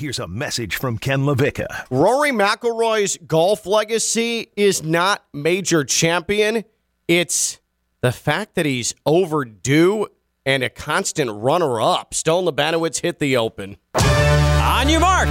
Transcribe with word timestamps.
Here's 0.00 0.18
a 0.18 0.26
message 0.26 0.76
from 0.76 0.96
Ken 0.96 1.24
LaVicka. 1.24 1.66
Rory 1.90 2.30
McIlroy's 2.30 3.18
golf 3.26 3.66
legacy 3.66 4.50
is 4.56 4.82
not 4.82 5.22
major 5.34 5.84
champion. 5.84 6.64
It's 7.06 7.60
the 8.00 8.10
fact 8.10 8.54
that 8.54 8.64
he's 8.64 8.94
overdue 9.04 10.06
and 10.46 10.62
a 10.62 10.70
constant 10.70 11.30
runner-up. 11.30 12.14
Stone 12.14 12.46
Labanowitz 12.46 13.02
hit 13.02 13.18
the 13.18 13.36
Open. 13.36 13.76
On 13.94 14.88
your 14.88 15.00
mark. 15.00 15.28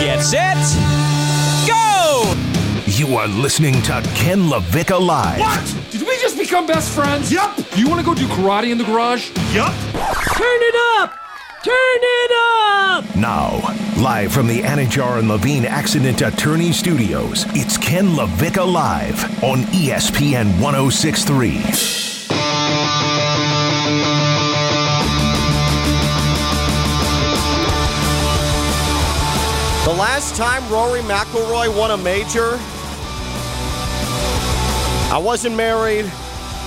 Get 0.00 0.22
set. 0.22 0.56
Go! 1.68 2.34
You 2.86 3.18
are 3.18 3.28
listening 3.28 3.82
to 3.82 4.00
Ken 4.14 4.44
LaVicka 4.44 4.98
Live. 4.98 5.40
What? 5.40 5.90
Did 5.90 6.08
we 6.08 6.16
just 6.22 6.38
become 6.38 6.66
best 6.66 6.90
friends? 6.94 7.30
Yep. 7.30 7.58
You 7.76 7.86
want 7.86 8.00
to 8.00 8.06
go 8.06 8.14
do 8.14 8.26
karate 8.28 8.70
in 8.70 8.78
the 8.78 8.84
garage? 8.84 9.28
Yep. 9.52 9.74
Turn 9.92 10.62
it 10.62 11.02
up! 11.02 11.18
Turn 11.64 11.72
it 11.72 12.30
up! 12.52 13.16
Now, 13.16 13.56
live 13.96 14.34
from 14.34 14.46
the 14.48 14.60
Anidjar 14.60 15.18
and 15.18 15.28
Levine 15.28 15.64
Accident 15.64 16.20
Attorney 16.20 16.72
Studios, 16.72 17.46
it's 17.56 17.78
Ken 17.78 18.08
LaVicka 18.08 18.70
Live 18.70 19.42
on 19.42 19.60
ESPN 19.72 20.60
1063. 20.60 21.60
The 29.84 29.98
last 29.98 30.36
time 30.36 30.70
Rory 30.70 31.00
McIlroy 31.00 31.74
won 31.74 31.92
a 31.92 31.96
major, 31.96 32.58
I 35.10 35.18
wasn't 35.18 35.56
married. 35.56 36.12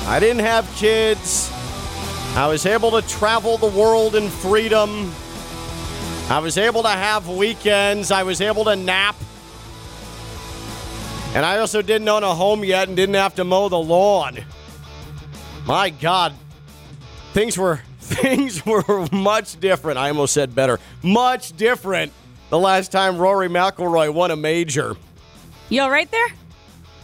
I 0.08 0.20
didn't 0.20 0.40
have 0.40 0.68
kids. 0.76 1.52
I 2.38 2.46
was 2.46 2.68
able 2.68 2.92
to 2.92 3.02
travel 3.08 3.58
the 3.58 3.66
world 3.66 4.16
in 4.16 4.30
freedom. 4.30 5.12
I 6.30 6.38
was 6.38 6.56
able 6.60 6.84
to 6.84 6.90
have 6.90 7.28
weekends. 7.28 8.12
I 8.12 8.22
was 8.22 8.42
able 8.42 8.64
to 8.66 8.76
nap. 8.76 9.16
And 11.34 11.44
I 11.44 11.58
also 11.58 11.82
didn't 11.82 12.08
own 12.08 12.22
a 12.22 12.36
home 12.36 12.64
yet 12.64 12.90
and 12.90 12.96
didn't 12.96 13.16
have 13.16 13.34
to 13.36 13.44
mow 13.44 13.70
the 13.70 13.80
lawn. 13.80 14.38
My 15.66 15.90
God, 15.90 16.36
things 17.34 17.58
were 17.58 17.82
things 18.02 18.64
were 18.64 19.08
much 19.12 19.60
different. 19.60 19.98
I 19.98 20.10
almost 20.10 20.36
said 20.36 20.54
better. 20.54 20.80
Much 21.02 21.58
different 21.58 22.14
the 22.52 22.60
last 22.60 22.92
time 22.92 23.18
Rory 23.18 23.50
McIlroy 23.50 24.14
won 24.14 24.30
a 24.30 24.36
major. 24.36 24.96
You 25.70 25.82
all 25.82 25.90
right 25.90 26.12
there? 26.12 26.30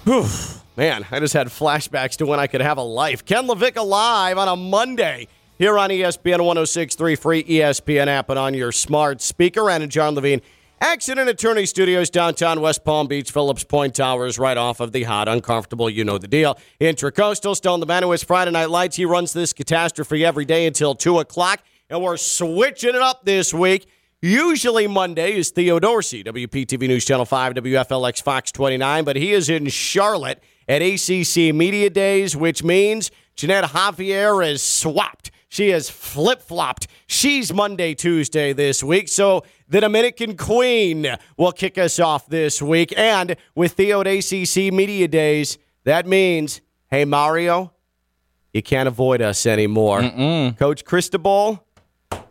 Whew. 0.04 0.28
Man, 0.76 1.06
I 1.12 1.20
just 1.20 1.36
had 1.36 1.48
flashbacks 1.50 2.18
to 2.18 2.26
when 2.26 2.40
I 2.40 2.48
could 2.48 2.62
have 2.62 2.80
a 2.80 2.84
life. 2.84 3.24
Ken 3.24 3.46
LaVicka 3.46 3.86
live 3.86 4.40
on 4.40 4.48
a 4.48 4.56
Monday 4.56 5.28
here 5.60 5.78
on 5.78 5.92
ESPN 5.92 6.44
1063, 6.44 7.16
free 7.16 7.44
ESPN 7.44 8.08
app 8.08 8.30
and 8.30 8.40
on 8.40 8.56
your 8.56 8.72
smart 8.72 9.22
speaker. 9.22 9.70
And 9.70 9.92
John 9.92 10.16
Levine, 10.16 10.42
Accident 10.82 11.30
Attorney 11.30 11.68
Studios, 11.68 12.10
downtown 12.10 12.60
West 12.60 12.84
Palm 12.84 13.06
Beach, 13.06 13.30
Phillips 13.30 13.64
Point 13.64 13.94
Towers, 13.94 14.40
right 14.40 14.58
off 14.58 14.80
of 14.80 14.94
the 14.94 15.04
hot, 15.04 15.28
uncomfortable, 15.28 15.92
you 15.92 16.04
know 16.04 16.18
the 16.18 16.28
deal. 16.28 16.58
Intracoastal, 16.82 17.56
Stone 17.56 17.84
Labanowitz, 17.84 18.26
Friday 18.26 18.50
Night 18.50 18.72
Lights. 18.72 18.96
He 18.96 19.06
runs 19.06 19.32
this 19.32 19.54
catastrophe 19.54 20.26
every 20.26 20.44
day 20.44 20.66
until 20.66 20.96
2 20.96 21.20
o'clock. 21.20 21.62
And 21.88 22.02
we're 22.02 22.18
switching 22.18 22.96
it 22.96 23.02
up 23.02 23.26
this 23.26 23.54
week. 23.54 23.86
Usually 24.24 24.88
Monday 24.88 25.38
is 25.38 25.52
Theo 25.52 25.80
Dorsey, 25.80 26.24
WPTV 26.24 26.88
News 26.88 27.06
Channel 27.06 27.26
5, 27.26 27.54
WFLX 27.54 28.24
Fox 28.24 28.52
29, 28.52 29.04
but 29.04 29.18
he 29.18 29.34
is 29.34 29.50
in 29.50 29.68
Charlotte 29.68 30.42
at 30.68 30.82
ACC 30.82 31.54
Media 31.54 31.90
Days, 31.90 32.36
which 32.36 32.64
means 32.64 33.12
Jeanette 33.36 33.66
Javier 33.66 34.46
is 34.48 34.62
swapped. 34.62 35.32
She 35.50 35.70
has 35.70 35.90
flip 35.90 36.42
flopped. 36.42 36.88
She's 37.06 37.54
Monday, 37.54 37.94
Tuesday 37.94 38.54
this 38.54 38.84
week. 38.84 39.08
So 39.08 39.44
the 39.68 39.82
Dominican 39.82 40.36
Queen 40.36 41.16
will 41.38 41.52
kick 41.52 41.78
us 41.78 42.00
off 42.00 42.26
this 42.28 42.62
week. 42.62 42.92
And 42.98 43.36
with 43.54 43.74
Theo 43.74 44.02
at 44.02 44.08
ACC 44.08 44.74
Media 44.74 45.08
Days, 45.08 45.60
that 45.84 46.08
means, 46.08 46.62
hey, 46.90 47.06
Mario, 47.06 47.72
you 48.52 48.64
can't 48.64 48.88
avoid 48.88 49.22
us 49.22 49.46
anymore. 49.46 50.02
Coach 50.58 50.86
Cristobal, 50.86 51.64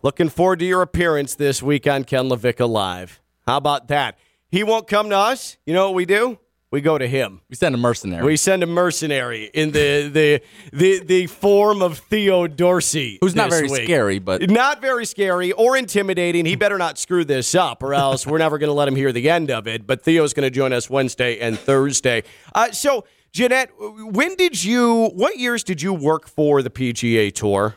looking 0.02 0.28
forward 0.28 0.58
to 0.58 0.64
your 0.64 0.82
appearance 0.82 1.36
this 1.36 1.62
week 1.62 1.86
on 1.86 2.02
Ken 2.04 2.24
LaVicka 2.24 2.68
Live. 2.68 3.20
How 3.46 3.56
about 3.56 3.88
that? 3.88 4.18
He 4.48 4.64
won't 4.64 4.88
come 4.88 5.10
to 5.10 5.16
us. 5.16 5.58
You 5.64 5.74
know 5.74 5.86
what 5.86 5.94
we 5.94 6.06
do? 6.06 6.38
We 6.72 6.80
go 6.80 6.96
to 6.96 7.06
him. 7.06 7.42
We 7.50 7.56
send 7.56 7.74
a 7.74 7.78
mercenary. 7.78 8.24
We 8.24 8.36
send 8.38 8.62
a 8.62 8.66
mercenary 8.66 9.50
in 9.52 9.72
the 9.72 10.08
the 10.08 10.42
the, 10.72 11.04
the 11.04 11.26
form 11.26 11.82
of 11.82 11.98
Theo 11.98 12.46
Dorsey, 12.46 13.18
Who's 13.20 13.34
not 13.34 13.50
very 13.50 13.68
week. 13.68 13.84
scary, 13.84 14.18
but 14.18 14.50
not 14.50 14.80
very 14.80 15.04
scary 15.04 15.52
or 15.52 15.76
intimidating. 15.76 16.46
He 16.46 16.56
better 16.56 16.78
not 16.78 16.98
screw 16.98 17.26
this 17.26 17.54
up, 17.54 17.82
or 17.82 17.92
else 17.92 18.26
we're 18.26 18.38
never 18.38 18.56
going 18.56 18.68
to 18.68 18.74
let 18.74 18.88
him 18.88 18.96
hear 18.96 19.12
the 19.12 19.28
end 19.28 19.50
of 19.50 19.68
it. 19.68 19.86
But 19.86 20.02
Theo's 20.02 20.32
going 20.32 20.46
to 20.46 20.50
join 20.50 20.72
us 20.72 20.88
Wednesday 20.88 21.38
and 21.40 21.58
Thursday. 21.58 22.22
Uh, 22.54 22.72
so, 22.72 23.04
Jeanette, 23.32 23.70
when 23.78 24.34
did 24.36 24.64
you? 24.64 25.10
What 25.14 25.36
years 25.36 25.62
did 25.62 25.82
you 25.82 25.92
work 25.92 26.26
for 26.26 26.62
the 26.62 26.70
PGA 26.70 27.34
Tour? 27.34 27.76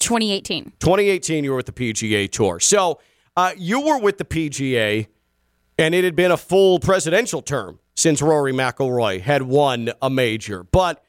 2018. 0.00 0.74
2018, 0.80 1.44
you 1.44 1.50
were 1.50 1.56
with 1.56 1.66
the 1.66 1.72
PGA 1.72 2.30
Tour. 2.30 2.60
So 2.60 3.00
uh, 3.38 3.52
you 3.56 3.80
were 3.80 3.98
with 3.98 4.18
the 4.18 4.24
PGA, 4.26 5.06
and 5.78 5.94
it 5.94 6.04
had 6.04 6.14
been 6.14 6.30
a 6.30 6.36
full 6.36 6.78
presidential 6.78 7.40
term 7.40 7.78
since 7.98 8.22
Rory 8.22 8.52
McIlroy 8.52 9.20
had 9.20 9.42
won 9.42 9.90
a 10.00 10.08
major. 10.08 10.62
But 10.62 11.02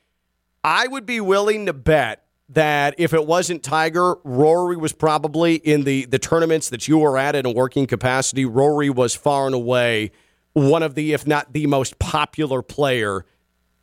I 0.64 0.88
would 0.88 1.06
be 1.06 1.22
willing 1.22 1.68
to 1.68 1.74
bet 1.74 2.26
that 2.50 2.96
if 2.98 3.14
it 3.14 3.28
wasn't 3.28 3.62
Tiger, 3.62 4.16
Rory 4.24 4.76
was 4.76 4.92
probably 4.92 5.54
in 5.56 5.84
the, 5.84 6.06
the 6.06 6.18
tournaments 6.18 6.70
that 6.70 6.88
you 6.88 6.98
were 6.98 7.16
at 7.16 7.36
in 7.36 7.46
a 7.46 7.52
working 7.52 7.86
capacity. 7.86 8.44
Rory 8.44 8.90
was 8.90 9.14
far 9.14 9.46
and 9.46 9.54
away 9.54 10.10
one 10.54 10.82
of 10.82 10.96
the, 10.96 11.14
if 11.14 11.28
not 11.28 11.54
the 11.54 11.68
most 11.68 12.00
popular 12.00 12.64
player 12.64 13.24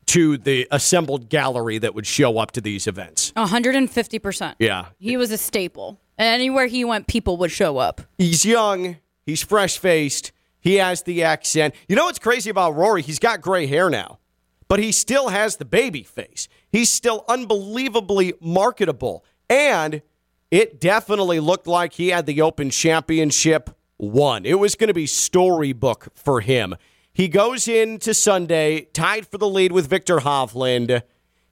to 0.06 0.37
the 0.37 0.67
assembled 0.73 1.28
gallery 1.28 1.78
that 1.78 1.94
would 1.94 2.09
show 2.09 2.38
up 2.38 2.50
to 2.53 2.61
these 2.61 2.88
events. 2.88 3.33
150%. 3.37 4.56
Yeah. 4.59 4.87
He 4.99 5.17
was 5.17 5.31
a 5.31 5.38
staple. 5.38 6.00
And 6.19 6.27
anywhere 6.27 6.67
he 6.67 6.84
went, 6.84 7.06
people 7.06 7.37
would 7.37 7.53
show 7.53 7.78
up. 7.78 8.00
He's 8.19 8.44
young. 8.44 8.97
He's 9.25 9.44
fresh 9.44 9.78
faced. 9.78 10.33
He 10.66 10.78
has 10.78 11.04
the 11.04 11.22
accent. 11.22 11.77
You 11.88 11.94
know 11.94 12.06
what's 12.06 12.19
crazy 12.19 12.50
about 12.50 12.75
Rory? 12.75 13.00
He's 13.00 13.21
got 13.21 13.41
gray 13.41 13.69
hair 13.69 13.88
now, 13.88 14.19
but 14.66 14.81
he 14.81 14.91
still 14.91 15.28
has 15.28 15.59
the 15.59 15.65
baby 15.65 16.03
face. 16.03 16.49
He's 16.69 16.91
still 16.91 17.25
unbelievably 17.28 18.34
marketable. 18.41 19.25
And 19.49 20.03
it 20.50 20.81
definitely 20.81 21.38
looked 21.38 21.69
like 21.69 21.93
he 21.93 22.09
had 22.09 22.26
the 22.26 22.43
Open 22.43 22.71
Championship 22.71 23.71
won. 23.97 24.44
It 24.44 24.59
was 24.59 24.75
going 24.75 24.88
to 24.88 24.94
be 24.94 25.06
storybook 25.06 26.09
for 26.16 26.41
him. 26.41 26.75
He 27.12 27.28
goes 27.28 27.69
into 27.69 28.12
Sunday 28.12 28.88
tied 28.93 29.28
for 29.28 29.38
the 29.38 29.49
lead 29.49 29.71
with 29.71 29.87
Viktor 29.87 30.16
Hovland. 30.16 31.03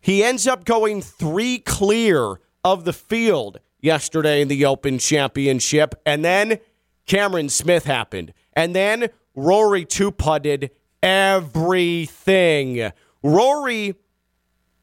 He 0.00 0.24
ends 0.24 0.48
up 0.48 0.64
going 0.64 1.03
three 1.03 1.58
clear 1.58 2.41
of 2.64 2.84
the 2.84 2.92
field 2.92 3.60
yesterday 3.80 4.41
in 4.41 4.48
the 4.48 4.64
Open 4.64 4.98
Championship. 4.98 5.94
And 6.04 6.24
then 6.24 6.58
Cameron 7.06 7.48
Smith 7.48 7.84
happened. 7.84 8.32
And 8.56 8.75
then 8.75 9.09
Rory 9.34 9.84
two 9.84 10.10
putted 10.10 10.70
everything. 11.03 12.92
Rory 13.22 13.94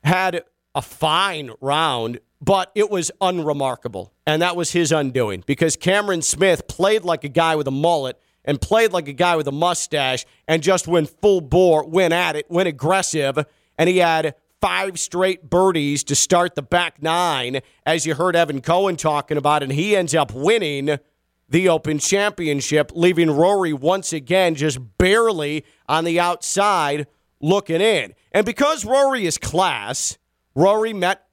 had 0.04 0.44
a 0.76 0.82
fine 0.82 1.52
round, 1.62 2.20
but 2.42 2.72
it 2.76 2.90
was 2.90 3.12
unremarkable. 3.22 4.14
And 4.26 4.42
that 4.42 4.56
was 4.56 4.72
his 4.72 4.92
undoing 4.92 5.44
because 5.46 5.76
Cameron 5.76 6.22
Smith 6.22 6.68
played 6.68 7.04
like 7.04 7.24
a 7.24 7.30
guy 7.30 7.56
with 7.56 7.68
a 7.68 7.72
mullet 7.72 8.20
and 8.44 8.59
played 8.59 8.92
like 8.92 9.08
a 9.08 9.14
guy 9.14 9.36
with 9.36 9.48
a 9.48 9.52
mustache 9.52 10.26
and 10.48 10.64
just 10.64 10.88
went 10.88 11.09
full 11.22 11.42
bore, 11.42 11.86
went 11.86 12.14
at 12.14 12.36
it, 12.36 12.50
went 12.50 12.68
aggressive, 12.68 13.38
and 13.78 13.90
he 13.90 13.98
had 13.98 14.36
five 14.59 15.00
straight 15.00 15.50
birdies 15.50 16.03
to 16.06 16.16
start 16.16 16.56
the 16.56 16.62
back 16.62 17.02
nine, 17.02 17.62
as 17.86 18.06
you 18.06 18.16
heard 18.16 18.36
Evan 18.36 18.62
Cohen 18.62 18.96
talking 18.96 19.38
about, 19.38 19.64
and 19.64 19.72
he 19.72 19.96
ends 19.96 20.14
up 20.16 20.32
winning 20.34 21.00
the 21.52 21.68
Open 21.68 22.00
Championship, 22.00 22.92
leaving 22.96 23.30
Rory 23.30 23.74
once 23.74 24.14
again 24.14 24.56
just 24.56 24.80
barely 24.98 25.66
on 25.88 26.06
the 26.06 26.20
outside 26.20 27.08
looking 27.42 27.82
in. 27.82 28.14
And 28.32 28.46
because 28.46 28.86
Rory 28.86 29.26
is 29.26 29.38
class, 29.38 30.18
Rory 30.56 30.94
met 30.94 31.28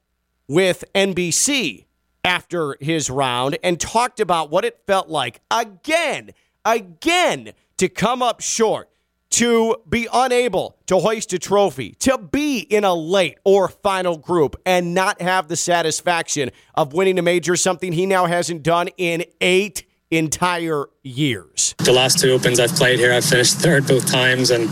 with 0.47 0.83
NBC 0.93 1.85
after 2.23 2.75
his 2.81 3.09
round 3.09 3.57
and 3.63 3.79
talked 3.79 4.19
about 4.19 4.51
what 4.51 4.65
it 4.65 4.81
felt 4.85 5.07
like 5.07 5.39
again, 5.49 6.31
again, 6.65 7.53
to 7.77 7.87
come 7.87 8.21
up 8.21 8.41
short, 8.41 8.89
to 9.29 9.77
be 9.87 10.07
unable 10.11 10.75
to 10.87 10.97
hoist 10.97 11.31
a 11.31 11.39
trophy, 11.39 11.91
to 11.99 12.17
be 12.17 12.59
in 12.59 12.83
a 12.83 12.93
late 12.93 13.37
or 13.45 13.69
final 13.69 14.17
group 14.17 14.59
and 14.65 14.93
not 14.93 15.21
have 15.21 15.47
the 15.47 15.55
satisfaction 15.55 16.49
of 16.75 16.91
winning 16.91 17.17
a 17.19 17.21
major, 17.21 17.55
something 17.55 17.93
he 17.93 18.05
now 18.05 18.25
hasn't 18.25 18.63
done 18.63 18.89
in 18.97 19.23
eight 19.39 19.85
entire 20.11 20.85
years. 21.03 21.75
The 21.77 21.93
last 21.93 22.19
two 22.19 22.31
opens 22.31 22.59
I've 22.59 22.75
played 22.75 22.99
here, 22.99 23.13
I've 23.13 23.25
finished 23.25 23.55
third 23.55 23.87
both 23.87 24.05
times, 24.05 24.51
and 24.51 24.67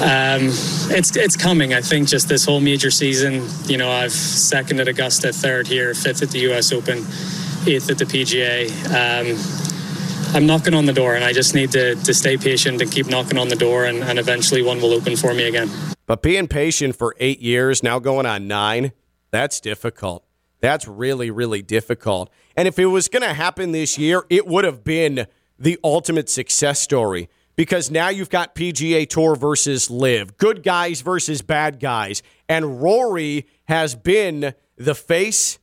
um, 0.00 0.50
it's 0.90 1.16
it's 1.16 1.36
coming. 1.36 1.74
I 1.74 1.80
think 1.80 2.08
just 2.08 2.28
this 2.28 2.44
whole 2.44 2.60
major 2.60 2.90
season, 2.90 3.46
you 3.66 3.76
know, 3.76 3.90
I've 3.90 4.12
second 4.12 4.80
at 4.80 4.88
Augusta, 4.88 5.32
third 5.32 5.66
here, 5.66 5.94
fifth 5.94 6.22
at 6.22 6.30
the 6.30 6.40
U.S. 6.40 6.72
Open, 6.72 6.98
eighth 7.66 7.90
at 7.90 7.98
the 7.98 8.04
PGA. 8.04 8.68
Um, 8.88 9.38
I'm 10.34 10.46
knocking 10.46 10.72
on 10.72 10.86
the 10.86 10.94
door, 10.94 11.14
and 11.14 11.24
I 11.24 11.34
just 11.34 11.54
need 11.54 11.72
to, 11.72 11.94
to 11.94 12.14
stay 12.14 12.38
patient 12.38 12.80
and 12.80 12.90
keep 12.90 13.06
knocking 13.06 13.36
on 13.36 13.48
the 13.48 13.56
door, 13.56 13.84
and, 13.84 14.02
and 14.02 14.18
eventually 14.18 14.62
one 14.62 14.80
will 14.80 14.94
open 14.94 15.14
for 15.14 15.34
me 15.34 15.46
again. 15.46 15.70
But 16.06 16.22
being 16.22 16.48
patient 16.48 16.96
for 16.96 17.14
eight 17.18 17.40
years, 17.40 17.82
now 17.82 17.98
going 17.98 18.24
on 18.24 18.48
nine, 18.48 18.92
that's 19.30 19.60
difficult. 19.60 20.24
That's 20.62 20.88
really, 20.88 21.30
really 21.30 21.60
difficult. 21.60 22.30
And 22.56 22.66
if 22.66 22.78
it 22.78 22.86
was 22.86 23.08
going 23.08 23.24
to 23.24 23.34
happen 23.34 23.72
this 23.72 23.98
year, 23.98 24.24
it 24.30 24.46
would 24.46 24.64
have 24.64 24.84
been 24.84 25.26
the 25.58 25.78
ultimate 25.84 26.30
success 26.30 26.80
story 26.80 27.28
because 27.56 27.90
now 27.90 28.08
you've 28.08 28.30
got 28.30 28.54
PGA 28.54 29.06
Tour 29.08 29.36
versus 29.36 29.90
LIV, 29.90 30.38
good 30.38 30.62
guys 30.62 31.00
versus 31.02 31.42
bad 31.42 31.80
guys. 31.80 32.22
And 32.48 32.80
Rory 32.80 33.46
has 33.64 33.94
been 33.96 34.54
the 34.76 34.94
face 34.94 35.58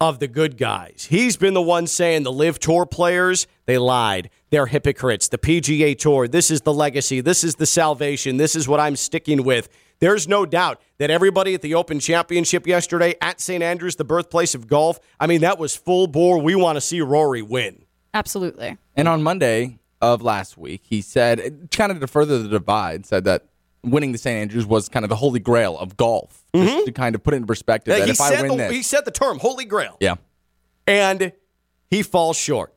of 0.00 0.18
the 0.18 0.28
good 0.28 0.58
guys. 0.58 1.06
He's 1.08 1.38
been 1.38 1.54
the 1.54 1.62
one 1.62 1.86
saying 1.86 2.22
the 2.22 2.32
LIV 2.32 2.58
Tour 2.58 2.86
players, 2.86 3.46
they 3.64 3.78
lied. 3.78 4.28
They're 4.50 4.66
hypocrites. 4.66 5.28
The 5.28 5.38
PGA 5.38 5.98
Tour, 5.98 6.28
this 6.28 6.50
is 6.50 6.60
the 6.60 6.72
legacy. 6.72 7.22
This 7.22 7.42
is 7.42 7.54
the 7.54 7.66
salvation. 7.66 8.36
This 8.36 8.54
is 8.54 8.68
what 8.68 8.80
I'm 8.80 8.96
sticking 8.96 9.42
with. 9.42 9.68
There's 9.98 10.28
no 10.28 10.44
doubt 10.46 10.80
that 10.98 11.10
everybody 11.10 11.54
at 11.54 11.62
the 11.62 11.74
Open 11.74 12.00
Championship 12.00 12.66
yesterday 12.66 13.14
at 13.20 13.40
St. 13.40 13.62
Andrews, 13.62 13.96
the 13.96 14.04
birthplace 14.04 14.54
of 14.54 14.66
golf, 14.66 15.00
I 15.18 15.26
mean, 15.26 15.40
that 15.40 15.58
was 15.58 15.74
full 15.76 16.06
bore. 16.06 16.40
We 16.40 16.54
want 16.54 16.76
to 16.76 16.80
see 16.80 17.00
Rory 17.00 17.42
win. 17.42 17.84
Absolutely. 18.12 18.76
And 18.94 19.08
on 19.08 19.22
Monday 19.22 19.78
of 20.00 20.22
last 20.22 20.58
week, 20.58 20.82
he 20.84 21.00
said, 21.00 21.68
kind 21.70 21.90
of 21.92 22.00
to 22.00 22.06
further 22.06 22.42
the 22.42 22.48
divide, 22.48 23.06
said 23.06 23.24
that 23.24 23.46
winning 23.82 24.12
the 24.12 24.18
St. 24.18 24.36
Andrews 24.36 24.66
was 24.66 24.88
kind 24.88 25.04
of 25.04 25.08
the 25.08 25.16
holy 25.16 25.40
grail 25.40 25.78
of 25.78 25.96
golf. 25.96 26.44
Mm-hmm. 26.52 26.66
Just 26.66 26.86
to 26.86 26.92
kind 26.92 27.14
of 27.14 27.22
put 27.22 27.34
it 27.34 27.38
in 27.38 27.46
perspective. 27.46 27.92
Yeah, 27.92 28.00
that 28.00 28.06
he, 28.06 28.12
if 28.12 28.20
I 28.20 28.42
win 28.42 28.50
the, 28.52 28.56
this, 28.56 28.72
he 28.72 28.82
said 28.82 29.04
the 29.04 29.10
term 29.10 29.38
holy 29.38 29.64
grail. 29.64 29.96
yeah, 30.00 30.16
and 30.86 31.32
he 31.90 32.02
falls 32.02 32.36
short. 32.36 32.74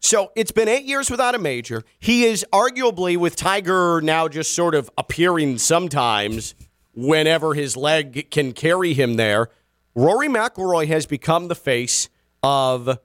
So 0.00 0.32
it's 0.34 0.50
been 0.50 0.68
eight 0.68 0.84
years 0.84 1.10
without 1.10 1.34
a 1.34 1.38
major. 1.38 1.84
He 1.98 2.24
is 2.24 2.44
arguably, 2.52 3.16
with 3.16 3.36
Tiger 3.36 4.00
now 4.02 4.28
just 4.28 4.54
sort 4.54 4.74
of 4.74 4.90
appearing 4.96 5.58
sometimes 5.58 6.54
whenever 6.94 7.54
his 7.54 7.76
leg 7.76 8.30
can 8.30 8.52
carry 8.52 8.94
him 8.94 9.14
there, 9.14 9.48
Rory 9.94 10.28
McIlroy 10.28 10.86
has 10.88 11.06
become 11.06 11.48
the 11.48 11.54
face 11.54 12.08
of 12.42 12.98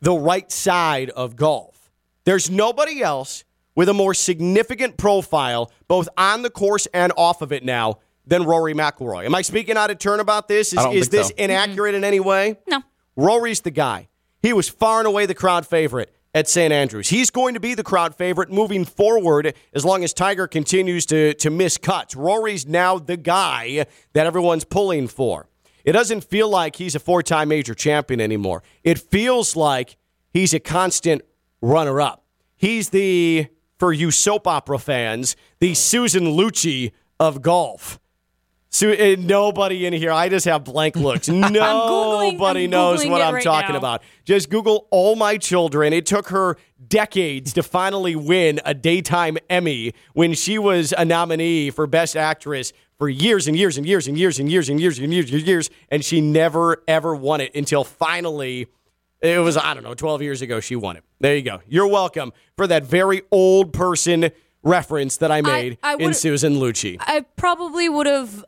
the 0.00 0.12
right 0.12 0.50
side 0.52 1.10
of 1.10 1.36
golf. 1.36 1.90
There's 2.24 2.50
nobody 2.50 3.02
else 3.02 3.44
with 3.74 3.88
a 3.88 3.94
more 3.94 4.12
significant 4.12 4.98
profile, 4.98 5.72
both 5.88 6.08
on 6.18 6.42
the 6.42 6.50
course 6.50 6.86
and 6.92 7.12
off 7.16 7.40
of 7.40 7.52
it 7.52 7.64
now, 7.64 8.00
than 8.26 8.44
Rory 8.44 8.74
McIlroy. 8.74 9.24
Am 9.24 9.34
I 9.34 9.42
speaking 9.42 9.76
out 9.76 9.90
of 9.90 9.98
turn 9.98 10.20
about 10.20 10.46
this? 10.46 10.72
Is, 10.72 10.78
I 10.78 10.82
don't 10.84 10.94
is 10.94 11.08
think 11.08 11.10
this 11.10 11.28
so. 11.28 11.34
inaccurate 11.36 11.94
in 11.94 12.04
any 12.04 12.20
way? 12.20 12.58
No. 12.68 12.82
Rory's 13.16 13.62
the 13.62 13.70
guy. 13.70 14.08
He 14.42 14.52
was 14.52 14.68
far 14.68 14.98
and 14.98 15.06
away 15.06 15.26
the 15.26 15.34
crowd 15.34 15.66
favorite 15.66 16.12
at 16.34 16.48
St. 16.48 16.72
Andrews. 16.72 17.08
He's 17.08 17.30
going 17.30 17.54
to 17.54 17.60
be 17.60 17.74
the 17.74 17.84
crowd 17.84 18.14
favorite 18.14 18.50
moving 18.50 18.84
forward 18.84 19.54
as 19.72 19.84
long 19.84 20.02
as 20.02 20.12
Tiger 20.12 20.48
continues 20.48 21.06
to, 21.06 21.34
to 21.34 21.50
miss 21.50 21.78
cuts. 21.78 22.16
Rory's 22.16 22.66
now 22.66 22.98
the 22.98 23.16
guy 23.16 23.86
that 24.14 24.26
everyone's 24.26 24.64
pulling 24.64 25.08
for. 25.08 25.48
It 25.84 25.92
doesn't 25.92 26.24
feel 26.24 26.48
like 26.48 26.76
he's 26.76 26.94
a 26.94 27.00
four 27.00 27.22
time 27.22 27.48
major 27.48 27.74
champion 27.74 28.20
anymore. 28.20 28.62
It 28.82 28.98
feels 28.98 29.56
like 29.56 29.96
he's 30.32 30.54
a 30.54 30.60
constant 30.60 31.22
runner 31.60 32.00
up. 32.00 32.24
He's 32.56 32.90
the, 32.90 33.48
for 33.78 33.92
you 33.92 34.10
soap 34.10 34.46
opera 34.46 34.78
fans, 34.78 35.36
the 35.58 35.74
Susan 35.74 36.24
Lucci 36.24 36.92
of 37.18 37.42
golf. 37.42 37.98
So, 38.74 38.90
uh, 38.90 39.16
nobody 39.18 39.84
in 39.84 39.92
here. 39.92 40.10
I 40.10 40.30
just 40.30 40.46
have 40.46 40.64
blank 40.64 40.96
looks. 40.96 41.28
Nobody 41.28 42.64
I'm 42.64 42.70
knows 42.70 43.04
Googling 43.04 43.10
what 43.10 43.20
I'm 43.20 43.34
right 43.34 43.44
talking 43.44 43.72
now. 43.72 43.78
about. 43.78 44.02
Just 44.24 44.48
Google 44.48 44.88
all 44.90 45.14
my 45.14 45.36
children. 45.36 45.92
It 45.92 46.06
took 46.06 46.28
her 46.30 46.56
decades 46.88 47.52
to 47.52 47.62
finally 47.62 48.16
win 48.16 48.60
a 48.64 48.72
daytime 48.72 49.36
Emmy 49.50 49.92
when 50.14 50.32
she 50.32 50.58
was 50.58 50.94
a 50.96 51.04
nominee 51.04 51.68
for 51.70 51.86
Best 51.86 52.16
Actress 52.16 52.72
for 52.96 53.10
years 53.10 53.46
and 53.46 53.58
years 53.58 53.76
and 53.76 53.86
years 53.86 54.08
and 54.08 54.18
years 54.18 54.38
and 54.38 54.50
years 54.50 54.70
and 54.70 54.80
years 54.80 54.98
and 54.98 55.12
years 55.12 55.30
and 55.30 55.42
years, 55.42 55.70
and 55.90 56.02
she 56.02 56.22
never 56.22 56.82
ever 56.88 57.14
won 57.14 57.42
it 57.42 57.54
until 57.54 57.84
finally. 57.84 58.68
It 59.20 59.38
was 59.38 59.58
I 59.58 59.74
don't 59.74 59.84
know, 59.84 59.94
12 59.94 60.22
years 60.22 60.40
ago 60.40 60.60
she 60.60 60.76
won 60.76 60.96
it. 60.96 61.04
There 61.20 61.36
you 61.36 61.42
go. 61.42 61.60
You're 61.68 61.88
welcome 61.88 62.32
for 62.56 62.66
that 62.66 62.84
very 62.84 63.20
old 63.30 63.74
person 63.74 64.30
reference 64.62 65.18
that 65.18 65.30
I 65.30 65.42
made 65.42 65.78
I 65.82 65.96
in 65.96 66.14
Susan 66.14 66.54
Lucci. 66.54 66.96
I 67.00 67.26
probably 67.36 67.88
would 67.88 68.06
have 68.06 68.44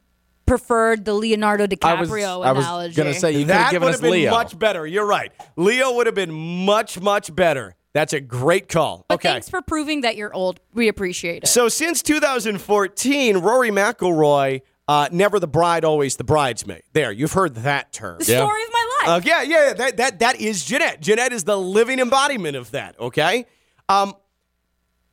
preferred 0.47 1.05
the 1.05 1.15
Leonardo 1.15 1.65
I 1.83 1.95
was, 1.95 2.09
DiCaprio 2.11 2.45
I 2.45 2.53
was 2.53 2.97
gonna 2.97 3.15
say 3.15 3.33
you 3.33 3.39
could 3.41 3.49
that 3.49 3.63
have 3.65 3.71
given 3.73 3.87
would 3.87 3.95
us 3.95 4.01
have 4.01 4.03
been 4.03 4.11
Leo. 4.13 4.31
much 4.31 4.59
better. 4.59 4.87
You're 4.87 5.07
right. 5.07 5.33
Leo 5.57 5.93
would 5.95 6.07
have 6.07 6.15
been 6.15 6.33
much, 6.33 7.01
much 7.01 7.35
better. 7.35 7.75
That's 7.93 8.13
a 8.13 8.21
great 8.21 8.69
call. 8.69 9.07
But 9.09 9.15
okay. 9.17 9.29
thanks 9.31 9.49
for 9.49 9.63
proving 9.63 10.01
that 10.01 10.17
you're 10.17 10.35
old. 10.35 10.59
We 10.75 10.89
appreciate 10.89 11.45
it. 11.45 11.47
So 11.47 11.69
since 11.69 12.03
2014, 12.03 13.37
Rory 13.39 13.71
McIlroy, 13.71 14.63
uh, 14.89 15.09
never 15.13 15.39
the 15.39 15.47
bride, 15.47 15.85
always 15.85 16.17
the 16.17 16.25
bridesmaid. 16.25 16.83
There, 16.93 17.13
you've 17.13 17.33
heard 17.33 17.55
that 17.57 17.93
term. 17.93 18.19
the 18.19 18.25
story 18.25 18.63
of 18.65 18.69
my 18.73 18.81
Uh, 19.07 19.09
life. 19.13 19.25
yeah, 19.25 19.43
yeah, 19.43 19.73
that, 19.75 19.97
that 19.99 20.19
that 20.19 20.41
is 20.41 20.65
Jeanette. 20.65 21.01
Jeanette 21.01 21.33
is 21.33 21.45
the 21.45 21.57
living 21.57 22.01
embodiment 22.01 22.57
of 22.57 22.71
that. 22.73 22.99
Okay, 22.99 23.47
um, 23.89 24.15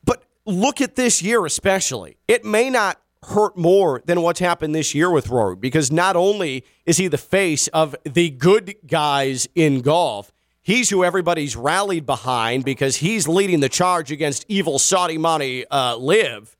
but 0.04 0.24
look 0.46 0.82
at 0.82 0.96
this 0.96 1.22
year 1.22 1.46
especially. 1.46 2.18
It 2.28 2.44
may 2.46 2.70
not 2.70 3.00
hurt 3.24 3.56
more 3.56 4.02
than 4.06 4.22
what's 4.22 4.40
happened 4.40 4.74
this 4.74 4.96
year 4.96 5.10
with 5.10 5.30
Rory 5.30 5.56
because 5.56 5.92
not 5.92 6.16
only 6.16 6.66
is 6.86 6.98
he 6.98 7.08
the 7.08 7.18
face 7.18 7.68
of 7.70 7.96
the 8.04 8.32
good 8.32 8.76
guys 8.88 9.48
in 9.54 9.82
golf, 9.82 10.32
he's 10.62 10.90
who 10.90 11.04
everybody's 11.04 11.56
rallied 11.56 12.06
behind 12.06 12.66
because 12.66 12.98
he's 12.98 13.28
leading 13.28 13.60
the 13.60 13.70
charge 13.70 14.12
against 14.12 14.46
evil 14.48 14.80
Saudi 14.80 15.18
money 15.18 15.66
uh, 15.70 15.96
LIV. 15.98 16.58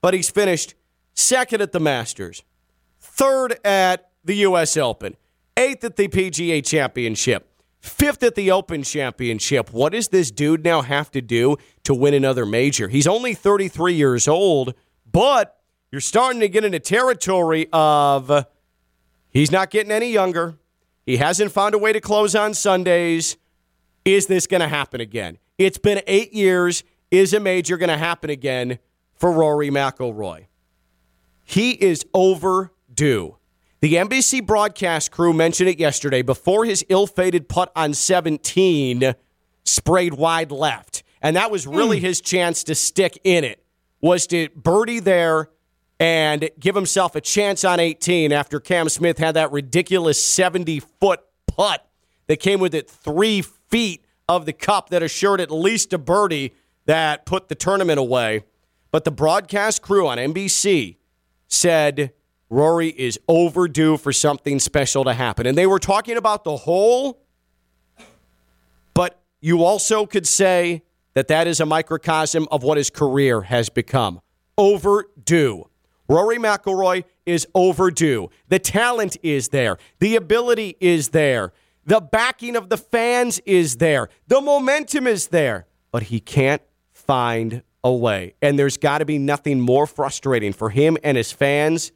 But 0.00 0.14
he's 0.14 0.30
finished 0.30 0.74
second 1.14 1.60
at 1.60 1.72
the 1.72 1.80
Masters, 1.80 2.42
third 2.98 3.58
at 3.64 4.10
the 4.24 4.34
U.S. 4.36 4.76
Open, 4.76 5.16
eighth 5.56 5.84
at 5.84 5.96
the 5.96 6.08
PGA 6.08 6.64
Championship, 6.64 7.48
fifth 7.78 8.22
at 8.24 8.34
the 8.34 8.50
Open 8.50 8.82
Championship. 8.82 9.72
What 9.72 9.92
does 9.92 10.08
this 10.08 10.30
dude 10.30 10.64
now 10.64 10.82
have 10.82 11.10
to 11.12 11.20
do 11.20 11.56
to 11.84 11.94
win 11.94 12.14
another 12.14 12.44
major? 12.44 12.88
He's 12.88 13.06
only 13.06 13.34
33 13.34 13.94
years 13.94 14.26
old, 14.26 14.74
but 15.10 15.59
you're 15.90 16.00
starting 16.00 16.40
to 16.40 16.48
get 16.48 16.64
into 16.64 16.78
territory 16.78 17.68
of 17.72 18.46
he's 19.30 19.50
not 19.50 19.70
getting 19.70 19.90
any 19.90 20.12
younger. 20.12 20.56
He 21.04 21.16
hasn't 21.16 21.50
found 21.50 21.74
a 21.74 21.78
way 21.78 21.92
to 21.92 22.00
close 22.00 22.34
on 22.34 22.54
Sundays. 22.54 23.36
Is 24.04 24.26
this 24.26 24.46
going 24.46 24.60
to 24.60 24.68
happen 24.68 25.00
again? 25.00 25.38
It's 25.58 25.78
been 25.78 26.02
eight 26.06 26.32
years. 26.32 26.84
Is 27.10 27.34
a 27.34 27.40
major 27.40 27.76
going 27.76 27.88
to 27.88 27.98
happen 27.98 28.30
again 28.30 28.78
for 29.16 29.32
Rory 29.32 29.70
McIlroy? 29.70 30.46
He 31.44 31.72
is 31.72 32.04
overdue. 32.14 33.36
The 33.80 33.94
NBC 33.94 34.46
broadcast 34.46 35.10
crew 35.10 35.32
mentioned 35.32 35.68
it 35.68 35.80
yesterday 35.80 36.22
before 36.22 36.64
his 36.64 36.84
ill 36.88 37.08
fated 37.08 37.48
putt 37.48 37.72
on 37.74 37.94
17 37.94 39.14
sprayed 39.64 40.14
wide 40.14 40.52
left. 40.52 41.02
And 41.20 41.34
that 41.34 41.50
was 41.50 41.66
really 41.66 41.98
hmm. 41.98 42.04
his 42.04 42.20
chance 42.20 42.62
to 42.64 42.74
stick 42.76 43.18
in 43.24 43.42
it, 43.42 43.64
was 44.00 44.28
to 44.28 44.48
birdie 44.50 45.00
there 45.00 45.48
and 46.00 46.48
give 46.58 46.74
himself 46.74 47.14
a 47.14 47.20
chance 47.20 47.62
on 47.62 47.78
18 47.78 48.32
after 48.32 48.58
Cam 48.58 48.88
Smith 48.88 49.18
had 49.18 49.36
that 49.36 49.52
ridiculous 49.52 50.22
70 50.24 50.80
foot 50.80 51.20
putt 51.46 51.86
that 52.26 52.38
came 52.38 52.58
with 52.58 52.74
it 52.74 52.88
three 52.88 53.42
feet 53.42 54.04
of 54.26 54.46
the 54.46 54.52
cup 54.54 54.88
that 54.88 55.02
assured 55.02 55.40
at 55.40 55.50
least 55.50 55.92
a 55.92 55.98
birdie 55.98 56.54
that 56.86 57.26
put 57.26 57.48
the 57.48 57.54
tournament 57.54 58.00
away. 58.00 58.44
But 58.90 59.04
the 59.04 59.10
broadcast 59.10 59.82
crew 59.82 60.08
on 60.08 60.16
NBC 60.16 60.96
said 61.46 62.12
Rory 62.48 62.88
is 62.88 63.20
overdue 63.28 63.96
for 63.98 64.12
something 64.12 64.58
special 64.58 65.04
to 65.04 65.12
happen. 65.12 65.46
And 65.46 65.56
they 65.56 65.66
were 65.66 65.78
talking 65.78 66.16
about 66.16 66.44
the 66.44 66.56
hole, 66.56 67.22
but 68.94 69.20
you 69.40 69.62
also 69.62 70.06
could 70.06 70.26
say 70.26 70.82
that 71.14 71.28
that 71.28 71.46
is 71.46 71.60
a 71.60 71.66
microcosm 71.66 72.48
of 72.50 72.62
what 72.62 72.78
his 72.78 72.88
career 72.88 73.42
has 73.42 73.68
become. 73.68 74.20
Overdue. 74.56 75.69
Rory 76.10 76.38
McIlroy 76.38 77.04
is 77.24 77.46
overdue. 77.54 78.30
The 78.48 78.58
talent 78.58 79.16
is 79.22 79.50
there. 79.50 79.78
The 80.00 80.16
ability 80.16 80.76
is 80.80 81.10
there. 81.10 81.52
The 81.86 82.00
backing 82.00 82.56
of 82.56 82.68
the 82.68 82.76
fans 82.76 83.38
is 83.46 83.76
there. 83.76 84.08
The 84.26 84.40
momentum 84.40 85.06
is 85.06 85.28
there. 85.28 85.66
But 85.92 86.04
he 86.04 86.18
can't 86.18 86.62
find 86.92 87.62
a 87.84 87.92
way. 87.92 88.34
And 88.42 88.58
there's 88.58 88.76
got 88.76 88.98
to 88.98 89.04
be 89.04 89.18
nothing 89.18 89.60
more 89.60 89.86
frustrating 89.86 90.52
for 90.52 90.70
him 90.70 90.98
and 91.04 91.16
his 91.16 91.30
fans 91.30 91.92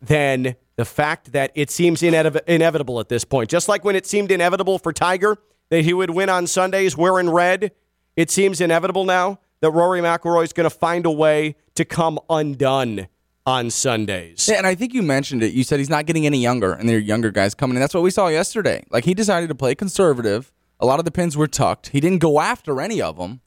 than 0.00 0.56
the 0.76 0.86
fact 0.86 1.32
that 1.32 1.52
it 1.54 1.70
seems 1.70 2.00
inev- 2.00 2.40
inevitable 2.46 2.98
at 2.98 3.10
this 3.10 3.26
point. 3.26 3.50
Just 3.50 3.68
like 3.68 3.84
when 3.84 3.94
it 3.94 4.06
seemed 4.06 4.32
inevitable 4.32 4.78
for 4.78 4.90
Tiger 4.90 5.36
that 5.68 5.84
he 5.84 5.92
would 5.92 6.10
win 6.10 6.30
on 6.30 6.46
Sundays 6.46 6.96
wearing 6.96 7.28
red, 7.28 7.72
it 8.16 8.30
seems 8.30 8.62
inevitable 8.62 9.04
now 9.04 9.38
that 9.60 9.70
Rory 9.70 10.00
McIlroy 10.00 10.44
is 10.44 10.54
going 10.54 10.68
to 10.68 10.74
find 10.74 11.04
a 11.04 11.10
way 11.10 11.56
to 11.74 11.84
come 11.84 12.18
undone 12.30 13.08
on 13.46 13.70
Sundays. 13.70 14.48
Yeah, 14.48 14.56
and 14.56 14.66
I 14.66 14.74
think 14.74 14.94
you 14.94 15.02
mentioned 15.02 15.42
it. 15.42 15.52
You 15.52 15.64
said 15.64 15.78
he's 15.78 15.90
not 15.90 16.06
getting 16.06 16.26
any 16.26 16.38
younger, 16.38 16.72
and 16.72 16.88
there 16.88 16.96
are 16.96 17.00
younger 17.00 17.30
guys 17.30 17.54
coming 17.54 17.76
in. 17.76 17.80
That's 17.80 17.94
what 17.94 18.02
we 18.02 18.10
saw 18.10 18.28
yesterday. 18.28 18.84
Like 18.90 19.04
he 19.04 19.14
decided 19.14 19.48
to 19.48 19.54
play 19.54 19.74
conservative, 19.74 20.52
A 20.80 20.86
lot 20.86 20.98
of 20.98 21.04
the 21.04 21.10
pins 21.10 21.36
were 21.36 21.46
tucked. 21.46 21.88
He 21.88 22.00
didn't 22.00 22.18
go 22.18 22.40
after 22.40 22.80
any 22.80 23.00
of 23.00 23.16
them. 23.16 23.40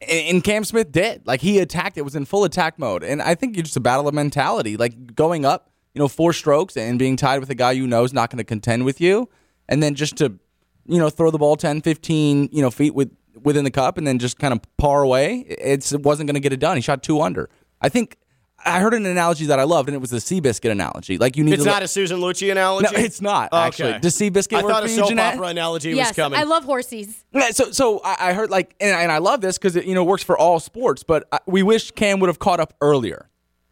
And 0.00 0.36
and 0.36 0.44
Cam 0.44 0.64
Smith 0.64 0.90
did. 0.90 1.26
Like 1.26 1.42
he 1.42 1.58
attacked 1.58 1.98
it 1.98 2.02
was 2.02 2.16
in 2.16 2.24
full 2.24 2.44
attack 2.44 2.78
mode. 2.78 3.02
And 3.02 3.20
I 3.20 3.34
think 3.34 3.56
it's 3.56 3.68
just 3.68 3.76
a 3.76 3.80
battle 3.80 4.08
of 4.08 4.14
mentality. 4.14 4.76
Like 4.76 5.14
going 5.14 5.44
up, 5.44 5.70
you 5.94 5.98
know, 5.98 6.08
four 6.08 6.32
strokes 6.32 6.76
and 6.76 6.98
being 6.98 7.16
tied 7.16 7.40
with 7.40 7.50
a 7.50 7.54
guy 7.54 7.72
you 7.72 7.86
know 7.86 8.04
is 8.04 8.12
not 8.14 8.30
going 8.30 8.38
to 8.38 8.44
contend 8.44 8.84
with 8.84 9.00
you. 9.00 9.28
And 9.68 9.82
then 9.82 9.94
just 9.94 10.16
to, 10.16 10.38
you 10.86 10.98
know, 10.98 11.10
throw 11.10 11.30
the 11.30 11.38
ball 11.38 11.56
10, 11.56 11.82
15, 11.82 12.48
you 12.52 12.62
know, 12.62 12.70
feet 12.70 12.94
with 12.94 13.10
within 13.42 13.64
the 13.64 13.70
cup 13.70 13.96
and 13.96 14.06
then 14.06 14.18
just 14.18 14.38
kind 14.38 14.52
of 14.52 14.60
par 14.76 15.02
away. 15.02 15.44
It's, 15.46 15.92
it 15.92 16.02
wasn't 16.02 16.26
going 16.26 16.34
to 16.34 16.40
get 16.40 16.52
it 16.52 16.60
done. 16.60 16.76
He 16.76 16.82
shot 16.82 17.02
two 17.02 17.20
under. 17.20 17.48
I 17.80 17.88
think 17.88 18.16
I 18.64 18.80
heard 18.80 18.94
an 18.94 19.06
analogy 19.06 19.46
that 19.46 19.58
I 19.58 19.64
loved, 19.64 19.88
and 19.88 19.94
it 19.96 20.00
was 20.00 20.10
the 20.10 20.18
Seabiscuit 20.18 20.70
analogy. 20.70 21.16
Like 21.18 21.36
you 21.36 21.44
need 21.44 21.54
It's 21.54 21.64
to. 21.64 21.68
not 21.68 21.82
a 21.82 21.88
Susan 21.88 22.18
Lucci 22.20 22.50
analogy. 22.50 22.88
no, 22.92 22.98
it's 23.02 23.20
not 23.20 23.48
actually. 23.52 23.90
Okay. 23.90 23.98
Does 24.00 24.16
Seabiscuit 24.18 24.58
I 24.58 24.62
work 24.62 24.72
thought 24.72 24.82
for 24.82 24.88
a 24.88 24.90
you, 24.90 24.96
soap 24.96 25.08
Jeanette? 25.08 25.34
opera 25.34 25.46
analogy 25.48 25.94
was 25.94 26.12
coming. 26.12 26.38
I 26.38 26.42
love 26.42 26.64
horsies. 26.64 27.24
Yeah, 27.32 27.50
so 27.50 27.70
so 27.70 28.00
I, 28.04 28.30
I 28.30 28.32
heard 28.32 28.50
like, 28.50 28.74
and, 28.80 28.94
and 28.94 29.10
I 29.12 29.18
love 29.18 29.40
this 29.40 29.56
because 29.58 29.76
it 29.76 29.84
you 29.86 29.94
know 29.94 30.04
works 30.04 30.22
for 30.22 30.36
all 30.38 30.60
sports. 30.60 31.02
But 31.02 31.26
I, 31.32 31.38
we 31.46 31.62
wish 31.62 31.90
Cam 31.92 32.20
would 32.20 32.28
have 32.28 32.38
caught 32.38 32.60
up 32.60 32.74
earlier 32.80 33.28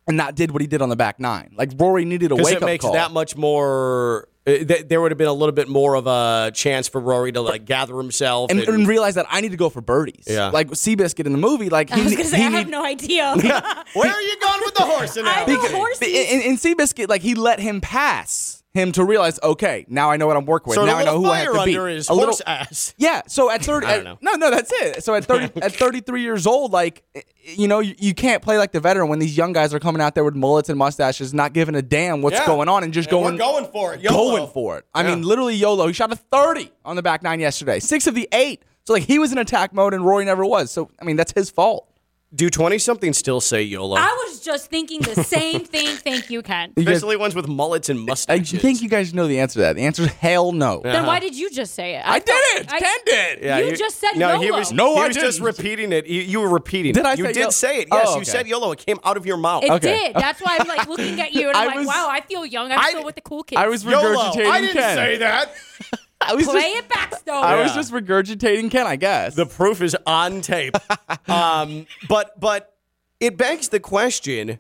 and 0.07 0.17
not 0.17 0.35
did 0.35 0.51
what 0.53 0.63
he 0.63 0.67
did 0.67 0.81
on 0.83 0.89
the 0.89 0.97
back 0.97 1.21
nine. 1.21 1.55
Like 1.57 1.73
Rory 1.79 2.05
needed 2.05 2.33
a 2.33 2.37
because 2.37 2.47
wake 2.47 2.57
it 2.57 2.63
up 2.63 2.67
makes 2.67 2.85
that 2.91 3.11
much 3.13 3.37
more. 3.37 4.29
Uh, 4.49 4.65
th- 4.65 4.89
there 4.89 5.01
would 5.01 5.11
have 5.11 5.19
been 5.19 5.29
a 5.29 5.33
little 5.33 5.53
bit 5.53 5.69
more 5.69 5.95
of 5.95 6.07
a 6.07 6.51
chance 6.55 6.89
for 6.89 7.01
Rory 7.01 7.33
to 7.33 7.41
like 7.41 7.65
gather 7.65 7.97
himself 7.97 8.51
and, 8.51 8.61
and, 8.61 8.69
and 8.69 8.89
realize 8.89 9.15
that 9.17 9.27
I 9.29 9.41
need 9.41 9.51
to 9.51 9.57
go 9.57 9.69
for 9.69 9.81
birdies. 9.81 10.25
Yeah. 10.27 10.51
like 10.51 10.69
Seabiscuit 10.71 11.27
in 11.27 11.33
the 11.33 11.39
movie. 11.39 11.69
Like 11.69 11.91
he, 11.95 12.01
I 12.01 12.05
was 12.05 12.13
gonna 12.15 12.25
say 12.25 12.39
he 12.39 12.45
I 12.45 12.51
have 12.51 12.69
no 12.69 12.85
idea. 12.85 13.35
Where 13.95 14.11
are 14.11 14.23
you 14.23 14.41
going 14.41 14.61
with 14.65 14.75
the 14.75 14.85
horse 14.85 15.17
analogy? 15.19 15.53
know 15.53 15.69
horses. 15.77 16.09
in, 16.09 16.41
in 16.43 16.57
Seabiscuit, 16.57 17.09
like 17.09 17.23
he 17.23 17.35
let 17.35 17.61
him 17.61 17.81
pass 17.81 18.58
him 18.75 18.93
to 18.93 19.03
realize, 19.05 19.41
okay, 19.43 19.87
now 19.89 20.11
I 20.11 20.17
know 20.19 20.27
what 20.27 20.37
I'm 20.37 20.45
working 20.45 20.71
with. 20.71 20.79
Of 20.79 20.87
now 20.87 20.99
I 20.99 21.05
know 21.05 21.19
who 21.19 21.27
I 21.31 21.39
have 21.39 21.47
to 21.55 21.65
be. 21.65 21.77
under 21.77 21.89
his 21.89 22.09
a 22.09 22.13
little, 22.13 22.27
horse 22.29 22.43
ass. 22.47 22.95
Yeah. 22.99 23.23
So 23.27 23.51
at 23.51 23.63
thirty, 23.65 23.87
at- 23.87 24.05
no, 24.23 24.35
no, 24.35 24.51
that's 24.51 24.71
it. 24.73 25.03
So 25.03 25.15
at 25.15 25.25
thirty, 25.25 25.45
at 25.63 25.73
thirty-three 25.75 26.23
years 26.23 26.47
old, 26.47 26.71
like 26.73 27.03
you 27.43 27.67
know, 27.67 27.81
you, 27.81 27.95
you 27.99 28.13
can't 28.15 28.43
play 28.43 28.59
like 28.59 28.73
the 28.73 28.81
veteran 28.81 29.09
when 29.09 29.19
these 29.19 29.37
young 29.37 29.53
guys 29.55 29.73
are 29.73 29.81
coming 29.81 30.03
out 30.03 30.15
there 30.15 30.23
with 30.25 30.35
mullets 30.35 30.69
and 30.69 30.79
mustaches, 30.79 31.33
not 31.33 31.55
giving 31.55 31.75
a 31.75 31.83
damn 31.83 32.21
what's 32.21 32.37
Yeah. 32.37 32.47
going 32.47 32.69
on, 32.69 32.85
and 32.85 32.93
just 32.93 33.09
And 33.11 33.19
going, 33.23 33.35
we're 33.35 33.39
going 33.39 33.67
for 33.73 33.95
it. 33.95 34.01
YOLO. 34.03 34.37
going 34.37 34.51
for 34.53 34.79
it. 34.79 34.85
I 34.95 35.03
Yeah. 35.03 35.15
mean, 35.15 35.23
literally 35.25 35.55
YOLO. 35.55 35.87
He 35.87 35.93
shot 35.95 36.13
a 36.13 36.17
thirty 36.17 36.71
on 36.85 36.95
the 36.97 37.03
back 37.03 37.23
nine 37.23 37.41
yesterday, 37.41 37.81
six 37.81 38.07
of 38.07 38.15
the 38.15 38.29
eight. 38.33 38.63
So 38.85 38.93
like 38.93 39.03
he 39.05 39.19
was 39.19 39.33
in 39.33 39.39
attack 39.39 39.73
mode, 39.73 39.95
and 39.95 40.05
Rory 40.05 40.25
never 40.27 40.45
was. 40.45 40.71
So 40.71 40.91
I 41.01 41.05
mean, 41.05 41.17
that's 41.17 41.33
his 41.33 41.51
fault. 41.51 41.88
Do 42.35 42.51
20 42.51 42.77
something 42.77 43.15
still 43.15 43.41
say 43.41 43.63
YOLO? 43.63 43.97
I 43.97 44.05
was 44.29 44.41
just 44.41 44.69
thinking 44.69 45.01
the 45.01 45.25
same 45.25 45.61
thing. 45.65 45.97
Thank 45.97 46.29
you, 46.29 46.43
Ken. 46.43 46.75
You 46.77 46.85
guys- 46.85 46.97
Especially 46.97 47.17
ones 47.17 47.35
with 47.35 47.49
mullets 47.49 47.89
and 47.89 47.99
mustache. 48.01 48.35
I 48.35 48.39
mustaches. 48.41 48.61
think 48.61 48.83
you 48.83 48.91
guys 48.91 49.15
know 49.15 49.27
the 49.27 49.41
answer 49.41 49.55
to 49.55 49.59
that. 49.61 49.77
The 49.77 49.83
answer 49.87 50.03
is 50.03 50.09
hell 50.09 50.53
no. 50.53 50.81
Uh-huh. 50.81 50.93
Then 50.93 51.07
why 51.07 51.21
did 51.21 51.35
you 51.35 51.49
just 51.51 51.73
say 51.75 51.95
it? 51.95 52.03
I 52.05 52.19
thought- 52.21 52.27
didn't. 52.27 52.71
I- 52.75 52.79
Ken 52.81 52.99
did. 53.07 53.39
Yeah, 53.43 53.59
You 53.61 53.75
just 53.75 53.99
said 53.99 54.13
no. 54.17 54.39
He 54.41 54.49
YOLO. 54.49 54.59
was 54.59 54.73
No, 54.73 54.97
he 54.97 55.01
I 55.01 55.07
was 55.09 55.17
just 55.17 55.39
didn't. 55.39 55.47
repeating 55.57 55.91
it. 55.93 56.07
You, 56.07 56.21
you 56.21 56.41
were 56.41 56.51
repeating. 56.51 56.93
Did 56.93 57.01
it. 57.01 57.07
I 57.07 57.15
You 57.15 57.25
say 57.25 57.33
did 57.33 57.41
yo- 57.45 57.51
say 57.51 57.79
it. 57.81 57.89
Oh, 57.91 57.97
Yes, 57.97 58.09
you 58.11 58.15
okay. 58.17 58.25
said 58.25 58.47
YOLO. 58.47 58.73
It 58.73 58.85
came 58.85 58.99
out 59.05 59.17
of 59.17 59.25
your 59.25 59.39
mouth. 59.39 59.65
It 59.65 59.71
Okay. 59.71 60.09
did. 60.09 60.17
That's 60.17 60.43
why 60.43 60.59
I'm 60.61 60.69
like 60.69 60.87
looking 60.87 61.19
at 61.23 61.33
you 61.33 61.49
and 61.49 61.57
I'm 61.57 61.63
I 61.63 61.67
like, 61.69 61.77
was- 61.79 61.87
wow, 61.87 62.09
I 62.11 62.21
feel 62.21 62.45
young. 62.45 62.71
I'm 62.71 62.79
I- 62.79 62.91
still 62.91 63.05
with 63.07 63.15
the 63.15 63.23
cool 63.23 63.43
kids. 63.43 63.59
I 63.59 63.69
was 63.69 63.85
YOLO. 63.85 64.33
regurgitating 64.33 64.51
I 64.51 64.61
didn't 64.61 64.75
Ken. 64.75 64.97
say 64.97 65.17
that. 65.17 65.55
I 66.21 66.35
was 66.35 66.47
Play 66.47 66.73
just, 66.73 66.77
it 66.85 66.89
back, 66.89 67.15
Stone. 67.15 67.45
I 67.45 67.63
was 67.63 67.71
Yeah. 67.71 67.77
just 67.77 67.93
regurgitating 67.93 68.71
Ken, 68.71 68.87
I 68.87 68.97
guess. 68.97 69.35
The 69.35 69.47
proof 69.47 69.81
is 69.81 69.97
on 70.07 70.41
tape. 70.41 70.75
um, 71.29 71.87
but 72.09 72.39
but 72.39 72.75
it 73.21 73.37
begs 73.37 73.69
the 73.69 73.81
question: 73.81 74.59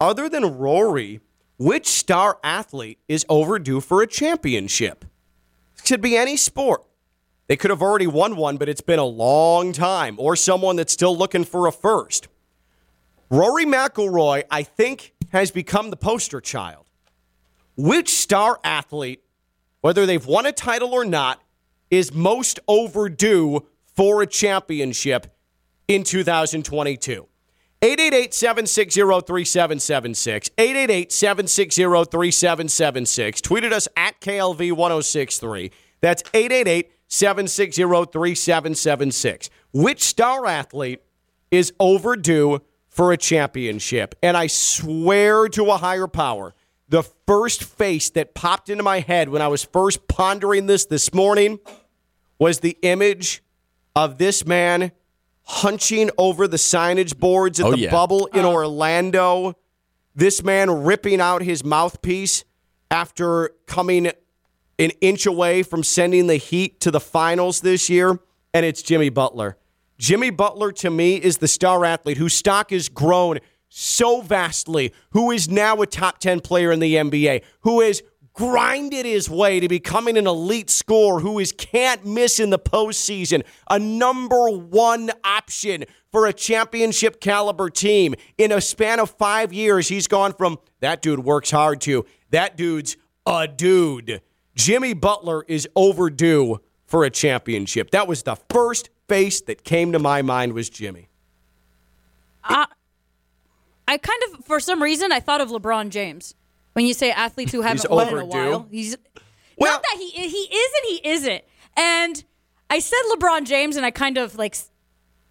Other 0.00 0.28
than 0.28 0.58
Rory, 0.58 1.20
which 1.58 1.86
star 1.88 2.38
athlete 2.44 2.98
is 3.08 3.26
overdue 3.28 3.80
for 3.80 4.02
a 4.02 4.06
championship? 4.06 5.04
Could 5.86 6.00
be 6.00 6.16
any 6.16 6.36
sport. 6.36 6.84
They 7.48 7.56
could 7.56 7.70
have 7.70 7.82
already 7.82 8.06
won 8.06 8.36
one, 8.36 8.56
but 8.56 8.68
it's 8.68 8.80
been 8.80 9.00
a 9.00 9.04
long 9.04 9.72
time, 9.72 10.14
or 10.18 10.36
someone 10.36 10.76
that's 10.76 10.92
still 10.92 11.16
looking 11.16 11.44
for 11.44 11.66
a 11.66 11.72
first. 11.72 12.28
Rory 13.28 13.64
McIlroy, 13.66 14.44
I 14.50 14.62
think, 14.62 15.12
has 15.32 15.50
become 15.50 15.90
the 15.90 15.96
poster 15.96 16.40
child. 16.40 16.86
Which 17.76 18.10
star 18.10 18.60
athlete, 18.62 19.22
whether 19.82 20.06
they've 20.06 20.24
won 20.24 20.46
a 20.46 20.52
title 20.52 20.94
or 20.94 21.04
not, 21.04 21.42
is 21.90 22.14
most 22.14 22.58
overdue 22.66 23.66
for 23.84 24.22
a 24.22 24.26
championship 24.26 25.26
in 25.86 26.02
2022? 26.02 27.28
888 27.82 28.32
760 28.32 29.00
3776. 29.00 30.50
888 30.56 31.12
760 31.12 31.82
3776. 31.82 33.40
Tweeted 33.40 33.72
us 33.72 33.88
at 33.96 34.20
KLV 34.20 34.72
1063. 34.72 35.72
That's 36.00 36.22
888 36.32 36.92
760 37.08 37.82
3776. 37.82 39.50
Which 39.72 40.02
star 40.02 40.46
athlete 40.46 41.02
is 41.50 41.72
overdue 41.80 42.60
for 42.88 43.12
a 43.12 43.16
championship? 43.16 44.14
And 44.22 44.36
I 44.36 44.46
swear 44.46 45.48
to 45.48 45.64
a 45.70 45.76
higher 45.76 46.06
power, 46.06 46.54
the 46.92 47.02
first 47.26 47.64
face 47.64 48.10
that 48.10 48.34
popped 48.34 48.68
into 48.68 48.82
my 48.82 49.00
head 49.00 49.30
when 49.30 49.40
I 49.40 49.48
was 49.48 49.64
first 49.64 50.06
pondering 50.08 50.66
this 50.66 50.84
this 50.84 51.14
morning 51.14 51.58
was 52.38 52.60
the 52.60 52.76
image 52.82 53.42
of 53.96 54.18
this 54.18 54.44
man 54.44 54.92
hunching 55.44 56.10
over 56.18 56.46
the 56.46 56.58
signage 56.58 57.16
boards 57.16 57.58
at 57.60 57.64
Oh, 57.66 57.70
the 57.70 57.78
yeah. 57.78 57.90
bubble 57.90 58.26
in 58.26 58.44
oh. 58.44 58.52
Orlando. 58.52 59.54
This 60.14 60.42
man 60.44 60.84
ripping 60.84 61.18
out 61.18 61.40
his 61.40 61.64
mouthpiece 61.64 62.44
after 62.90 63.52
coming 63.66 64.08
an 64.78 64.90
inch 65.00 65.24
away 65.24 65.62
from 65.62 65.82
sending 65.82 66.26
the 66.26 66.36
Heat 66.36 66.78
to 66.80 66.90
the 66.90 67.00
finals 67.00 67.62
this 67.62 67.88
year, 67.88 68.20
and 68.52 68.66
it's 68.66 68.82
Jimmy 68.82 69.08
Butler. 69.08 69.56
Jimmy 69.96 70.28
Butler, 70.28 70.72
to 70.72 70.90
me, 70.90 71.16
is 71.16 71.38
the 71.38 71.48
star 71.48 71.86
athlete 71.86 72.18
whose 72.18 72.34
stock 72.34 72.70
has 72.70 72.90
grown 72.90 73.38
so 73.74 74.20
vastly, 74.20 74.92
who 75.12 75.30
is 75.30 75.48
now 75.48 75.80
a 75.80 75.86
top 75.86 76.18
10 76.18 76.40
player 76.40 76.70
in 76.70 76.78
the 76.78 76.96
NBA, 76.96 77.42
who 77.60 77.80
has 77.80 78.02
grinded 78.34 79.06
his 79.06 79.30
way 79.30 79.60
to 79.60 79.68
becoming 79.68 80.18
an 80.18 80.26
elite 80.26 80.68
scorer, 80.68 81.20
who 81.20 81.38
is 81.38 81.52
can't 81.52 82.04
miss 82.04 82.38
in 82.38 82.50
the 82.50 82.58
postseason, 82.58 83.42
a 83.70 83.78
number 83.78 84.50
one 84.50 85.10
option 85.24 85.84
for 86.10 86.26
a 86.26 86.34
championship 86.34 87.18
caliber 87.18 87.70
team. 87.70 88.14
In 88.36 88.52
a 88.52 88.60
span 88.60 89.00
of 89.00 89.08
five 89.08 89.54
years, 89.54 89.88
he's 89.88 90.06
gone 90.06 90.34
from 90.34 90.58
that 90.80 91.00
dude 91.00 91.20
works 91.20 91.50
hard 91.50 91.80
to 91.82 92.04
that 92.28 92.58
dude's 92.58 92.98
a 93.24 93.48
dude. 93.48 94.20
Jimmy 94.54 94.92
Butler 94.92 95.46
is 95.48 95.66
overdue 95.74 96.60
for 96.84 97.04
a 97.04 97.10
championship. 97.10 97.90
That 97.92 98.06
was 98.06 98.24
the 98.24 98.36
first 98.50 98.90
face 99.08 99.40
that 99.40 99.64
came 99.64 99.92
to 99.92 99.98
my 99.98 100.20
mind 100.20 100.52
was 100.52 100.68
Jimmy. 100.68 101.08
I 103.92 103.98
kind 103.98 104.22
of, 104.30 104.46
for 104.46 104.58
some 104.58 104.82
reason, 104.82 105.12
I 105.12 105.20
thought 105.20 105.42
of 105.42 105.50
LeBron 105.50 105.90
James 105.90 106.34
when 106.72 106.86
you 106.86 106.94
say 106.94 107.10
athletes 107.10 107.52
who 107.52 107.60
haven't 107.60 107.90
won 107.90 108.08
in 108.08 108.18
a 108.18 108.24
while. 108.24 108.66
He's 108.70 108.96
Well- 109.58 109.72
not 109.72 109.82
that 109.82 109.96
he 109.98 110.08
he 110.08 110.56
is 110.56 110.72
and 110.76 110.84
he 110.88 111.08
isn't. 111.10 111.44
And 111.76 112.24
I 112.70 112.78
said 112.78 112.98
LeBron 113.12 113.44
James, 113.44 113.76
and 113.76 113.84
I 113.84 113.90
kind 113.90 114.16
of 114.16 114.38
like 114.38 114.56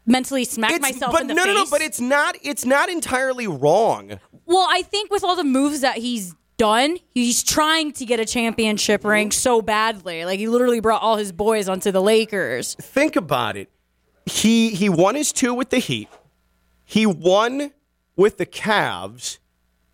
mentally 0.05 0.45
smacked 0.45 0.79
myself 0.79 1.11
but 1.11 1.21
in 1.21 1.27
the 1.27 1.33
no, 1.33 1.43
face. 1.43 1.55
no, 1.55 1.63
no. 1.63 1.69
But 1.71 1.81
it's 1.81 1.99
not. 1.99 2.37
It's 2.43 2.63
not 2.63 2.87
entirely 2.89 3.47
wrong. 3.47 4.19
Well, 4.45 4.67
I 4.69 4.83
think 4.83 5.09
with 5.09 5.23
all 5.23 5.35
the 5.35 5.43
moves 5.43 5.81
that 5.81 5.97
he's 5.97 6.35
done, 6.57 6.97
he's 7.15 7.41
trying 7.41 7.93
to 7.93 8.05
get 8.05 8.19
a 8.19 8.25
championship 8.25 9.03
ring 9.03 9.29
mm-hmm. 9.29 9.33
so 9.33 9.63
badly. 9.63 10.23
Like 10.23 10.37
he 10.37 10.47
literally 10.47 10.81
brought 10.81 11.01
all 11.01 11.15
his 11.17 11.31
boys 11.31 11.67
onto 11.67 11.91
the 11.91 12.01
Lakers. 12.01 12.75
Think 12.75 13.15
about 13.15 13.57
it. 13.57 13.71
He 14.27 14.69
he 14.69 14.87
won 14.87 15.15
his 15.15 15.31
two 15.31 15.55
with 15.55 15.71
the 15.71 15.79
Heat. 15.79 16.09
He 16.85 17.07
won 17.07 17.71
with 18.15 18.37
the 18.37 18.45
Cavs. 18.45 19.37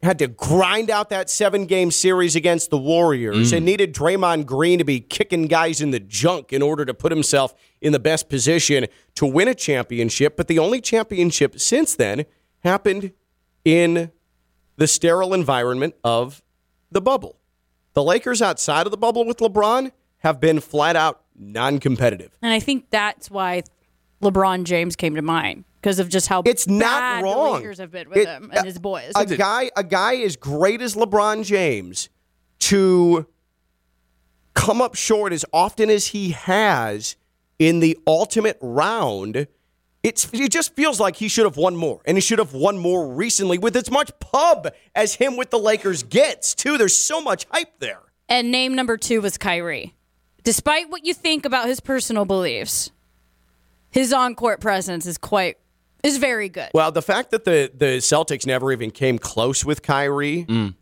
Had 0.03 0.19
to 0.19 0.27
grind 0.27 0.91
out 0.91 1.09
that 1.09 1.27
seven 1.27 1.65
game 1.65 1.89
series 1.89 2.35
against 2.35 2.69
the 2.69 2.77
Warriors 2.77 3.51
mm. 3.51 3.57
and 3.57 3.65
needed 3.65 3.95
Draymond 3.95 4.45
Green 4.45 4.77
to 4.77 4.85
be 4.85 4.99
kicking 4.99 5.47
guys 5.47 5.81
in 5.81 5.89
the 5.89 5.99
junk 5.99 6.53
in 6.53 6.61
order 6.61 6.85
to 6.85 6.93
put 6.93 7.11
himself 7.11 7.55
in 7.81 7.93
the 7.93 7.99
best 7.99 8.29
position 8.29 8.85
to 9.15 9.25
win 9.25 9.47
a 9.47 9.55
championship. 9.55 10.37
But 10.37 10.47
the 10.47 10.59
only 10.59 10.81
championship 10.81 11.59
since 11.59 11.95
then 11.95 12.25
happened 12.59 13.11
in 13.65 14.11
the 14.77 14.87
sterile 14.87 15.33
environment 15.33 15.95
of 16.03 16.43
the 16.91 17.01
bubble. 17.01 17.37
The 17.93 18.03
Lakers 18.03 18.41
outside 18.41 18.85
of 18.85 18.91
the 18.91 18.97
bubble 18.97 19.25
with 19.25 19.37
LeBron 19.37 19.91
have 20.19 20.39
been 20.39 20.59
flat 20.59 20.95
out 20.95 21.21
non 21.35 21.79
competitive. 21.79 22.37
And 22.41 22.53
I 22.53 22.59
think 22.59 22.89
that's 22.89 23.29
why 23.29 23.63
LeBron 24.21 24.63
James 24.63 24.95
came 24.95 25.15
to 25.15 25.21
mind 25.21 25.63
because 25.87 25.99
of 25.99 26.09
just 26.09 26.27
how 26.27 26.41
It's 26.45 26.67
not 26.67 27.23
wrong. 27.23 27.45
the 27.53 27.57
Lakers 27.59 27.77
have 27.77 27.91
been 27.91 28.09
with 28.09 28.17
It- 28.17 28.27
him 28.27 28.49
and 28.51 28.59
uh, 28.59 28.63
his 28.65 28.77
boys. 28.77 29.13
A 29.15 29.25
guy, 29.25 29.71
a 29.77 29.83
guy 29.85 30.15
as 30.17 30.35
great 30.35 30.81
as 30.81 30.95
LeBron 30.95 31.45
James 31.45 32.09
to 32.59 33.25
come 34.53 34.81
up 34.81 34.95
short 34.95 35.31
as 35.31 35.45
often 35.53 35.89
as 35.89 36.07
he 36.07 36.31
has 36.31 37.15
in 37.57 37.79
the 37.79 37.97
ultimate 38.05 38.57
round. 38.61 39.47
It's, 40.03 40.27
it 40.33 40.51
just 40.51 40.75
feels 40.75 40.99
like 40.99 41.15
he 41.15 41.29
should 41.29 41.45
have 41.45 41.55
won 41.57 41.75
more, 41.77 42.01
and 42.05 42.17
he 42.17 42.21
should 42.21 42.39
have 42.39 42.53
won 42.53 42.77
more 42.77 43.07
recently 43.13 43.57
with 43.57 43.75
as 43.77 43.89
much 43.89 44.11
pub 44.19 44.67
as 44.93 45.15
him 45.15 45.37
with 45.37 45.51
the 45.51 45.59
Lakers 45.59 46.03
gets 46.03 46.53
too. 46.53 46.77
There's 46.77 46.95
so 46.95 47.21
much 47.21 47.45
hype 47.49 47.79
there. 47.79 48.01
and 48.27 48.51
name 48.51 48.75
number 48.75 48.97
two 48.97 49.21
was 49.21 49.37
Kyrie. 49.37 49.95
Despite 50.43 50.89
what 50.89 51.05
you 51.05 51.13
think 51.13 51.45
about 51.45 51.67
his 51.67 51.79
personal 51.79 52.25
beliefs, 52.25 52.91
his 53.89 54.11
on-court 54.13 54.59
presence 54.59 55.05
is 55.05 55.17
quite 55.17 55.57
is 56.07 56.17
very 56.17 56.49
good. 56.49 56.69
Well, 56.73 56.91
the 56.91 57.01
fact 57.01 57.31
that 57.31 57.45
the 57.45 57.71
the 57.73 57.97
Celtics 57.97 58.45
never 58.45 58.71
even 58.71 58.91
came 58.91 59.19
close 59.19 59.63
with 59.65 59.81
Kyrie, 59.81 60.45
mm. 60.47 60.75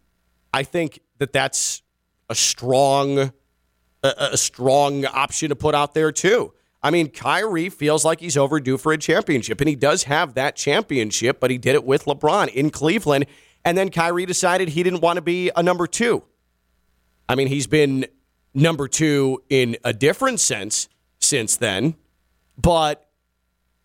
I 0.53 0.63
think 0.63 1.01
that 1.17 1.34
that's 1.34 1.82
a 2.29 2.36
strong 2.36 3.32
a, 4.03 4.13
a 4.34 4.38
strong 4.38 5.05
option 5.05 5.50
to 5.50 5.55
put 5.55 5.75
out 5.75 5.94
there 5.94 6.12
too. 6.12 6.53
I 6.84 6.91
mean, 6.91 7.10
Kyrie 7.10 7.70
feels 7.70 8.05
like 8.05 8.20
he's 8.20 8.38
overdue 8.38 8.77
for 8.77 8.94
a 8.94 8.98
championship, 8.98 9.60
and 9.60 9.67
he 9.67 9.75
does 9.75 10.03
have 10.03 10.36
that 10.36 10.55
championship, 10.55 11.39
but 11.39 11.50
he 11.50 11.58
did 11.58 11.74
it 11.74 11.84
with 11.84 12.05
LeBron 12.05 12.50
in 12.50 12.70
Cleveland, 12.70 13.25
and 13.63 13.75
then 13.75 13.89
Kyrie 13.89 14.27
decided 14.27 14.70
he 14.70 14.84
didn't 14.84 15.01
want 15.01 15.17
to 15.17 15.24
be 15.24 15.50
a 15.55 15.63
number 15.63 15.88
two. 15.88 16.24
I 17.27 17.34
mean, 17.34 17.48
he's 17.48 17.65
been 17.65 18.05
number 18.53 18.88
two 18.88 19.41
in 19.50 19.77
a 19.84 19.94
different 19.94 20.39
sense 20.39 20.88
since 21.20 21.58
then, 21.58 21.96
but 22.55 23.04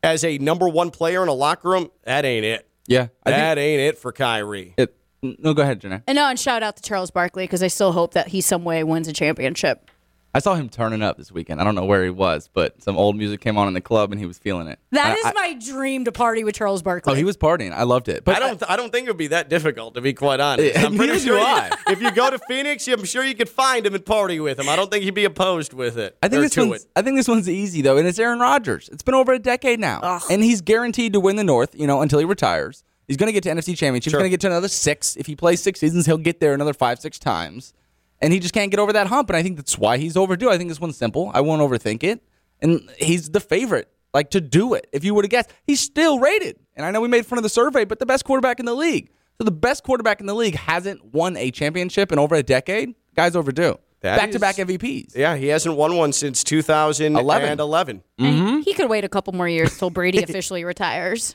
as 0.02 0.24
a 0.24 0.38
number 0.38 0.68
one 0.68 0.90
player 0.90 1.22
in 1.22 1.28
a 1.28 1.32
locker 1.32 1.68
room, 1.70 1.90
that 2.04 2.24
ain't 2.24 2.44
it. 2.44 2.68
Yeah. 2.86 3.08
I 3.24 3.30
That 3.30 3.54
think 3.56 3.64
ain't 3.64 3.80
it 3.80 3.98
for 3.98 4.12
Kyrie. 4.12 4.74
it, 4.76 4.96
no, 5.22 5.52
go 5.54 5.62
ahead, 5.62 5.80
Jeanette. 5.80 6.02
And 6.06 6.16
no, 6.16 6.28
and 6.28 6.38
shout 6.38 6.62
out 6.62 6.76
to 6.76 6.82
Charles 6.82 7.10
Barkley 7.10 7.44
because 7.44 7.62
I 7.62 7.66
still 7.68 7.92
hope 7.92 8.14
that 8.14 8.28
he 8.28 8.40
some 8.40 8.64
way 8.64 8.82
wins 8.84 9.06
a 9.08 9.12
championship. 9.12 9.89
I 10.32 10.38
saw 10.38 10.54
him 10.54 10.68
turning 10.68 11.02
up 11.02 11.16
this 11.16 11.32
weekend. 11.32 11.60
I 11.60 11.64
don't 11.64 11.74
know 11.74 11.84
where 11.84 12.04
he 12.04 12.10
was, 12.10 12.48
but 12.52 12.80
some 12.82 12.96
old 12.96 13.16
music 13.16 13.40
came 13.40 13.58
on 13.58 13.66
in 13.66 13.74
the 13.74 13.80
club 13.80 14.12
and 14.12 14.20
he 14.20 14.26
was 14.26 14.38
feeling 14.38 14.68
it. 14.68 14.78
That 14.92 15.08
I- 15.08 15.14
is 15.14 15.24
I- 15.26 15.32
my 15.32 15.54
dream 15.54 16.04
to 16.04 16.12
party 16.12 16.44
with 16.44 16.54
Charles 16.54 16.82
Barkley. 16.82 17.12
Oh, 17.12 17.16
he 17.16 17.24
was 17.24 17.36
partying. 17.36 17.72
I 17.72 17.82
loved 17.82 18.08
it. 18.08 18.24
But 18.24 18.36
I 18.36 18.38
don't. 18.38 18.62
I 18.70 18.76
don't 18.76 18.92
think 18.92 19.06
it 19.08 19.10
would 19.10 19.16
be 19.16 19.26
that 19.28 19.48
difficult, 19.48 19.94
to 19.94 20.00
be 20.00 20.12
quite 20.12 20.38
honest. 20.38 20.74
Yeah, 20.74 20.86
I'm 20.86 20.96
pretty 20.96 21.18
sure 21.18 21.38
I. 21.38 21.70
if 21.88 22.00
you 22.00 22.10
go 22.12 22.30
to 22.30 22.38
Phoenix, 22.46 22.86
I'm 22.86 23.04
sure 23.04 23.24
you 23.24 23.34
could 23.34 23.48
find 23.48 23.84
him 23.84 23.94
and 23.94 24.06
party 24.06 24.38
with 24.38 24.60
him. 24.60 24.68
I 24.68 24.76
don't 24.76 24.90
think 24.90 25.02
he'd 25.04 25.14
be 25.14 25.24
opposed 25.24 25.72
with 25.72 25.98
it. 25.98 26.16
I 26.22 26.28
think 26.28 26.42
this 26.42 26.56
one's. 26.56 26.84
it. 26.84 26.90
I 26.94 27.02
think 27.02 27.16
this 27.16 27.26
one's 27.28 27.48
easy 27.48 27.82
though, 27.82 27.96
and 27.96 28.06
it's 28.06 28.18
Aaron 28.20 28.38
Rodgers. 28.38 28.88
It's 28.92 29.02
been 29.02 29.14
over 29.16 29.32
a 29.32 29.38
decade 29.40 29.80
now, 29.80 30.20
and 30.30 30.44
he's 30.44 30.60
guaranteed 30.60 31.12
to 31.14 31.20
win 31.20 31.36
the 31.36 31.44
North. 31.44 31.74
You 31.74 31.88
know, 31.88 32.02
until 32.02 32.20
he 32.20 32.24
retires, 32.24 32.84
he's 33.08 33.16
going 33.16 33.26
to 33.26 33.32
get 33.32 33.42
to 33.42 33.48
NFC 33.50 33.76
Championship. 33.76 34.10
Sure. 34.12 34.20
He's 34.20 34.22
going 34.22 34.30
to 34.30 34.30
get 34.30 34.40
to 34.42 34.46
another 34.46 34.68
six. 34.68 35.16
If 35.16 35.26
he 35.26 35.34
plays 35.34 35.60
six 35.60 35.80
seasons, 35.80 36.06
he'll 36.06 36.18
get 36.18 36.38
there 36.38 36.54
another 36.54 36.72
five, 36.74 37.00
six 37.00 37.18
times, 37.18 37.72
and 38.20 38.32
he 38.32 38.38
just 38.38 38.54
can't 38.54 38.70
get 38.70 38.80
over 38.80 38.92
that 38.92 39.06
hump. 39.06 39.30
And 39.30 39.36
I 39.36 39.42
think 39.42 39.56
that's 39.56 39.78
why 39.78 39.98
he's 39.98 40.16
overdue. 40.16 40.50
I 40.50 40.58
think 40.58 40.68
this 40.68 40.80
one's 40.80 40.96
simple. 40.96 41.30
I 41.34 41.40
won't 41.40 41.62
overthink 41.62 42.02
it, 42.02 42.22
and 42.60 42.90
he's 42.98 43.30
the 43.30 43.40
favorite. 43.40 43.88
Like 44.12 44.30
to 44.30 44.40
do 44.40 44.74
it. 44.74 44.88
If 44.92 45.04
you 45.04 45.14
would 45.14 45.24
have 45.24 45.30
guessed, 45.30 45.52
he's 45.64 45.80
still 45.80 46.18
rated. 46.18 46.58
And 46.74 46.84
I 46.84 46.90
know 46.90 47.00
we 47.00 47.08
made 47.08 47.26
fun 47.26 47.38
of 47.38 47.44
the 47.44 47.48
survey, 47.48 47.84
but 47.84 48.00
the 48.00 48.06
best 48.06 48.24
quarterback 48.24 48.58
in 48.58 48.66
the 48.66 48.74
league. 48.74 49.10
So 49.38 49.44
the 49.44 49.52
best 49.52 49.84
quarterback 49.84 50.20
in 50.20 50.26
the 50.26 50.34
league 50.34 50.56
hasn't 50.56 51.14
won 51.14 51.36
a 51.36 51.50
championship 51.50 52.10
in 52.10 52.18
over 52.18 52.34
a 52.34 52.42
decade. 52.42 52.94
Guy's 53.14 53.36
overdue. 53.36 53.78
Back 54.00 54.30
to 54.32 54.38
back 54.38 54.58
is- 54.58 54.66
MVPs. 54.66 55.16
Yeah, 55.16 55.36
he 55.36 55.48
hasn't 55.48 55.76
won 55.76 55.96
one 55.96 56.12
since 56.12 56.42
2011. 56.42 57.60
11. 57.60 58.02
And 58.18 58.26
mm-hmm. 58.26 58.60
He 58.60 58.74
could 58.74 58.88
wait 58.88 59.04
a 59.04 59.08
couple 59.08 59.32
more 59.32 59.48
years 59.48 59.78
till 59.78 59.90
Brady 59.90 60.22
officially 60.22 60.64
retires. 60.64 61.34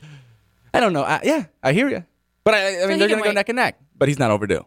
I 0.74 0.80
don't 0.80 0.92
know. 0.92 1.02
I, 1.02 1.20
yeah, 1.22 1.44
I 1.62 1.72
hear 1.72 1.88
you. 1.88 2.04
But 2.44 2.54
I, 2.54 2.82
I 2.82 2.86
mean, 2.86 2.92
he 2.92 2.98
they're 2.98 3.08
going 3.08 3.22
to 3.22 3.28
go 3.28 3.32
neck 3.32 3.48
and 3.48 3.56
neck. 3.56 3.80
But 3.96 4.08
he's 4.08 4.18
not 4.18 4.30
overdue. 4.30 4.66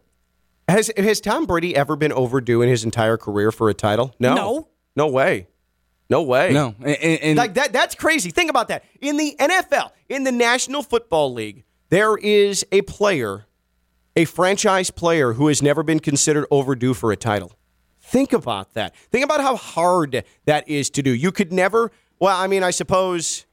Has 0.70 0.90
has 0.96 1.20
Tom 1.20 1.46
Brady 1.46 1.74
ever 1.76 1.96
been 1.96 2.12
overdue 2.12 2.62
in 2.62 2.68
his 2.68 2.84
entire 2.84 3.16
career 3.16 3.50
for 3.52 3.68
a 3.68 3.74
title? 3.74 4.14
No. 4.18 4.34
No. 4.34 4.68
No 4.96 5.06
way. 5.08 5.46
No 6.08 6.22
way. 6.22 6.52
No, 6.52 6.74
and, 6.80 6.96
and- 6.96 7.20
and- 7.22 7.38
Like 7.38 7.54
that 7.54 7.72
that's 7.72 7.94
crazy. 7.94 8.30
Think 8.30 8.50
about 8.50 8.68
that. 8.68 8.84
In 9.00 9.16
the 9.16 9.36
NFL, 9.38 9.90
in 10.08 10.24
the 10.24 10.32
National 10.32 10.82
Football 10.82 11.32
League, 11.32 11.62
there 11.88 12.16
is 12.16 12.66
a 12.72 12.82
player, 12.82 13.46
a 14.16 14.24
franchise 14.24 14.90
player 14.90 15.34
who 15.34 15.46
has 15.46 15.62
never 15.62 15.82
been 15.84 16.00
considered 16.00 16.46
overdue 16.50 16.94
for 16.94 17.12
a 17.12 17.16
title. 17.16 17.52
Think 18.00 18.32
about 18.32 18.74
that. 18.74 18.96
Think 19.12 19.24
about 19.24 19.40
how 19.40 19.54
hard 19.54 20.24
that 20.46 20.68
is 20.68 20.90
to 20.90 21.02
do. 21.02 21.10
You 21.14 21.30
could 21.30 21.52
never 21.52 21.92
well, 22.18 22.36
I 22.36 22.48
mean, 22.48 22.62
I 22.64 22.70
suppose 22.72 23.46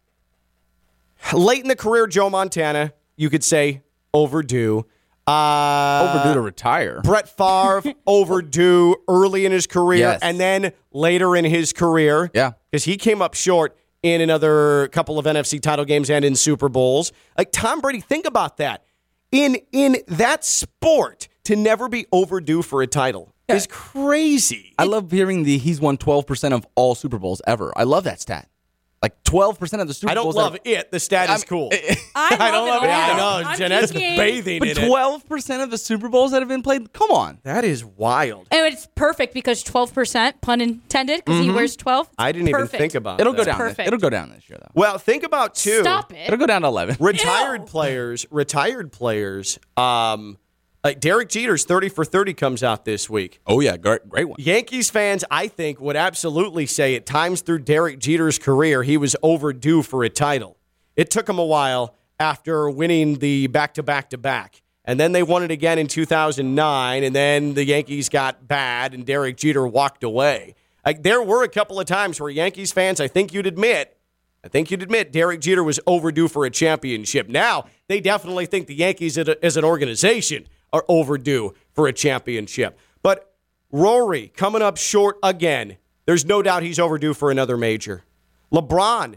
late 1.33 1.62
in 1.62 1.67
the 1.67 1.75
career 1.75 2.07
Joe 2.07 2.29
Montana, 2.29 2.93
you 3.15 3.29
could 3.29 3.43
say 3.43 3.81
overdue. 4.13 4.86
Uh, 5.28 6.10
overdue 6.16 6.34
to 6.36 6.42
retire. 6.42 7.02
Brett 7.04 7.28
Favre 7.28 7.84
overdue 8.08 8.96
early 9.08 9.46
in 9.46 9.52
his 9.52 9.68
career 9.68 10.00
Yes. 10.00 10.20
and 10.22 10.40
then 10.40 10.72
later 10.92 11.36
in 11.36 11.46
his 11.46 11.74
career. 11.74 12.32
Yeah. 12.34 12.52
Because 12.72 12.86
he 12.86 12.98
came 12.98 13.22
up 13.22 13.34
short 13.34 13.78
in 14.04 14.22
another 14.22 14.88
couple 14.90 15.20
of 15.20 15.26
NFC 15.26 15.60
title 15.62 15.84
games 15.86 16.10
and 16.10 16.24
in 16.24 16.36
Super 16.36 16.70
Bowls. 16.70 17.12
Like 17.38 17.52
Tom 17.52 17.82
Brady, 17.82 18.00
think 18.00 18.26
about 18.26 18.58
that. 18.58 18.84
In 19.32 19.58
in 19.74 19.98
that 20.08 20.46
sport, 20.46 21.28
to 21.44 21.56
never 21.56 21.90
be 21.90 22.06
overdue 22.12 22.62
for 22.62 22.82
a 22.82 22.88
title 22.88 23.34
is 23.50 23.68
crazy. 23.68 24.74
I 24.78 24.84
love 24.86 25.12
hearing 25.12 25.44
the 25.44 25.58
he's 25.58 25.80
won 25.82 25.98
12% 25.98 26.52
of 26.54 26.66
all 26.76 26.96
Super 26.96 27.18
Bowls 27.18 27.42
ever. 27.48 27.74
I 27.78 27.84
love 27.84 28.04
that 28.06 28.20
stat. 28.22 28.50
Like 28.99 29.23
12% 29.25 29.79
of 29.79 29.88
the 29.88 29.93
Super 29.93 30.07
Bowls. 30.07 30.12
I 30.12 30.13
don't 30.15 30.23
Bowls. 30.23 30.36
love 30.36 30.53
ever- 30.55 30.62
it. 30.65 30.91
The 30.91 30.99
stat 30.99 31.29
is 31.29 31.43
I 31.43 31.45
cool. 31.45 31.69
I, 32.15 32.36
I 32.39 32.51
don't 32.51 32.67
love 32.67 32.83
it 32.83 32.88
yeah, 32.88 33.10
I 33.13 33.17
know. 33.43 33.49
I'm 33.49 33.57
Jeanette's 33.57 33.91
thinking- 33.91 34.17
bathing 34.17 34.60
But 34.60 34.69
in 34.69 34.77
it. 34.79 34.89
12% 34.89 35.63
of 35.63 35.69
the 35.69 35.77
Super 35.77 36.10
Bowls 36.10 36.31
that 36.31 36.41
have 36.41 36.49
been 36.49 36.63
played? 36.63 36.91
Come 36.93 37.12
on. 37.12 37.38
That 37.43 37.63
is 37.63 37.86
wild. 37.86 38.47
And 38.49 38.65
it's 38.65 38.88
perfect 38.95 39.36
because 39.36 39.63
12%, 39.63 40.41
pun 40.41 40.62
intended, 40.62 41.23
because 41.23 41.45
he 41.45 41.51
wears 41.51 41.75
12. 41.75 42.10
I 42.17 42.31
didn't 42.31 42.47
even 42.49 42.67
think 42.67 42.95
about 42.95 43.21
It'll 43.21 43.33
that. 43.33 43.45
go 43.45 43.51
down. 43.51 43.60
This, 43.67 43.79
it'll 43.79 43.99
go 43.99 44.10
down 44.10 44.29
this 44.31 44.49
year, 44.49 44.57
though. 44.60 44.71
Well, 44.73 44.97
think 44.97 45.21
about 45.23 45.53
two. 45.53 45.81
Stop 45.81 46.12
it. 46.13 46.25
It'll 46.25 46.39
go 46.39 46.47
down 46.47 46.63
to 46.63 46.67
11. 46.67 46.97
Retired 46.99 47.62
Ew. 47.62 47.67
players, 47.67 48.25
retired 48.31 48.91
players. 48.91 49.60
Um, 49.77 50.39
like 50.88 51.02
Derek 51.02 51.28
Jeter's 51.28 51.65
thirty 51.65 51.89
for 51.89 52.06
thirty 52.06 52.34
comes 52.34 52.63
out 52.63 52.86
this 52.86 53.10
week. 53.10 53.41
Oh, 53.45 53.60
yeah. 53.60 53.76
Great, 53.76 54.08
great 54.08 54.23
one. 54.23 54.38
Yankees 54.39 54.89
fans, 54.89 55.26
I 55.30 55.50
think, 55.50 55.82
would 55.82 55.97
absolutely 55.97 56.65
say 56.65 56.95
at 56.95 57.06
times 57.06 57.41
through 57.41 57.60
Derek 57.60 58.00
Jeter's 58.00 58.39
career, 58.39 58.84
he 58.84 58.95
was 58.95 59.13
overdue 59.21 59.82
for 59.82 60.06
a 60.06 60.10
title. 60.10 60.56
It 60.95 61.12
took 61.12 61.28
him 61.28 61.39
a 61.39 61.45
while 61.45 61.93
after 62.21 62.69
winning 62.69 63.15
the 63.15 63.47
back 63.47 63.73
to 63.73 63.84
back 63.84 64.12
to 64.12 64.17
back. 64.17 64.63
And 64.86 64.97
then 64.97 65.12
they 65.12 65.23
won 65.23 65.43
it 65.43 65.52
again 65.52 65.78
in 65.78 65.88
2009, 65.88 67.04
and 67.04 67.13
then 67.13 67.54
the 67.54 67.65
Yankees 67.65 68.08
got 68.08 68.47
bad, 68.47 68.93
and 68.93 69.06
Derek 69.06 69.36
Jeter 69.36 69.67
walked 69.67 70.06
away. 70.06 70.56
Like 70.86 71.04
there 71.04 71.21
were 71.21 71.43
a 71.43 71.50
couple 71.50 71.82
of 71.82 71.86
times 71.86 72.21
where 72.21 72.30
Yankees 72.30 72.71
fans, 72.71 73.02
I 73.02 73.10
think 73.10 73.34
you'd 73.34 73.45
admit, 73.45 73.97
I 74.41 74.47
think 74.47 74.71
you'd 74.71 74.82
admit 74.82 75.12
Derek 75.12 75.41
Jeter 75.41 75.65
was 75.65 75.82
overdue 75.86 76.30
for 76.30 76.45
a 76.45 76.50
championship. 76.50 77.28
Now 77.28 77.65
they 77.89 78.00
definitely 78.00 78.45
think 78.45 78.67
the 78.67 78.76
Yankees 78.76 79.17
as 79.17 79.58
an 79.58 79.65
organization 79.65 80.47
are 80.73 80.86
overdue 80.88 81.53
for 81.73 81.88
a 81.88 81.93
championship. 81.93 82.77
But 83.01 83.34
Rory 83.71 84.30
coming 84.36 84.62
up 84.62 84.77
short 84.77 85.17
again. 85.23 85.77
There's 86.06 86.25
no 86.25 86.41
doubt 86.41 86.63
he's 86.63 86.80
overdue 86.80 87.13
for 87.13 87.32
another 87.32 87.58
major. 87.58 88.03
LeBron, 88.51 89.15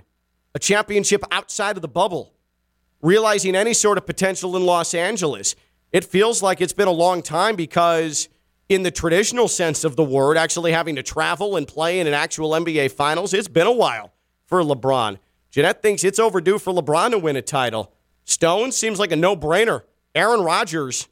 a 0.55 0.59
championship 0.59 1.23
outside 1.31 1.77
of 1.77 1.83
the 1.83 1.89
bubble, 1.89 2.35
realizing 3.01 3.55
any 3.55 3.75
sort 3.75 3.97
of 3.97 4.07
potential 4.07 4.57
in 4.57 4.67
Los 4.67 4.93
Angeles. 4.95 5.55
It 5.93 6.05
feels 6.05 6.43
like 6.43 6.61
it's 6.61 6.73
been 6.73 6.89
a 6.89 6.93
long 6.93 7.23
time 7.23 7.57
because, 7.57 8.29
in 8.69 8.83
the 8.83 8.91
traditional 8.91 9.49
sense 9.49 9.85
of 9.85 9.97
the 9.97 10.05
word, 10.05 10.37
actually 10.37 10.73
having 10.73 10.97
to 10.97 11.03
travel 11.03 11.57
and 11.57 11.67
play 11.67 12.01
in 12.01 12.07
an 12.07 12.15
actual 12.15 12.51
NBA 12.51 12.93
Finals, 12.93 13.35
it's 13.35 13.49
been 13.49 13.67
a 13.67 13.73
while 13.73 14.13
for 14.47 14.63
LeBron. 14.63 15.19
Jeanette 15.51 15.83
thinks 15.83 16.05
it's 16.05 16.19
overdue 16.19 16.59
for 16.59 16.73
LeBron 16.73 17.11
to 17.11 17.19
win 17.19 17.37
a 17.37 17.43
title. 17.43 17.93
Stone 18.25 18.73
seems 18.73 18.99
like 18.99 19.13
a 19.13 19.17
no 19.17 19.37
brainer. 19.37 19.83
Aaron 20.15 20.41
Rodgers, 20.41 21.09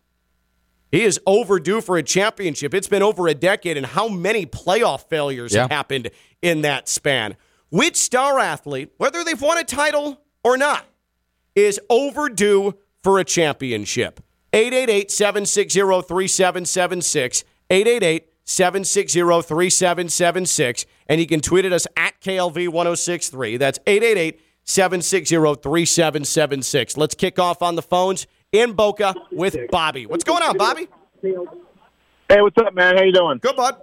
he 0.91 1.03
is 1.03 1.21
overdue 1.27 1.81
for 1.81 1.97
a 1.97 2.03
championship. 2.03 2.75
It's 2.75 2.89
been 2.89 3.03
over 3.03 3.29
a 3.29 3.35
decade, 3.35 3.77
and 3.77 3.87
how 3.87 4.09
many 4.09 4.47
playoff 4.47 5.09
failures 5.09 5.55
have 5.55 5.71
happened 5.71 6.11
in 6.43 6.63
that 6.63 6.89
span? 6.89 7.37
Which 7.71 7.97
star 7.97 8.39
athlete, 8.39 8.93
whether 8.97 9.23
they've 9.25 9.41
won 9.41 9.59
a 9.59 9.65
title 9.65 10.23
or 10.43 10.57
not, 10.57 10.87
is 11.55 11.79
overdue 11.91 12.75
for 13.03 13.19
a 13.19 13.25
championship? 13.25 14.21
888 14.53 15.11
760 15.11 15.81
3776. 15.81 17.45
888 17.71 18.29
760 18.45 19.21
3776. 19.21 20.87
And 21.07 21.21
you 21.21 21.27
can 21.27 21.41
tweet 21.41 21.67
at 21.67 21.73
us 21.73 21.87
at 21.97 22.19
KLV 22.23 22.69
1063. 22.71 23.59
That's 23.59 23.79
888 23.87 24.41
760 24.65 25.37
3776. 25.37 26.97
Let's 26.97 27.15
kick 27.15 27.39
off 27.39 27.61
on 27.61 27.77
the 27.77 27.83
phones 27.83 28.27
in 28.53 28.73
Boca 28.73 29.15
with 29.31 29.57
Bobby. 29.71 30.07
What's 30.07 30.25
going 30.25 30.43
on, 30.43 30.57
Bobby? 30.57 30.89
Hey, 31.23 32.41
what's 32.41 32.57
up, 32.59 32.75
man? 32.75 32.97
How 32.97 33.03
you 33.03 33.13
doing? 33.13 33.39
Good, 33.39 33.57
bud. 33.57 33.77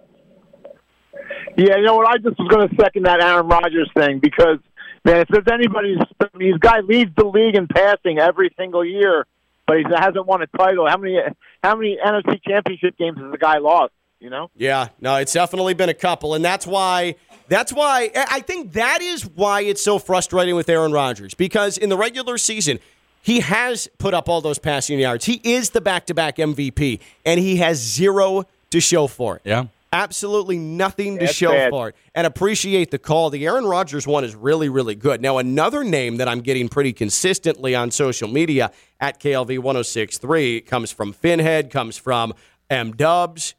Yeah, 1.58 1.78
you 1.78 1.84
know 1.84 1.96
what? 1.96 2.08
I 2.08 2.18
just 2.18 2.38
was 2.40 2.48
going 2.48 2.68
to 2.68 2.76
second 2.76 3.04
that 3.04 3.22
Aaron 3.22 3.48
Rodgers 3.48 3.90
thing 3.96 4.20
because, 4.20 4.58
man, 5.04 5.22
if 5.22 5.28
there's 5.30 5.48
anybody, 5.52 5.98
I 6.20 6.38
mean, 6.38 6.52
this 6.52 6.60
guy 6.60 6.80
leads 6.82 7.12
the 7.16 7.26
league 7.26 7.56
in 7.56 7.68
passing 7.68 8.20
every 8.20 8.54
single 8.58 8.84
year, 8.84 9.26
but 9.68 9.78
he 9.78 9.84
hasn't 9.96 10.26
won 10.26 10.42
a 10.42 10.48
title. 10.48 10.88
How 10.88 10.98
many? 10.98 11.18
How 11.64 11.76
many 11.76 11.98
NFC 12.04 12.42
Championship 12.44 12.98
games 12.98 13.18
has 13.20 13.32
the 13.32 13.38
guy 13.38 13.58
lost? 13.58 13.94
You 14.20 14.30
know? 14.30 14.50
Yeah, 14.56 14.90
no, 15.00 15.18
it's 15.18 15.34
definitely 15.34 15.74
been 15.74 15.90
a 15.90 15.94
couple, 15.94 16.34
and 16.34 16.44
that's 16.44 16.66
why. 16.66 17.16
That's 17.48 17.72
why 17.72 18.10
I 18.16 18.26
I 18.32 18.40
think 18.40 18.74
that 18.74 19.02
is 19.02 19.24
why 19.24 19.62
it's 19.62 19.84
so 19.84 20.00
frustrating 20.00 20.56
with 20.56 20.68
Aaron 20.68 20.92
Rodgers 20.92 21.36
because 21.36 21.78
in 21.78 21.90
the 21.90 21.98
regular 21.98 22.40
season 22.40 22.80
he 23.26 23.40
has 23.40 23.90
put 23.98 24.14
up 24.14 24.30
all 24.30 24.40
those 24.40 24.60
passing 24.60 25.00
yards. 25.00 25.26
He 25.26 25.42
is 25.44 25.72
the 25.72 25.82
back-to-back 25.82 26.38
MVP, 26.38 27.00
and 27.26 27.40
he 27.40 27.56
has 27.56 27.80
zero 27.82 28.44
to 28.70 28.80
show 28.80 29.08
for 29.08 29.38
it. 29.38 29.42
Yeah. 29.46 29.66
Absolutely 29.92 30.60
nothing 30.60 31.16
to 31.18 31.26
That's 31.26 31.36
show 31.36 31.50
bad. 31.52 31.72
for 31.72 31.90
it. 31.90 31.96
And 32.14 32.28
appreciate 32.28 32.92
the 32.92 33.00
call. 33.00 33.32
The 33.32 33.48
Aaron 33.48 33.66
Rodgers 33.66 34.06
one 34.06 34.24
is 34.24 34.36
really, 34.36 34.70
really 34.70 34.94
good. 34.94 35.24
Now, 35.24 35.40
another 35.40 35.84
name 35.84 36.18
that 36.18 36.28
I'm 36.28 36.42
getting 36.42 36.70
pretty 36.70 36.94
consistently 36.94 37.74
on 37.74 37.90
social 37.90 38.28
media 38.28 38.72
at 39.00 39.20
KLV 39.20 39.58
1063 39.58 40.62
comes 40.62 40.92
from 40.92 41.12
Finhead, 41.12 41.72
comes 41.72 41.98
from 41.98 42.32
M 42.70 42.92
Dubs, 42.92 43.56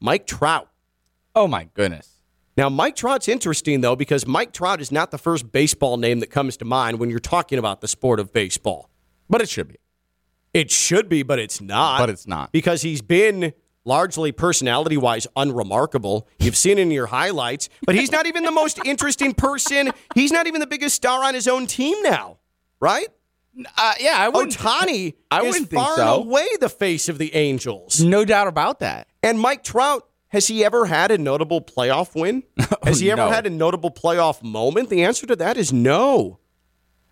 Mike 0.00 0.26
Trout. 0.26 0.68
Oh 1.36 1.46
my 1.46 1.68
goodness. 1.74 2.20
Now, 2.56 2.68
Mike 2.68 2.96
Trout's 2.96 3.28
interesting, 3.28 3.80
though, 3.80 3.94
because 3.94 4.26
Mike 4.26 4.52
Trout 4.52 4.80
is 4.80 4.90
not 4.90 5.12
the 5.12 5.18
first 5.18 5.52
baseball 5.52 5.98
name 5.98 6.18
that 6.18 6.30
comes 6.30 6.56
to 6.56 6.64
mind 6.64 6.98
when 6.98 7.10
you're 7.10 7.20
talking 7.20 7.60
about 7.60 7.80
the 7.80 7.88
sport 7.88 8.18
of 8.18 8.32
baseball. 8.32 8.90
But 9.28 9.42
it 9.42 9.48
should 9.48 9.68
be. 9.68 9.76
It 10.52 10.70
should 10.70 11.08
be, 11.08 11.22
but 11.22 11.38
it's 11.38 11.60
not. 11.60 11.98
But 11.98 12.10
it's 12.10 12.26
not. 12.26 12.52
Because 12.52 12.82
he's 12.82 13.02
been 13.02 13.52
largely 13.84 14.32
personality 14.32 14.96
wise 14.96 15.26
unremarkable. 15.36 16.28
You've 16.38 16.56
seen 16.56 16.78
in 16.78 16.90
your 16.90 17.06
highlights, 17.06 17.68
but 17.84 17.94
he's 17.94 18.12
not 18.12 18.26
even 18.26 18.44
the 18.44 18.50
most 18.52 18.78
interesting 18.84 19.34
person. 19.34 19.90
He's 20.14 20.32
not 20.32 20.46
even 20.46 20.60
the 20.60 20.66
biggest 20.66 20.94
star 20.94 21.24
on 21.24 21.34
his 21.34 21.48
own 21.48 21.66
team 21.66 22.00
now, 22.02 22.38
right? 22.80 23.08
Uh, 23.76 23.94
yeah, 24.00 24.14
I 24.16 24.28
wouldn't. 24.28 24.56
Ohtani 24.56 25.14
I 25.30 25.40
is 25.40 25.46
wouldn't 25.46 25.70
think 25.70 25.82
far 25.82 25.96
so. 25.96 26.20
and 26.20 26.26
away 26.28 26.48
the 26.60 26.68
face 26.68 27.08
of 27.08 27.18
the 27.18 27.34
Angels. 27.34 28.02
No 28.02 28.24
doubt 28.24 28.48
about 28.48 28.80
that. 28.80 29.06
And 29.22 29.38
Mike 29.38 29.62
Trout, 29.62 30.08
has 30.28 30.48
he 30.48 30.64
ever 30.64 30.86
had 30.86 31.12
a 31.12 31.18
notable 31.18 31.60
playoff 31.60 32.20
win? 32.20 32.42
Has 32.82 32.98
he 32.98 33.10
ever 33.10 33.22
no. 33.22 33.30
had 33.30 33.46
a 33.46 33.50
notable 33.50 33.90
playoff 33.90 34.42
moment? 34.42 34.90
The 34.90 35.04
answer 35.04 35.26
to 35.26 35.36
that 35.36 35.56
is 35.56 35.72
no. 35.72 36.40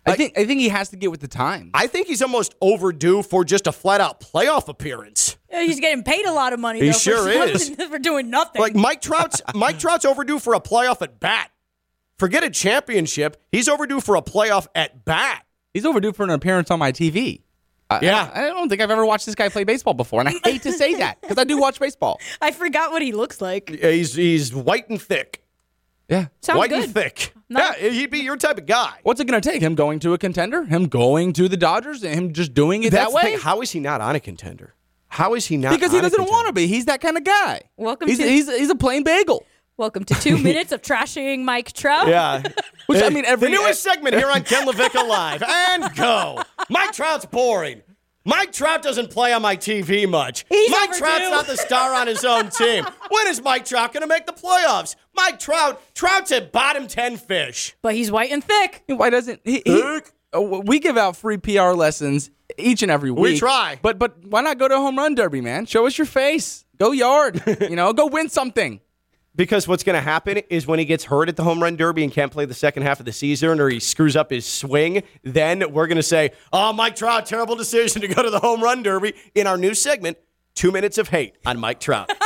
I 0.05 0.15
think 0.15 0.37
I 0.37 0.45
think 0.45 0.59
he 0.59 0.69
has 0.69 0.89
to 0.89 0.97
get 0.97 1.11
with 1.11 1.21
the 1.21 1.27
time. 1.27 1.71
I 1.73 1.87
think 1.87 2.07
he's 2.07 2.21
almost 2.21 2.55
overdue 2.61 3.23
for 3.23 3.45
just 3.45 3.67
a 3.67 3.71
flat 3.71 4.01
out 4.01 4.19
playoff 4.19 4.67
appearance. 4.67 5.37
Yeah, 5.49 5.63
He's 5.63 5.79
getting 5.79 6.03
paid 6.03 6.25
a 6.25 6.33
lot 6.33 6.51
of 6.51 6.59
money. 6.59 6.79
He 6.79 6.87
though, 6.87 6.91
sure 6.93 7.23
for, 7.23 7.43
is. 7.49 7.69
for 7.89 7.99
doing 7.99 8.29
nothing. 8.29 8.61
Like 8.61 8.75
Mike 8.75 9.01
Trout's 9.01 9.41
Mike 9.55 9.79
Trout's 9.79 10.03
overdue 10.05 10.39
for 10.39 10.53
a 10.55 10.59
playoff 10.59 11.01
at 11.01 11.19
bat. 11.19 11.51
Forget 12.17 12.43
a 12.43 12.49
championship. 12.49 13.41
He's 13.51 13.67
overdue 13.69 14.01
for 14.01 14.15
a 14.15 14.21
playoff 14.21 14.67
at 14.75 15.05
bat. 15.05 15.45
He's 15.73 15.85
overdue 15.85 16.13
for 16.13 16.23
an 16.23 16.29
appearance 16.29 16.69
on 16.69 16.79
my 16.79 16.91
TV. 16.91 17.41
I, 17.89 17.99
Yeah. 18.01 18.29
I, 18.33 18.45
I 18.45 18.47
don't 18.49 18.69
think 18.69 18.81
I've 18.81 18.91
ever 18.91 19.05
watched 19.05 19.25
this 19.25 19.35
guy 19.35 19.49
play 19.49 19.63
baseball 19.63 19.93
before, 19.93 20.19
and 20.19 20.29
I 20.29 20.33
hate 20.43 20.63
to 20.63 20.71
say 20.71 20.95
that 20.95 21.21
because 21.21 21.37
I 21.37 21.43
do 21.43 21.57
watch 21.57 21.79
baseball. 21.79 22.19
I 22.41 22.51
forgot 22.51 22.91
what 22.91 23.01
he 23.01 23.11
looks 23.11 23.41
like. 23.41 23.69
Yeah, 23.69 23.89
He's 23.91 24.13
he's 24.15 24.53
white 24.53 24.89
and 24.89 25.01
thick. 25.01 25.43
Yeah. 26.09 26.27
Sounds 26.41 26.57
white 26.57 26.69
good. 26.69 26.83
and 26.83 26.93
thick. 26.93 27.33
Not- 27.53 27.81
yeah, 27.81 27.89
he'd 27.89 28.09
be 28.11 28.19
your 28.19 28.35
type 28.37 28.57
of 28.57 28.65
guy. 28.65 28.93
What's 29.03 29.19
it 29.19 29.25
going 29.27 29.41
to 29.41 29.49
take? 29.49 29.61
Him 29.61 29.75
going 29.75 29.99
to 29.99 30.13
a 30.13 30.17
contender? 30.17 30.63
Him 30.65 30.87
going 30.87 31.33
to 31.33 31.47
the 31.47 31.57
Dodgers? 31.57 32.03
And 32.03 32.13
him 32.13 32.33
just 32.33 32.53
doing 32.53 32.83
it 32.83 32.91
That's 32.91 33.05
that 33.05 33.09
the 33.11 33.15
way? 33.15 33.31
thing. 33.33 33.39
How 33.39 33.61
is 33.61 33.71
he 33.71 33.79
not 33.79 34.01
on 34.01 34.15
a 34.15 34.19
contender? 34.19 34.73
How 35.07 35.35
is 35.35 35.45
he 35.45 35.57
not? 35.57 35.73
because 35.73 35.91
he 35.91 35.99
on 35.99 36.05
a 36.05 36.09
doesn't 36.09 36.29
want 36.29 36.47
to 36.47 36.53
be. 36.53 36.67
He's 36.67 36.85
that 36.85 36.99
kind 37.01 37.17
of 37.17 37.23
guy. 37.23 37.61
Welcome 37.77 38.07
he's, 38.09 38.17
to- 38.17 38.27
he's, 38.27 38.49
he's 38.49 38.69
a 38.69 38.75
plain 38.75 39.03
bagel. 39.03 39.45
Welcome 39.77 40.03
to 40.05 40.13
two 40.15 40.37
minutes 40.37 40.71
of 40.71 40.81
trashing 40.81 41.43
Mike 41.43 41.73
Trout. 41.73 42.07
Yeah. 42.07 42.43
Which, 42.87 43.01
I 43.01 43.09
mean, 43.09 43.25
every- 43.25 43.49
the 43.49 43.55
newest 43.55 43.81
segment 43.81 44.15
here 44.15 44.29
on 44.29 44.43
Ken 44.43 44.67
LaVicka 44.67 45.07
Live. 45.07 45.41
And 45.43 45.95
go. 45.95 46.41
Mike 46.69 46.91
Trout's 46.93 47.25
boring. 47.25 47.81
Mike 48.25 48.53
Trout 48.53 48.81
doesn't 48.81 49.09
play 49.09 49.33
on 49.33 49.41
my 49.41 49.57
TV 49.57 50.07
much. 50.07 50.45
He's 50.47 50.71
Mike 50.71 50.89
overdue. 50.89 50.99
Trout's 50.99 51.29
not 51.29 51.47
the 51.47 51.57
star 51.57 51.93
on 51.93 52.07
his 52.07 52.23
own 52.23 52.49
team. 52.57 52.85
When 53.09 53.27
is 53.27 53.41
Mike 53.41 53.65
Trout 53.65 53.91
going 53.91 54.01
to 54.01 54.07
make 54.07 54.25
the 54.25 54.31
playoffs? 54.31 54.95
Mike 55.13 55.39
Trout, 55.39 55.81
Trout's 55.93 56.31
a 56.31 56.39
bottom 56.39 56.87
10 56.87 57.17
fish. 57.17 57.75
But 57.81 57.95
he's 57.95 58.11
white 58.11 58.31
and 58.31 58.41
thick. 58.43 58.83
Why 58.87 59.09
doesn't 59.09 59.41
he? 59.43 59.61
he 59.65 60.01
uh, 60.33 60.41
we 60.41 60.79
give 60.79 60.97
out 60.97 61.15
free 61.15 61.37
PR 61.37 61.71
lessons 61.71 62.31
each 62.57 62.81
and 62.81 62.91
every 62.91 63.11
week. 63.11 63.33
We 63.33 63.39
try. 63.39 63.77
But 63.81 63.99
but 63.99 64.25
why 64.25 64.41
not 64.41 64.57
go 64.57 64.67
to 64.67 64.75
a 64.75 64.79
home 64.79 64.97
run 64.97 65.15
derby, 65.15 65.41
man? 65.41 65.65
Show 65.65 65.85
us 65.85 65.97
your 65.97 66.07
face. 66.07 66.65
Go 66.79 66.91
yard. 66.91 67.43
you 67.61 67.75
know, 67.75 67.93
go 67.93 68.07
win 68.07 68.29
something. 68.29 68.79
Because 69.35 69.67
what's 69.67 69.83
going 69.83 69.95
to 69.95 70.01
happen 70.01 70.37
is 70.49 70.67
when 70.67 70.77
he 70.77 70.85
gets 70.85 71.05
hurt 71.05 71.27
at 71.27 71.35
the 71.35 71.43
home 71.43 71.61
run 71.61 71.75
derby 71.75 72.03
and 72.03 72.11
can't 72.13 72.31
play 72.31 72.45
the 72.45 72.53
second 72.53 72.83
half 72.83 72.99
of 72.99 73.05
the 73.07 73.11
season 73.11 73.59
or 73.59 73.67
he 73.67 73.79
screws 73.79 74.15
up 74.15 74.29
his 74.29 74.45
swing, 74.45 75.01
then 75.23 75.71
we're 75.71 75.87
going 75.87 75.97
to 75.97 76.03
say, 76.03 76.31
oh, 76.51 76.71
Mike 76.71 76.95
Trout, 76.95 77.25
terrible 77.25 77.55
decision 77.55 78.01
to 78.01 78.07
go 78.07 78.21
to 78.21 78.29
the 78.29 78.39
home 78.39 78.61
run 78.61 78.83
derby 78.83 79.13
in 79.33 79.47
our 79.47 79.57
new 79.57 79.73
segment, 79.73 80.17
Two 80.53 80.71
Minutes 80.71 80.99
of 80.99 81.09
Hate 81.09 81.33
on 81.45 81.59
Mike 81.59 81.79
Trout. 81.79 82.11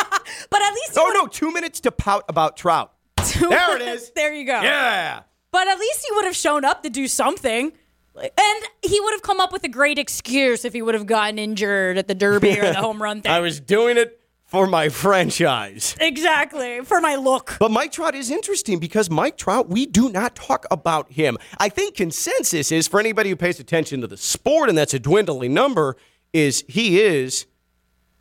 But 0.50 0.62
at 0.62 0.74
least 0.74 0.93
oh, 0.98 1.06
would- 1.06 1.13
no, 1.13 1.28
two 1.28 1.52
minutes 1.52 1.80
to 1.82 1.91
pout 1.91 2.24
about 2.28 2.58
Trout. 2.58 2.91
There 3.39 3.76
it 3.78 3.82
is. 3.82 4.12
there 4.12 4.34
you 4.34 4.46
go. 4.46 4.62
Yeah. 4.62 5.22
But 5.52 5.67
at 5.67 5.80
least 5.80 6.06
he 6.08 6.15
would 6.15 6.26
have 6.26 6.36
shown 6.36 6.65
up 6.65 6.84
to 6.84 6.89
do 6.89 7.08
something. 7.08 7.72
And 8.15 8.63
he 8.82 9.00
would 9.00 9.13
have 9.13 9.22
come 9.22 9.39
up 9.39 9.52
with 9.54 9.63
a 9.63 9.70
great 9.70 9.98
excuse 9.98 10.65
if 10.65 10.74
he 10.74 10.82
would 10.82 10.96
have 10.96 11.06
gotten 11.06 11.39
injured 11.39 11.98
at 11.98 12.08
the 12.08 12.15
derby 12.15 12.60
or 12.60 12.65
the 12.65 12.74
home 12.76 13.02
run 13.02 13.22
thing. 13.24 13.32
I 13.32 13.39
was 13.39 13.60
doing 13.60 13.98
it 13.98 14.20
for 14.48 14.66
my 14.66 14.90
franchise. 14.90 15.96
exactly. 16.00 16.80
For 16.82 17.00
my 17.02 17.16
look. 17.16 17.58
But 17.60 17.70
Mike 17.70 17.92
Trout 17.92 18.16
is 18.16 18.32
interesting 18.32 18.80
because 18.80 19.10
Mike 19.10 19.38
Trout, 19.38 19.70
we 19.70 19.86
do 19.86 20.10
not 20.10 20.36
talk 20.36 20.66
about 20.72 21.12
him. 21.12 21.38
I 21.60 21.70
think 21.70 21.96
consensus 21.96 22.72
is 22.72 22.88
for 22.88 23.00
anybody 23.00 23.30
who 23.30 23.36
pays 23.36 23.60
attention 23.60 24.02
to 24.02 24.08
the 24.08 24.18
sport, 24.18 24.70
and 24.70 24.78
that's 24.78 24.94
a 24.94 25.00
dwindling 25.00 25.54
number, 25.54 25.98
is 26.34 26.64
he 26.68 27.02
is 27.02 27.46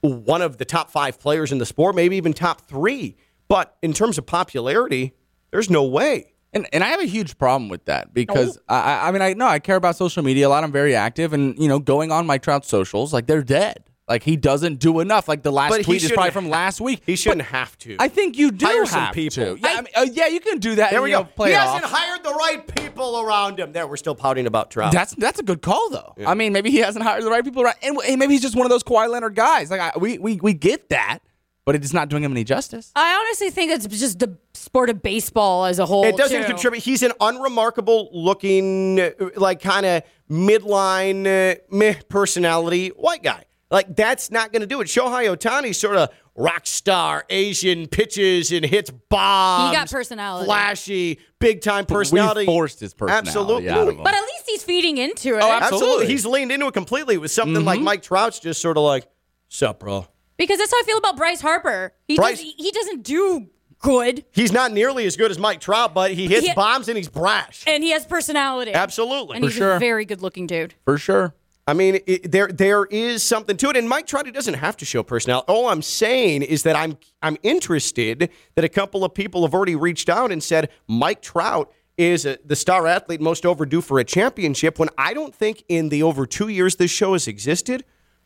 one 0.01 0.43
of 0.43 0.59
the 0.59 0.65
top 0.65 0.91
five 0.91 1.19
players 1.19 1.53
in 1.53 1.59
the 1.59 1.67
sport, 1.67 1.95
maybe 1.95 2.17
even 2.17 2.33
top 2.33 2.63
three. 2.63 3.17
But 3.49 3.77
in 3.81 3.93
terms 3.93 4.19
of 4.19 4.27
popularity, 4.27 5.15
there's 5.53 5.71
no 5.71 5.85
way. 5.85 6.33
And 6.53 6.67
and 6.73 6.83
I 6.83 6.89
have 6.89 7.01
a 7.01 7.07
huge 7.07 7.39
problem 7.39 7.69
with 7.69 7.85
that 7.85 8.13
because 8.15 8.57
oh. 8.69 8.75
I 8.75 8.81
I- 8.81 9.09
I 9.09 9.11
mean 9.13 9.23
I 9.23 9.33
know 9.35 9.47
I 9.47 9.59
care 9.59 9.77
about 9.77 9.97
social 9.97 10.23
media 10.23 10.49
a 10.49 10.51
lot. 10.51 10.65
I'm 10.65 10.73
very 10.73 10.95
active, 10.95 11.33
and 11.33 11.57
you 11.59 11.69
know 11.69 11.79
going 11.79 12.11
on 12.11 12.27
Mike 12.27 12.43
Trout's 12.43 12.69
socials 12.69 13.13
like 13.13 13.27
they're 13.27 13.43
dead. 13.43 13.85
Like 14.09 14.23
he 14.23 14.37
doesn't 14.37 14.79
do 14.79 15.01
enough. 15.01 15.27
Like 15.27 15.43
the 15.43 15.51
last 15.51 15.71
But 15.71 15.79
he 15.79 15.85
tweet 15.85 16.05
is 16.05 16.13
probably 16.13 16.31
from 16.31 16.49
last 16.49 16.81
week. 16.81 17.03
He 17.05 17.17
shouldn't 17.17 17.43
have 17.43 17.77
to. 17.79 17.97
I 17.99 18.07
think 18.07 18.39
you 18.39 18.53
do 18.53 18.65
Hire 18.65 18.87
some 18.87 19.01
have 19.01 19.15
people. 19.15 19.57
to. 19.57 19.59
Yeah, 19.61 19.69
I 19.69 19.77
mean, 19.81 19.89
uh, 19.97 20.07
yeah, 20.13 20.29
you 20.29 20.39
can 20.39 20.59
do 20.59 20.77
that. 20.77 20.91
there 20.91 21.01
and, 21.01 21.05
we 21.05 21.11
go. 21.11 21.21
know, 21.21 21.25
play 21.25 21.49
he 21.51 21.55
it 21.57 21.59
hasn't 21.59 21.85
off. 21.85 21.91
hired 21.91 22.23
the 22.23 22.33
right 22.33 22.77
people 22.77 23.21
around 23.21 23.59
him. 23.59 23.73
There, 23.73 23.85
we're 23.87 23.97
still 23.97 24.15
pouting 24.15 24.47
about 24.47 24.71
Trout. 24.71 24.93
That's 24.93 25.13
that's 25.17 25.41
a 25.41 25.43
good 25.43 25.61
call 25.61 25.91
though. 25.91 26.15
I 26.25 26.35
mean, 26.35 26.53
maybe 26.53 26.71
he 26.71 26.79
hasn't 26.79 27.05
hired 27.05 27.25
the 27.25 27.31
right 27.31 27.43
people, 27.43 27.65
right? 27.65 27.75
And, 27.83 27.99
and 28.07 28.19
maybe 28.21 28.35
he's 28.35 28.43
just 28.43 28.55
one 28.55 28.65
of 28.65 28.71
those 28.71 28.85
Kawhi 28.85 29.11
Leonard 29.11 29.35
guys. 29.35 29.73
Like 29.73 29.81
I, 29.81 29.93
we 29.99 30.19
we 30.19 30.37
we 30.37 30.55
get 30.55 30.89
that, 30.91 31.19
but 31.65 31.75
it 31.75 31.85
is 31.85 31.93
not 31.93 32.09
doing 32.09 32.23
him 32.23 32.31
any 32.31 32.45
justice. 32.45 32.93
I 32.95 33.13
honestly 33.13 33.51
think 33.51 33.73
it's 33.73 33.89
just 33.89 34.21
the 34.21 34.39
sport 34.55 34.89
of 34.89 35.03
baseball 35.03 35.65
as 35.65 35.81
a 35.81 35.87
whole. 35.87 36.05
It 36.05 36.17
doesn't 36.17 36.43
too. 36.43 36.47
contribute. 36.47 36.85
He's 36.85 37.03
an 37.03 37.13
unremarkable 37.21 38.09
looking, 38.13 39.01
uh, 39.01 39.11
like 39.37 39.61
kind 39.61 39.85
of 39.85 40.03
midline 40.31 41.27
uh, 41.27 41.57
meh 41.71 41.95
personality 42.09 42.91
white 42.91 43.25
guy. 43.25 43.43
Like 43.71 43.97
that's 43.97 44.31
not 44.31 44.53
going 44.53 44.61
to 44.61 44.67
do 44.67 44.81
it. 44.81 44.87
Shohei 44.87 45.35
Ohtani 45.35 45.75
sort 45.75 45.97
of 45.97 46.11
rock 46.37 46.67
star, 46.67 47.25
Asian 47.31 47.89
pitches 47.89 48.53
and 48.53 48.65
hits 48.65 48.91
bombs. 48.91 49.71
He 49.71 49.77
got 49.77 49.91
personality. 49.91 50.47
flashy, 50.47 51.19
big 51.41 51.63
time 51.63 51.85
personality. 51.87 52.41
We 52.41 52.47
forced 52.47 52.79
his 52.79 52.95
personality 52.95 53.29
Absolutely. 53.29 53.71
out 53.71 53.89
of 53.89 53.97
him. 53.97 54.05
But 54.05 54.15
at 54.15 54.23
least 54.23 54.45
he's 54.47 54.63
feeding 54.63 54.99
into 54.99 55.37
it. 55.37 55.43
Oh, 55.43 55.51
Absolutely. 55.51 55.65
Absolutely. 55.65 56.07
He's 56.07 56.27
leaned 56.27 56.53
into 56.53 56.67
it 56.67 56.75
completely 56.75 57.19
with 57.19 57.31
something 57.31 57.65
like 57.65 57.79
mm-hmm. 57.79 57.85
Mike 57.85 58.03
Trout's 58.03 58.39
just 58.39 58.61
sort 58.61 58.77
of 58.77 58.85
like, 58.85 59.07
sup, 59.49 59.81
bro. 59.81 60.07
Because 60.37 60.59
that's 60.59 60.71
how 60.71 60.79
I 60.79 60.83
feel 60.85 60.99
about 60.99 61.17
Bryce 61.17 61.41
Harper. 61.41 61.93
He 62.07 62.17
Bryce- 62.17 62.43
does, 62.43 62.55
he 62.57 62.71
doesn't 62.71 63.03
do 63.03 63.49
good, 63.81 64.25
He's 64.33 64.53
not 64.53 64.73
nearly 64.73 65.07
as 65.07 65.17
good 65.17 65.31
as 65.31 65.39
Mike 65.39 65.61
Trout, 65.61 65.93
but 65.95 66.11
he 66.13 66.27
hits 66.27 66.47
He- 66.47 66.55
bombs 66.55 66.89
and 66.89 66.97
he's 66.97 67.09
brash. 67.09 67.65
and 67.67 67.83
he 67.83 67.91
has 67.91 68.07
personality. 68.07 68.73
Absolutely. 68.73 69.37
And 69.37 69.45
he's 69.45 69.55
sure. 69.55 69.75
a 69.75 69.79
very 69.79 70.05
good-looking 70.05 70.47
dude. 70.47 70.75
For 70.85 70.99
sure. 70.99 71.35
I 71.69 71.73
mean, 71.73 71.99
it, 72.07 72.31
there 72.31 72.47
there 72.47 72.85
is 72.85 73.25
something 73.25 73.57
to 73.57 73.71
it, 73.71 73.77
and 73.77 73.89
Mike 73.89 74.07
Trout 74.07 74.33
doesn't 74.33 74.55
have 74.55 74.77
to 74.77 74.85
show 74.85 75.03
personality. 75.03 75.47
All 75.49 75.69
I'm 75.69 75.83
saying 75.83 76.43
is 76.43 76.63
that 76.63 76.77
I'm 76.77 76.97
I'm 77.23 77.37
interested 77.43 78.31
that 78.55 78.65
a 78.65 78.69
couple 78.69 79.05
of 79.05 79.15
people 79.15 79.43
have 79.43 79.53
already 79.53 79.75
reached 79.75 80.09
out 80.09 80.31
and 80.31 80.43
said 80.43 80.71
Mike 80.87 81.23
Trout 81.23 81.73
is 81.99 82.25
a, 82.25 82.39
the 82.45 82.55
star 82.55 82.87
athlete 82.87 83.21
most 83.21 83.45
overdue 83.45 83.81
for 83.81 83.99
a 83.99 84.05
championship. 84.05 84.79
When 84.79 84.91
I 84.97 85.13
don't 85.13 85.35
think 85.35 85.65
in 85.69 85.89
the 85.89 86.05
over 86.05 86.25
two 86.25 86.49
years 86.49 86.77
this 86.77 86.91
show 86.91 87.15
has 87.15 87.27
existed, 87.27 87.85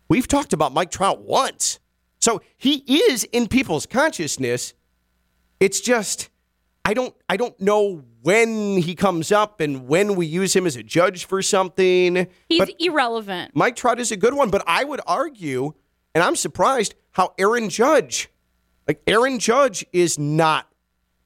we've 0.08 0.28
talked 0.28 0.52
about 0.52 0.74
Mike 0.74 0.90
Trout 0.90 1.22
once, 1.22 1.78
so 2.20 2.42
he 2.58 2.84
is 2.86 3.24
in 3.24 3.48
people's 3.48 3.86
consciousness. 3.86 4.74
It's 5.60 5.80
just 5.80 6.28
I 6.84 6.92
don't 6.92 7.14
I 7.26 7.38
don't 7.38 7.58
know 7.58 8.04
when 8.22 8.78
he 8.78 8.94
comes 8.94 9.32
up 9.32 9.60
and 9.60 9.86
when 9.88 10.14
we 10.14 10.26
use 10.26 10.54
him 10.54 10.66
as 10.66 10.76
a 10.76 10.82
judge 10.82 11.24
for 11.24 11.42
something. 11.42 12.26
He's 12.48 12.58
but 12.58 12.72
irrelevant. 12.78 13.52
Mike 13.54 13.76
Trout 13.76 13.98
is 14.00 14.12
a 14.12 14.16
good 14.16 14.34
one, 14.34 14.50
but 14.50 14.62
I 14.66 14.84
would 14.84 15.00
argue, 15.06 15.72
and 16.14 16.22
I'm 16.22 16.36
surprised 16.36 16.94
how 17.12 17.34
Aaron 17.38 17.68
Judge, 17.68 18.28
like 18.86 19.02
Aaron 19.06 19.38
Judge, 19.38 19.84
is 19.92 20.18
not 20.18 20.66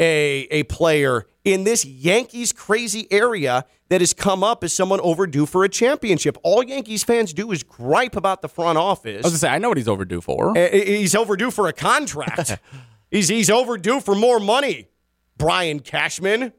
a 0.00 0.46
a 0.50 0.62
player 0.64 1.26
in 1.44 1.64
this 1.64 1.84
Yankees 1.84 2.52
crazy 2.52 3.06
area 3.10 3.64
that 3.90 4.00
has 4.00 4.12
come 4.14 4.42
up 4.42 4.64
as 4.64 4.72
someone 4.72 4.98
overdue 5.00 5.46
for 5.46 5.62
a 5.62 5.68
championship. 5.68 6.36
All 6.42 6.64
Yankees 6.64 7.04
fans 7.04 7.32
do 7.32 7.52
is 7.52 7.62
gripe 7.62 8.16
about 8.16 8.42
the 8.42 8.48
front 8.48 8.78
office. 8.78 9.24
I 9.24 9.28
was 9.28 9.32
gonna 9.32 9.38
say 9.38 9.48
I 9.48 9.58
know 9.58 9.68
what 9.68 9.76
he's 9.78 9.88
overdue 9.88 10.20
for. 10.20 10.56
Uh, 10.56 10.68
He's 10.70 11.14
overdue 11.14 11.50
for 11.50 11.68
a 11.68 11.72
contract. 11.72 12.58
he's 13.10 13.28
he's 13.28 13.50
overdue 13.50 14.00
for 14.00 14.14
more 14.14 14.40
money. 14.40 14.88
Brian 15.36 15.80
Cashman. 15.80 16.52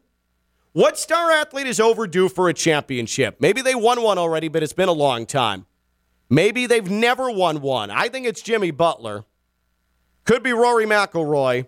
What 0.76 1.00
star 1.00 1.32
athlete 1.32 1.68
is 1.68 1.80
overdue 1.80 2.28
for 2.28 2.50
a 2.50 2.54
championship? 2.54 3.38
Maybe 3.40 3.62
they 3.62 3.76
won 3.76 4.02
one 4.02 4.18
already, 4.18 4.50
but 4.50 4.62
it's 4.62 4.74
been 4.74 4.90
a 4.90 4.92
long 4.92 5.26
time. 5.26 5.68
Maybe 6.30 6.66
they've 6.66 6.92
never 6.92 7.32
won 7.32 7.62
one. 7.62 7.90
I 7.90 8.10
think 8.10 8.28
it's 8.28 8.42
Jimmy 8.42 8.72
Butler. 8.72 9.24
Could 10.26 10.44
be 10.44 10.52
Rory 10.52 10.86
McIlroy. 10.86 11.68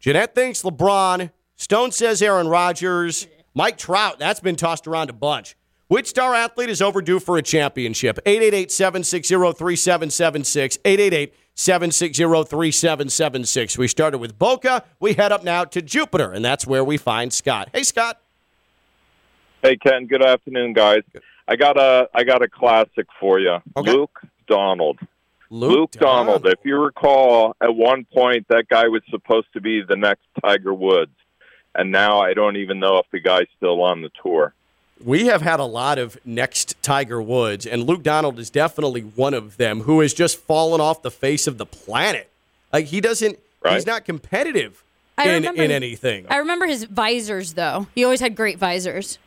Jeanette 0.00 0.34
thinks 0.34 0.62
LeBron. 0.62 1.30
Stone 1.54 1.92
says 1.92 2.20
Aaron 2.22 2.48
Rodgers. 2.48 3.28
Mike 3.54 3.78
Trout, 3.78 4.18
that's 4.18 4.40
been 4.40 4.56
tossed 4.56 4.88
around 4.88 5.10
a 5.10 5.12
bunch. 5.12 5.56
Which 5.86 6.08
star 6.08 6.34
athlete 6.34 6.70
is 6.70 6.82
overdue 6.82 7.20
for 7.20 7.36
a 7.38 7.42
championship? 7.42 8.18
888 8.26 8.72
760 8.72 9.52
3776. 9.52 10.78
888 10.84 11.34
760 11.54 12.24
3776. 12.24 13.78
We 13.78 13.86
started 13.86 14.18
with 14.18 14.36
Boca. 14.36 14.82
We 14.98 15.12
head 15.12 15.30
up 15.30 15.44
now 15.44 15.66
to 15.66 15.80
Jupiter, 15.80 16.32
and 16.32 16.44
that's 16.44 16.66
where 16.66 16.82
we 16.82 16.96
find 16.96 17.32
Scott. 17.32 17.68
Hey, 17.72 17.84
Scott. 17.84 18.19
Hey 19.62 19.76
Ken, 19.76 20.06
good 20.06 20.22
afternoon, 20.22 20.72
guys. 20.72 21.02
I 21.46 21.56
got 21.56 21.76
a 21.78 22.08
I 22.14 22.24
got 22.24 22.42
a 22.42 22.48
classic 22.48 23.06
for 23.18 23.38
you. 23.38 23.58
Okay. 23.76 23.92
Luke 23.92 24.18
Donald. 24.46 24.98
Luke, 25.52 25.90
Donald. 25.90 26.46
If 26.46 26.60
you 26.64 26.76
recall, 26.76 27.56
at 27.60 27.74
one 27.74 28.04
point 28.14 28.46
that 28.48 28.68
guy 28.68 28.86
was 28.86 29.02
supposed 29.10 29.48
to 29.54 29.60
be 29.60 29.82
the 29.82 29.96
next 29.96 30.22
Tiger 30.40 30.72
Woods, 30.72 31.10
and 31.74 31.90
now 31.90 32.20
I 32.20 32.34
don't 32.34 32.56
even 32.56 32.78
know 32.78 32.98
if 32.98 33.06
the 33.10 33.18
guy's 33.18 33.48
still 33.56 33.82
on 33.82 34.00
the 34.00 34.10
tour. 34.22 34.54
We 35.04 35.26
have 35.26 35.42
had 35.42 35.58
a 35.58 35.64
lot 35.64 35.98
of 35.98 36.18
next 36.24 36.80
Tiger 36.82 37.20
Woods, 37.20 37.66
and 37.66 37.82
Luke 37.82 38.04
Donald 38.04 38.38
is 38.38 38.48
definitely 38.48 39.00
one 39.00 39.34
of 39.34 39.56
them 39.56 39.80
who 39.80 40.00
has 40.00 40.14
just 40.14 40.38
fallen 40.38 40.80
off 40.80 41.02
the 41.02 41.10
face 41.10 41.46
of 41.48 41.58
the 41.58 41.66
planet. 41.66 42.30
Like 42.72 42.86
he 42.86 43.00
doesn't, 43.00 43.38
right? 43.62 43.74
he's 43.74 43.86
not 43.86 44.04
competitive 44.04 44.84
I 45.18 45.24
in, 45.30 45.34
remember- 45.42 45.64
in 45.64 45.70
anything. 45.72 46.26
I 46.30 46.36
remember 46.36 46.66
his 46.66 46.84
visors 46.84 47.54
though. 47.54 47.88
He 47.94 48.04
always 48.04 48.20
had 48.20 48.36
great 48.36 48.58
visors. 48.58 49.18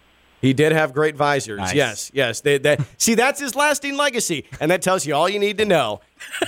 He 0.44 0.54
did 0.54 0.74
have 0.74 0.94
great 0.94 1.16
visors. 1.16 1.60
Nice. 1.60 1.74
Yes, 1.74 2.12
yes. 2.14 2.42
They, 2.42 2.60
that, 2.60 2.82
see, 2.98 3.16
that's 3.16 3.40
his 3.40 3.56
lasting 3.56 3.96
legacy, 3.96 4.44
and 4.60 4.70
that 4.70 4.82
tells 4.82 5.06
you 5.06 5.16
all 5.16 5.30
you 5.30 5.40
need 5.40 5.58
to 5.60 5.66
know. 5.66 6.02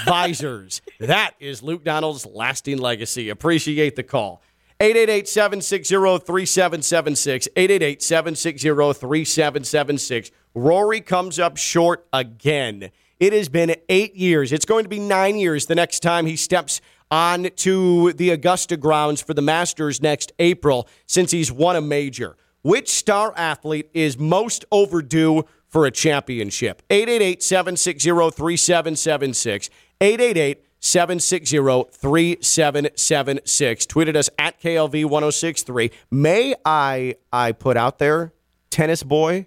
visors. 0.06 0.82
That 1.00 1.36
is 1.40 1.64
Luke 1.64 1.86
Donald's 1.86 2.26
lasting 2.26 2.80
legacy. 2.80 3.30
Appreciate 3.30 3.96
the 3.96 4.04
call. 4.04 4.42
888-760-3776. 4.82 7.48
888-760-3776. 7.56 10.32
Rory 10.54 11.00
comes 11.00 11.40
up 11.40 11.56
short 11.56 12.06
again. 12.12 12.92
It 13.20 13.32
has 13.32 13.48
been 13.48 13.78
eight 13.88 14.16
years. 14.16 14.52
It's 14.52 14.66
going 14.66 14.84
to 14.84 14.90
be 14.90 15.00
nine 15.00 15.38
years 15.38 15.68
the 15.68 15.76
next 15.76 16.02
time 16.02 16.26
he 16.26 16.36
steps 16.36 16.82
on 17.10 17.48
to 17.58 18.12
the 18.14 18.32
Augusta 18.32 18.76
grounds 18.76 19.22
for 19.22 19.34
the 19.34 19.42
Masters 19.42 20.02
next 20.02 20.34
April 20.38 20.90
since 21.06 21.32
he's 21.32 21.50
won 21.50 21.78
a 21.78 21.82
major. 21.82 22.36
Which 22.66 22.90
star 22.90 23.32
athlete 23.38 23.92
is 23.94 24.18
most 24.18 24.66
overdue 24.72 25.46
for 25.68 25.86
a 25.86 25.92
championship? 25.92 26.82
888 26.90 27.44
760 27.44 28.10
3776. 28.10 29.70
888 30.02 30.66
760 30.80 31.58
3776. 31.92 33.86
Tweeted 33.86 34.16
us 34.16 34.32
at 34.40 34.60
KLV 34.60 35.06
1063. 35.06 35.92
May 36.10 36.56
I, 36.66 37.18
I 37.32 37.52
put 37.52 37.78
out 37.78 38.00
there 38.00 38.34
tennis 38.72 39.04
boy 39.04 39.46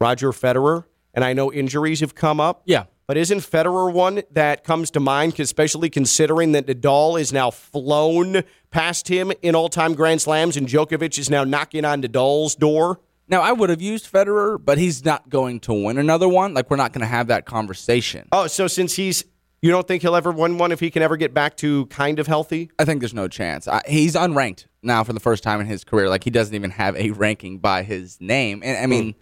Roger 0.00 0.30
Federer? 0.30 0.84
And 1.12 1.24
I 1.24 1.32
know 1.32 1.52
injuries 1.52 1.98
have 1.98 2.14
come 2.14 2.38
up. 2.38 2.62
Yeah. 2.66 2.84
But 3.06 3.18
isn't 3.18 3.40
Federer 3.40 3.92
one 3.92 4.22
that 4.30 4.64
comes 4.64 4.90
to 4.92 5.00
mind, 5.00 5.38
especially 5.38 5.90
considering 5.90 6.52
that 6.52 6.66
Nadal 6.66 7.20
is 7.20 7.32
now 7.32 7.50
flown 7.50 8.44
past 8.70 9.08
him 9.08 9.30
in 9.42 9.54
all 9.54 9.68
time 9.68 9.94
Grand 9.94 10.22
Slams 10.22 10.56
and 10.56 10.66
Djokovic 10.66 11.18
is 11.18 11.28
now 11.28 11.44
knocking 11.44 11.84
on 11.84 12.00
Nadal's 12.00 12.54
door? 12.54 13.00
Now, 13.28 13.42
I 13.42 13.52
would 13.52 13.70
have 13.70 13.82
used 13.82 14.10
Federer, 14.10 14.62
but 14.62 14.78
he's 14.78 15.04
not 15.04 15.28
going 15.28 15.60
to 15.60 15.72
win 15.72 15.98
another 15.98 16.28
one. 16.28 16.54
Like, 16.54 16.70
we're 16.70 16.76
not 16.76 16.92
going 16.92 17.00
to 17.00 17.06
have 17.06 17.26
that 17.28 17.46
conversation. 17.46 18.28
Oh, 18.32 18.46
so 18.46 18.66
since 18.68 18.96
he's, 18.96 19.24
you 19.62 19.70
don't 19.70 19.88
think 19.88 20.02
he'll 20.02 20.16
ever 20.16 20.30
win 20.30 20.58
one 20.58 20.72
if 20.72 20.80
he 20.80 20.90
can 20.90 21.02
ever 21.02 21.16
get 21.16 21.32
back 21.32 21.56
to 21.58 21.86
kind 21.86 22.18
of 22.18 22.26
healthy? 22.26 22.70
I 22.78 22.84
think 22.84 23.00
there's 23.00 23.14
no 23.14 23.28
chance. 23.28 23.66
I, 23.66 23.80
he's 23.86 24.14
unranked 24.14 24.66
now 24.82 25.04
for 25.04 25.14
the 25.14 25.20
first 25.20 25.42
time 25.42 25.60
in 25.60 25.66
his 25.66 25.84
career. 25.84 26.08
Like, 26.10 26.24
he 26.24 26.30
doesn't 26.30 26.54
even 26.54 26.70
have 26.70 26.96
a 26.96 27.10
ranking 27.10 27.58
by 27.58 27.82
his 27.82 28.20
name. 28.20 28.62
And 28.62 28.76
I 28.76 28.86
mean, 28.86 29.14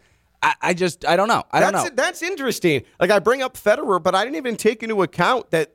I, 0.42 0.54
I 0.60 0.74
just, 0.74 1.04
I 1.04 1.16
don't 1.16 1.28
know. 1.28 1.44
I 1.50 1.60
don't 1.60 1.72
that's, 1.72 1.84
know. 1.84 1.94
That's 1.94 2.22
interesting. 2.22 2.82
Like 2.98 3.10
I 3.10 3.18
bring 3.18 3.42
up 3.42 3.56
Federer, 3.56 4.02
but 4.02 4.14
I 4.14 4.24
didn't 4.24 4.36
even 4.36 4.56
take 4.56 4.82
into 4.82 5.02
account 5.02 5.50
that 5.52 5.74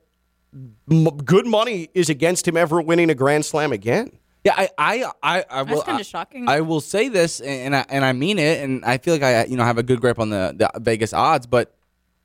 m- 0.90 1.06
good 1.06 1.46
money 1.46 1.90
is 1.94 2.10
against 2.10 2.48
him 2.48 2.58
ever 2.58 2.82
winning 2.82 3.10
a 3.10 3.16
Grand 3.16 3.46
Slam 3.46 3.72
again. 3.72 4.12
Yeah, 4.44 4.54
I, 4.56 4.70
I, 4.78 5.12
I, 5.24 5.46
I 5.50 5.62
will. 5.64 5.82
kinda 5.82 6.00
I- 6.00 6.04
shocking. 6.04 6.48
I 6.48 6.62
will 6.62 6.82
say 6.82 7.10
this, 7.10 7.40
and 7.42 7.76
I, 7.76 7.86
and 7.90 8.06
I 8.06 8.14
mean 8.14 8.40
it, 8.40 8.64
and 8.64 8.84
I 8.86 8.98
feel 8.98 9.14
like 9.14 9.24
I, 9.24 9.46
you 9.46 9.58
know, 9.58 9.64
have 9.64 9.78
a 9.78 9.84
good 9.84 10.00
grip 10.02 10.20
on 10.20 10.30
the, 10.30 10.54
the 10.56 10.80
Vegas 10.80 11.14
odds. 11.14 11.48
But 11.48 11.76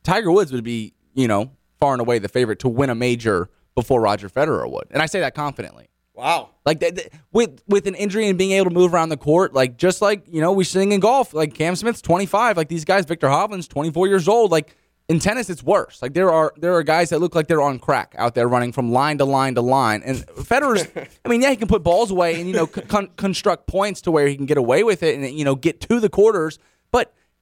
Tiger 0.02 0.30
Woods 0.30 0.52
would 0.52 0.64
be, 0.64 0.94
you 1.14 1.26
know, 1.28 1.50
far 1.80 1.92
and 1.94 2.00
away 2.00 2.18
the 2.18 2.28
favorite 2.28 2.58
to 2.60 2.68
win 2.68 2.90
a 2.90 2.94
major 2.94 3.50
before 3.74 4.00
Roger 4.00 4.28
Federer 4.28 4.70
would, 4.70 4.84
and 4.90 5.00
I 5.02 5.06
say 5.06 5.20
that 5.20 5.34
confidently. 5.34 5.88
Wow. 6.14 6.50
Like 6.66 6.80
th- 6.80 6.94
th- 6.94 7.08
with 7.32 7.62
with 7.66 7.86
an 7.86 7.94
injury 7.94 8.28
and 8.28 8.36
being 8.36 8.52
able 8.52 8.68
to 8.70 8.74
move 8.74 8.92
around 8.92 9.08
the 9.08 9.16
court, 9.16 9.54
like 9.54 9.78
just 9.78 10.02
like 10.02 10.24
you 10.28 10.40
know 10.40 10.52
we 10.52 10.64
sing 10.64 10.92
in 10.92 11.00
golf, 11.00 11.32
like 11.32 11.54
Cam 11.54 11.74
Smith's 11.74 12.02
twenty 12.02 12.26
five, 12.26 12.56
like 12.56 12.68
these 12.68 12.84
guys, 12.84 13.04
Viktor 13.06 13.28
Hovland's 13.28 13.66
twenty 13.66 13.90
four 13.90 14.06
years 14.06 14.28
old. 14.28 14.50
Like 14.50 14.76
in 15.08 15.18
tennis, 15.18 15.50
it's 15.50 15.62
worse. 15.62 16.02
Like 16.02 16.12
there 16.14 16.30
are 16.30 16.52
there 16.58 16.74
are 16.74 16.82
guys 16.82 17.10
that 17.10 17.18
look 17.20 17.34
like 17.34 17.46
they're 17.46 17.62
on 17.62 17.78
crack 17.78 18.14
out 18.18 18.34
there 18.34 18.46
running 18.46 18.72
from 18.72 18.92
line 18.92 19.18
to 19.18 19.24
line 19.24 19.54
to 19.54 19.62
line. 19.62 20.02
And 20.04 20.18
Federer's, 20.26 20.86
I 21.24 21.28
mean, 21.28 21.40
yeah, 21.40 21.50
he 21.50 21.56
can 21.56 21.68
put 21.68 21.82
balls 21.82 22.10
away 22.10 22.38
and 22.38 22.46
you 22.46 22.54
know 22.54 22.66
con- 22.66 23.10
construct 23.16 23.66
points 23.66 24.02
to 24.02 24.10
where 24.10 24.26
he 24.26 24.36
can 24.36 24.46
get 24.46 24.58
away 24.58 24.84
with 24.84 25.02
it 25.02 25.14
and 25.18 25.26
you 25.38 25.44
know 25.44 25.54
get 25.54 25.80
to 25.82 25.98
the 25.98 26.08
quarters. 26.08 26.58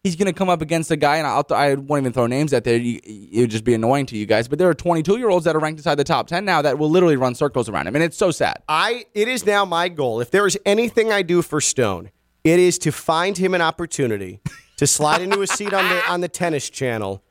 He's 0.02 0.16
going 0.16 0.26
to 0.26 0.32
come 0.32 0.48
up 0.48 0.62
against 0.62 0.90
a 0.90 0.96
guy, 0.96 1.16
and 1.16 1.26
I'll, 1.26 1.44
I 1.50 1.74
won't 1.74 2.02
even 2.02 2.14
throw 2.14 2.26
names 2.26 2.54
out 2.54 2.64
there. 2.64 2.78
You, 2.78 3.00
it 3.04 3.40
would 3.40 3.50
just 3.50 3.64
be 3.64 3.74
annoying 3.74 4.06
to 4.06 4.16
you 4.16 4.24
guys. 4.24 4.48
But 4.48 4.58
there 4.58 4.68
are 4.68 4.74
22 4.74 5.18
year 5.18 5.28
olds 5.28 5.44
that 5.44 5.54
are 5.54 5.58
ranked 5.58 5.78
inside 5.78 5.96
the 5.96 6.04
top 6.04 6.26
10 6.26 6.42
now 6.42 6.62
that 6.62 6.78
will 6.78 6.88
literally 6.88 7.16
run 7.16 7.34
circles 7.34 7.68
around 7.68 7.86
him, 7.86 7.94
and 7.94 8.02
it's 8.02 8.16
so 8.16 8.30
sad. 8.30 8.62
I 8.66 9.04
it 9.12 9.28
is 9.28 9.44
now 9.44 9.66
my 9.66 9.90
goal. 9.90 10.20
If 10.20 10.30
there 10.30 10.46
is 10.46 10.58
anything 10.64 11.12
I 11.12 11.20
do 11.20 11.42
for 11.42 11.60
Stone, 11.60 12.10
it 12.44 12.58
is 12.58 12.78
to 12.78 12.92
find 12.92 13.36
him 13.36 13.52
an 13.52 13.60
opportunity 13.60 14.40
to 14.78 14.86
slide 14.86 15.20
into 15.20 15.42
a 15.42 15.46
seat 15.46 15.74
on 15.74 15.86
the 15.86 16.02
on 16.08 16.22
the 16.22 16.28
tennis 16.28 16.70
channel 16.70 17.22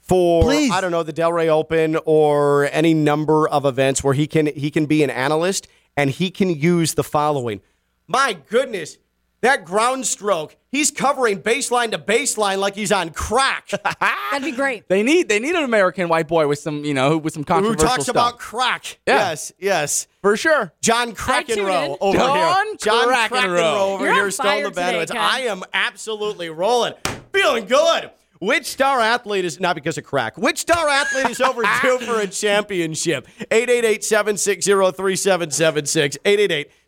for 0.00 0.42
Please. 0.42 0.72
I 0.72 0.80
don't 0.80 0.90
know 0.90 1.04
the 1.04 1.12
Delray 1.12 1.46
Open 1.46 1.96
or 2.04 2.68
any 2.72 2.94
number 2.94 3.48
of 3.48 3.64
events 3.64 4.02
where 4.02 4.14
he 4.14 4.26
can 4.26 4.46
he 4.46 4.72
can 4.72 4.86
be 4.86 5.04
an 5.04 5.10
analyst 5.10 5.68
and 5.96 6.10
he 6.10 6.32
can 6.32 6.50
use 6.50 6.94
the 6.94 7.04
following. 7.04 7.60
My 8.08 8.32
goodness, 8.32 8.98
that 9.40 9.64
ground 9.64 10.06
stroke. 10.06 10.56
He's 10.70 10.90
covering 10.90 11.42
baseline 11.42 11.92
to 11.92 11.98
baseline 11.98 12.58
like 12.58 12.74
he's 12.74 12.92
on 12.92 13.10
crack. 13.10 13.70
That'd 14.00 14.44
be 14.44 14.52
great. 14.52 14.88
They 14.88 15.02
need 15.02 15.28
they 15.28 15.38
need 15.38 15.54
an 15.54 15.64
American 15.64 16.08
white 16.08 16.28
boy 16.28 16.46
with 16.46 16.58
some 16.58 16.84
you 16.84 16.94
know 16.94 17.16
with 17.16 17.32
some 17.32 17.44
controversial 17.44 17.82
Who 17.82 17.88
talks 17.88 18.02
stuff. 18.04 18.14
about 18.14 18.38
crack? 18.38 18.98
Yeah. 19.06 19.16
Yes, 19.16 19.52
yes. 19.58 20.06
for 20.20 20.36
sure. 20.36 20.72
John 20.82 21.08
tune 21.08 21.16
Crackenrow 21.16 21.96
over 22.00 22.18
John 22.18 22.66
here. 22.66 22.76
John 22.80 23.08
Crackenrow. 23.08 23.28
Crackenrow 23.28 23.94
over 23.94 24.04
You're 24.04 24.14
here, 24.14 24.24
on 24.24 24.30
Stone 24.30 24.46
fire 24.46 24.64
the 24.64 24.70
today, 24.70 24.82
Bandits. 24.82 25.12
Ken. 25.12 25.20
I 25.20 25.40
am 25.40 25.62
absolutely 25.72 26.50
rolling, 26.50 26.94
feeling 27.32 27.66
good. 27.66 28.10
Which 28.40 28.66
star 28.66 29.00
athlete 29.00 29.44
is 29.44 29.58
not 29.58 29.74
because 29.74 29.98
of 29.98 30.04
crack? 30.04 30.38
Which 30.38 30.58
star 30.58 30.88
athlete 30.88 31.30
is 31.30 31.40
overdue 31.40 31.98
for 32.02 32.20
a 32.20 32.26
championship? 32.28 33.26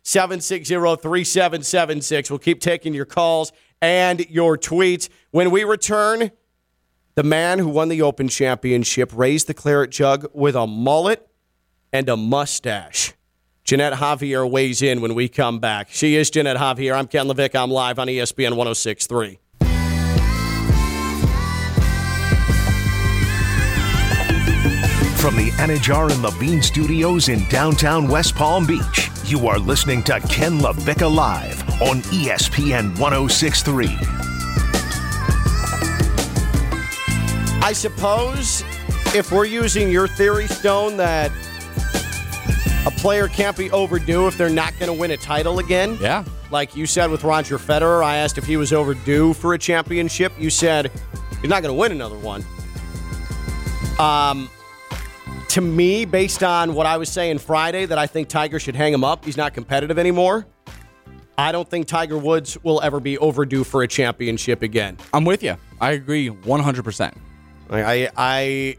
888-760-3776. 0.03 1.01
888-760-3776. 1.01 2.29
We'll 2.29 2.39
keep 2.39 2.59
taking 2.61 2.93
your 2.93 3.05
calls 3.05 3.51
and 3.81 4.27
your 4.29 4.57
tweets. 4.57 5.09
When 5.31 5.51
we 5.51 5.63
return, 5.63 6.31
the 7.15 7.23
man 7.23 7.59
who 7.59 7.67
won 7.69 7.89
the 7.89 8.01
Open 8.01 8.27
Championship 8.27 9.11
raised 9.15 9.47
the 9.47 9.53
claret 9.53 9.91
jug 9.91 10.27
with 10.33 10.55
a 10.55 10.67
mullet 10.67 11.27
and 11.91 12.07
a 12.09 12.17
mustache. 12.17 13.13
Jeanette 13.63 13.93
Javier 13.93 14.49
weighs 14.49 14.81
in 14.81 15.01
when 15.01 15.13
we 15.13 15.29
come 15.29 15.59
back. 15.59 15.89
She 15.89 16.15
is 16.15 16.29
Jeanette 16.29 16.57
Javier. 16.57 16.95
I'm 16.95 17.07
Ken 17.07 17.27
LaVicka. 17.27 17.61
I'm 17.61 17.69
live 17.69 17.99
on 17.99 18.07
ESPN 18.07 18.55
1063. 18.55 19.39
From 25.21 25.35
the 25.35 25.51
Anidjar 25.51 26.11
and 26.11 26.23
Levine 26.23 26.63
Studios 26.63 27.29
in 27.29 27.47
downtown 27.47 28.07
West 28.07 28.33
Palm 28.33 28.65
Beach, 28.65 29.11
you 29.23 29.47
are 29.47 29.59
listening 29.59 30.01
to 30.05 30.19
Ken 30.21 30.57
LaVicka 30.57 31.15
Live 31.15 31.61
on 31.79 32.01
ESPN 32.09 32.97
1063. 32.97 33.85
I 37.61 37.71
suppose 37.71 38.63
if 39.13 39.31
we're 39.31 39.45
using 39.45 39.91
your 39.91 40.07
theory, 40.07 40.47
Stone, 40.47 40.97
that 40.97 41.31
a 42.87 42.91
player 42.99 43.27
can't 43.27 43.55
be 43.55 43.69
overdue 43.69 44.25
if 44.25 44.39
they're 44.39 44.49
not 44.49 44.73
going 44.79 44.91
to 44.91 44.99
win 44.99 45.11
a 45.11 45.17
title 45.17 45.59
again. 45.59 45.99
Yeah. 46.01 46.25
Like 46.49 46.75
you 46.75 46.87
said 46.87 47.11
with 47.11 47.23
Roger 47.23 47.59
Federer, 47.59 48.03
I 48.03 48.17
asked 48.17 48.39
if 48.39 48.47
he 48.47 48.57
was 48.57 48.73
overdue 48.73 49.33
for 49.35 49.53
a 49.53 49.59
championship. 49.59 50.33
You 50.39 50.49
said 50.49 50.91
he's 51.41 51.49
not 51.51 51.61
going 51.61 51.75
to 51.75 51.79
win 51.79 51.91
another 51.91 52.17
one. 52.17 52.43
Um, 53.99 54.49
to 55.51 55.61
me, 55.61 56.05
based 56.05 56.43
on 56.43 56.73
what 56.73 56.85
I 56.85 56.95
was 56.95 57.09
saying 57.09 57.39
Friday, 57.39 57.85
that 57.85 57.97
I 57.97 58.07
think 58.07 58.29
Tiger 58.29 58.57
should 58.57 58.75
hang 58.75 58.93
him 58.93 59.03
up. 59.03 59.25
He's 59.25 59.35
not 59.35 59.53
competitive 59.53 59.99
anymore. 59.99 60.47
I 61.37 61.51
don't 61.51 61.69
think 61.69 61.87
Tiger 61.87 62.17
Woods 62.17 62.57
will 62.63 62.81
ever 62.81 63.01
be 63.01 63.17
overdue 63.17 63.65
for 63.65 63.83
a 63.83 63.87
championship 63.87 64.61
again. 64.61 64.97
I'm 65.13 65.25
with 65.25 65.43
you. 65.43 65.57
I 65.81 65.91
agree 65.91 66.29
100. 66.29 66.83
percent 66.83 67.17
I 67.69 68.09
I 68.15 68.77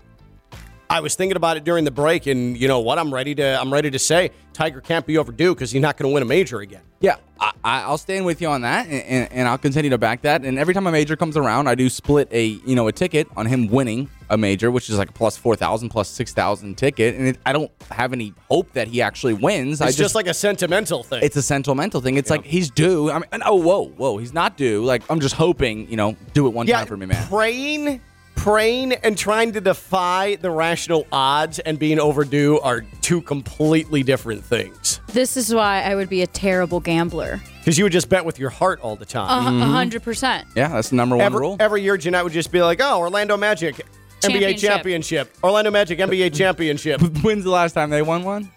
I 0.89 1.01
was 1.01 1.15
thinking 1.15 1.37
about 1.37 1.57
it 1.57 1.65
during 1.65 1.85
the 1.85 1.91
break, 1.91 2.27
and 2.27 2.57
you 2.59 2.69
know 2.69 2.81
what? 2.81 2.99
I'm 2.99 3.13
ready 3.13 3.35
to. 3.35 3.61
I'm 3.61 3.73
ready 3.73 3.91
to 3.91 3.99
say 3.99 4.31
Tiger 4.53 4.81
can't 4.81 5.05
be 5.05 5.19
overdue 5.19 5.55
because 5.55 5.73
he's 5.73 5.83
not 5.83 5.97
going 5.97 6.11
to 6.11 6.15
win 6.15 6.23
a 6.23 6.27
major 6.27 6.61
again. 6.61 6.83
Yeah, 7.03 7.17
I, 7.41 7.53
I- 7.65 7.83
I'll 7.83 7.99
stand 7.99 8.25
with 8.25 8.41
you 8.41 8.49
on 8.49 8.63
that, 8.63 8.87
and, 8.87 9.03
and, 9.03 9.33
and 9.33 9.49
I'll 9.49 9.59
continue 9.59 9.91
to 9.91 9.99
back 9.99 10.23
that. 10.23 10.45
And 10.45 10.59
every 10.59 10.73
time 10.73 10.87
a 10.87 10.93
major 10.93 11.17
comes 11.17 11.37
around, 11.37 11.67
I 11.69 11.75
do 11.75 11.89
split 11.91 12.29
a 12.31 12.45
you 12.47 12.75
know 12.75 12.89
a 12.89 12.93
ticket 12.93 13.29
on 13.37 13.45
him 13.47 13.67
winning 13.69 14.09
a 14.31 14.39
major, 14.39 14.71
which 14.71 14.89
is 14.89 14.97
like 14.97 15.11
a 15.11 15.13
plus 15.13 15.37
four 15.37 15.57
thousand, 15.57 15.89
plus 15.91 16.09
six 16.09 16.33
thousand 16.33 16.79
ticket. 16.79 17.17
And 17.17 17.29
it, 17.29 17.39
I 17.45 17.53
don't 17.53 17.71
have 17.91 18.13
any 18.13 18.33
hope 18.49 18.73
that 18.75 18.89
he 18.89 19.03
actually 19.03 19.35
wins. 19.35 19.81
I 19.81 19.89
It's 19.89 19.97
just, 19.97 20.15
like 20.15 20.27
a 20.29 20.33
sentimental 20.35 21.03
thing. 21.03 21.23
it's 21.23 21.37
a 21.37 21.43
sentimental 21.43 22.01
thing. 22.01 22.17
It's 22.17 22.31
like 22.31 22.45
he's 22.45 22.71
due. 22.71 23.11
I 23.11 23.15
mean, 23.15 23.25
and- 23.33 23.43
oh 23.45 23.57
whoa, 23.57 23.87
whoa, 23.89 24.17
he's 24.19 24.33
not 24.33 24.57
due. 24.57 24.85
Like 24.85 25.03
I'm 25.11 25.21
just 25.21 25.35
hoping, 25.35 25.91
you 25.91 25.97
know, 25.97 26.17
do 26.35 26.47
it 26.47 26.51
one 26.55 26.67
yeah, 26.69 26.79
time 26.79 26.87
for 26.87 26.97
me, 26.97 27.07
man. 27.07 27.27
praying, 27.29 28.01
praying, 28.43 28.93
and 28.93 29.17
trying 29.17 29.53
to 29.53 29.61
defy 29.61 30.35
the 30.35 30.51
rational 30.51 31.07
odds 31.13 31.61
and 31.61 31.79
being 31.79 32.01
overdue 32.01 32.59
are 32.59 32.81
two 33.01 33.23
completely 33.23 34.03
different 34.03 34.45
things. 34.45 35.01
This 35.07 35.37
is 35.37 35.55
why 35.55 35.83
I 35.83 35.95
would 35.95 36.09
be 36.09 36.23
a 36.23 36.27
terrible 36.27 36.81
gambler. 36.81 37.41
Because 37.61 37.79
you 37.79 37.85
would 37.85 37.93
just 37.93 38.09
bet 38.09 38.25
with 38.25 38.41
your 38.41 38.51
heart 38.51 38.81
all 38.81 38.97
the 38.97 39.07
time. 39.07 39.29
Uh, 39.29 39.51
mm-hmm. 39.51 39.63
a 39.63 39.67
hundred 39.67 40.03
percent. 40.03 40.49
Yeah, 40.57 40.69
that's 40.69 40.91
the 40.91 40.97
number 40.97 41.17
one 41.17 41.25
every, 41.25 41.39
rule. 41.39 41.57
every 41.61 41.83
year, 41.83 41.97
Jeanette 41.97 42.25
would 42.25 42.33
just 42.33 42.51
be 42.51 42.61
like, 42.61 42.81
"Oh, 42.83 42.99
Orlando 42.99 43.37
Magic." 43.37 43.77
NBA 43.77 44.31
Championship. 44.31 44.71
championship. 44.71 45.37
Orlando 45.43 45.71
Magic 45.73 45.99
NBA 45.99 46.35
championship. 46.35 47.01
When's 47.23 47.43
the 47.43 47.51
last 47.51 47.73
time 47.73 47.91
they 47.91 48.03
won 48.03 48.23
one? 48.23 48.51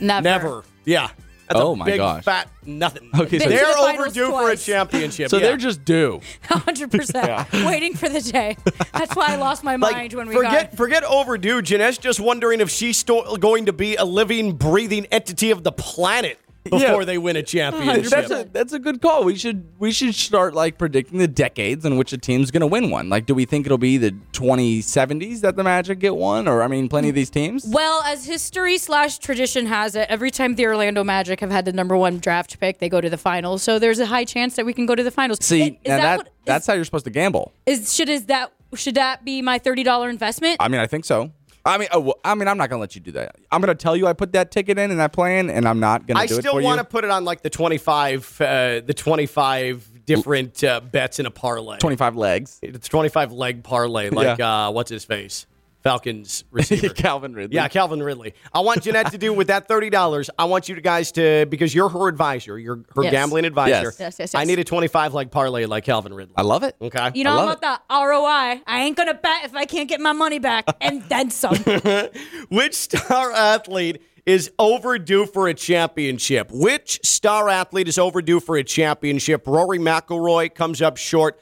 Never. 0.00 0.22
Never. 0.22 0.64
Yeah. 0.86 1.10
That's 1.50 1.60
Oh 1.60 1.72
a 1.72 1.76
my 1.76 1.84
big, 1.84 1.96
gosh. 1.98 2.22
Fat 2.24 2.48
nothing. 2.64 3.10
Okay, 3.12 3.38
so- 3.38 3.44
Been 3.44 3.56
they're 3.56 3.66
the 3.66 3.72
finals 3.74 4.06
overdue 4.06 4.26
for 4.30 4.40
a 4.42 4.52
twice. 4.52 4.64
championship. 4.64 5.30
So 5.30 5.36
yeah. 5.38 5.42
they're 5.48 5.56
just 5.56 5.84
due. 5.84 6.20
A 6.50 6.58
hundred 6.58 6.90
percent. 6.92 7.52
Waiting 7.52 7.94
for 7.94 8.08
the 8.08 8.20
day. 8.20 8.56
That's 8.92 9.16
why 9.16 9.26
I 9.32 9.36
lost 9.36 9.64
my 9.64 9.74
like 9.76 9.92
mind 9.92 10.12
when 10.14 10.28
we 10.28 10.34
forget 10.36 10.70
got. 10.70 10.76
forget 10.76 11.02
overdue. 11.04 11.60
Jeanette's 11.60 11.98
just 11.98 12.20
wondering 12.20 12.60
if 12.60 12.70
she's 12.70 12.96
still 12.98 13.36
going 13.36 13.66
to 13.66 13.72
be 13.72 13.96
a 13.96 14.04
living, 14.04 14.52
breathing 14.56 15.06
entity 15.06 15.50
of 15.50 15.64
the 15.64 15.72
planet 15.72 16.38
before 16.64 16.80
Yeah. 16.80 17.04
they 17.04 17.16
win 17.18 17.36
a 17.36 17.42
championship. 17.42 18.10
That's 18.10 18.30
a 18.30 18.48
that's 18.52 18.72
a 18.72 18.78
good 18.78 19.00
call. 19.00 19.24
We 19.24 19.36
should 19.36 19.66
we 19.78 19.92
should 19.92 20.14
start 20.14 20.52
like 20.54 20.76
predicting 20.78 21.18
the 21.18 21.26
decades 21.28 21.84
in 21.84 21.96
which 21.96 22.12
a 22.12 22.18
team's 22.18 22.50
going 22.50 22.60
to 22.60 22.66
win 22.66 22.90
one. 22.90 23.08
Like, 23.08 23.26
do 23.26 23.34
we 23.34 23.44
think 23.46 23.64
it'll 23.66 23.78
be 23.78 23.96
the 23.96 24.10
2070s 24.32 25.40
that 25.40 25.56
the 25.56 25.64
Magic 25.64 25.98
get 25.98 26.16
one, 26.16 26.46
or 26.48 26.62
I 26.62 26.66
mean, 26.68 26.88
plenty 26.88 27.08
of 27.08 27.14
these 27.14 27.30
teams? 27.30 27.64
Well, 27.66 28.02
as 28.04 28.24
history 28.26 28.78
slash 28.78 29.18
tradition 29.18 29.66
has 29.66 29.94
it, 29.94 30.06
every 30.10 30.30
time 30.30 30.54
the 30.54 30.66
Orlando 30.66 31.02
Magic 31.04 31.40
have 31.40 31.50
had 31.50 31.64
the 31.64 31.72
number 31.72 31.96
one 31.96 32.18
draft 32.18 32.58
pick, 32.60 32.78
they 32.78 32.88
go 32.88 33.00
to 33.00 33.10
the 33.10 33.18
finals. 33.18 33.62
So 33.62 33.78
there's 33.78 33.98
a 33.98 34.06
high 34.06 34.24
chance 34.24 34.56
that 34.56 34.66
we 34.66 34.72
can 34.72 34.86
go 34.86 34.94
to 34.94 35.02
the 35.02 35.10
finals. 35.10 35.38
See, 35.42 35.78
Is 35.84 35.88
now 35.88 35.96
that, 35.96 36.16
what- 36.18 36.28
that's 36.44 36.66
how 36.66 36.74
you're 36.74 36.84
supposed 36.84 37.04
to 37.04 37.10
gamble. 37.10 37.52
is 37.66 37.94
should 37.94 38.08
is 38.08 38.26
that 38.26 38.52
should 38.74 38.94
that 38.94 39.24
be 39.24 39.42
my 39.42 39.58
thirty 39.58 39.82
dollar 39.82 40.08
investment? 40.08 40.56
I 40.60 40.68
mean, 40.68 40.80
I 40.80 40.86
think 40.86 41.04
so. 41.04 41.32
I 41.64 41.78
mean, 41.78 41.88
oh, 41.92 42.00
well, 42.00 42.20
I 42.24 42.34
mean, 42.34 42.48
I'm 42.48 42.56
not 42.56 42.70
gonna 42.70 42.80
let 42.80 42.94
you 42.94 43.00
do 43.00 43.12
that. 43.12 43.36
I'm 43.50 43.60
gonna 43.60 43.74
tell 43.74 43.96
you 43.96 44.06
I 44.06 44.12
put 44.12 44.32
that 44.32 44.50
ticket 44.50 44.78
in 44.78 44.90
and 44.90 44.98
that 45.00 45.12
plan, 45.12 45.50
and 45.50 45.68
I'm 45.68 45.80
not 45.80 46.06
gonna 46.06 46.20
I 46.20 46.26
do 46.26 46.38
it 46.38 46.40
still 46.40 46.54
for 46.54 46.62
want 46.62 46.78
you. 46.78 46.84
to 46.84 46.88
put 46.88 47.04
it 47.04 47.10
on 47.10 47.24
like 47.24 47.42
the 47.42 47.50
twenty 47.50 47.78
five, 47.78 48.40
uh, 48.40 48.80
the 48.80 48.94
twenty 48.94 49.26
five 49.26 49.86
different 50.06 50.64
uh, 50.64 50.80
bets 50.80 51.18
in 51.18 51.26
a 51.26 51.30
parlay. 51.30 51.78
25 51.78 52.16
legs. 52.16 52.58
It's 52.62 52.88
twenty 52.88 53.08
five 53.10 53.32
leg 53.32 53.62
parlay, 53.62 54.10
like 54.10 54.40
uh, 54.40 54.72
what's 54.72 54.90
his 54.90 55.04
face, 55.04 55.46
Falcons 55.82 56.44
receiver. 56.50 56.90
Calvin 56.90 57.34
Ridley. 57.34 57.56
Yeah, 57.56 57.68
Calvin 57.68 58.02
Ridley. 58.02 58.34
I 58.52 58.60
want 58.60 58.82
Jeanette 58.82 59.12
to 59.12 59.18
do 59.18 59.32
with 59.32 59.46
that 59.48 59.66
thirty 59.68 59.90
dollars. 59.90 60.28
I 60.38 60.44
want 60.44 60.68
you 60.68 60.80
guys 60.80 61.12
to 61.12 61.46
because 61.46 61.74
you're 61.74 61.88
her 61.88 62.08
advisor, 62.08 62.58
you're 62.58 62.84
her 62.94 63.02
Yes. 63.02 63.12
gambling 63.12 63.44
advisor. 63.44 63.86
Yes. 63.86 64.00
Yes, 64.00 64.16
yes, 64.18 64.34
I 64.34 64.44
need 64.44 64.58
a 64.58 64.64
twenty-five 64.64 65.14
leg 65.14 65.30
parlay 65.30 65.64
like 65.66 65.84
Calvin 65.84 66.12
Ridley. 66.14 66.34
I 66.36 66.42
love 66.42 66.62
it. 66.62 66.76
okay. 66.80 67.10
you 67.14 67.24
know 67.24 67.36
love 67.36 67.58
about 67.58 67.88
the 67.88 67.94
ROI. 67.94 68.62
I 68.66 68.82
ain't 68.82 68.96
gonna 68.96 69.14
bet 69.14 69.44
if 69.44 69.54
I 69.54 69.64
can't 69.64 69.88
get 69.88 70.00
my 70.00 70.12
money 70.12 70.38
back 70.38 70.64
and 70.80 71.02
then 71.08 71.30
some. 71.30 71.54
Which 72.48 72.74
star 72.74 73.32
athlete 73.32 74.02
is 74.26 74.50
overdue 74.58 75.24
for 75.26 75.48
a 75.48 75.54
championship? 75.54 76.50
Which 76.52 77.00
star 77.02 77.48
athlete 77.48 77.88
is 77.88 77.98
overdue 77.98 78.40
for 78.40 78.56
a 78.56 78.62
championship? 78.64 79.46
Rory 79.46 79.78
McIlroy 79.78 80.54
comes 80.54 80.82
up 80.82 80.96
short 80.98 81.40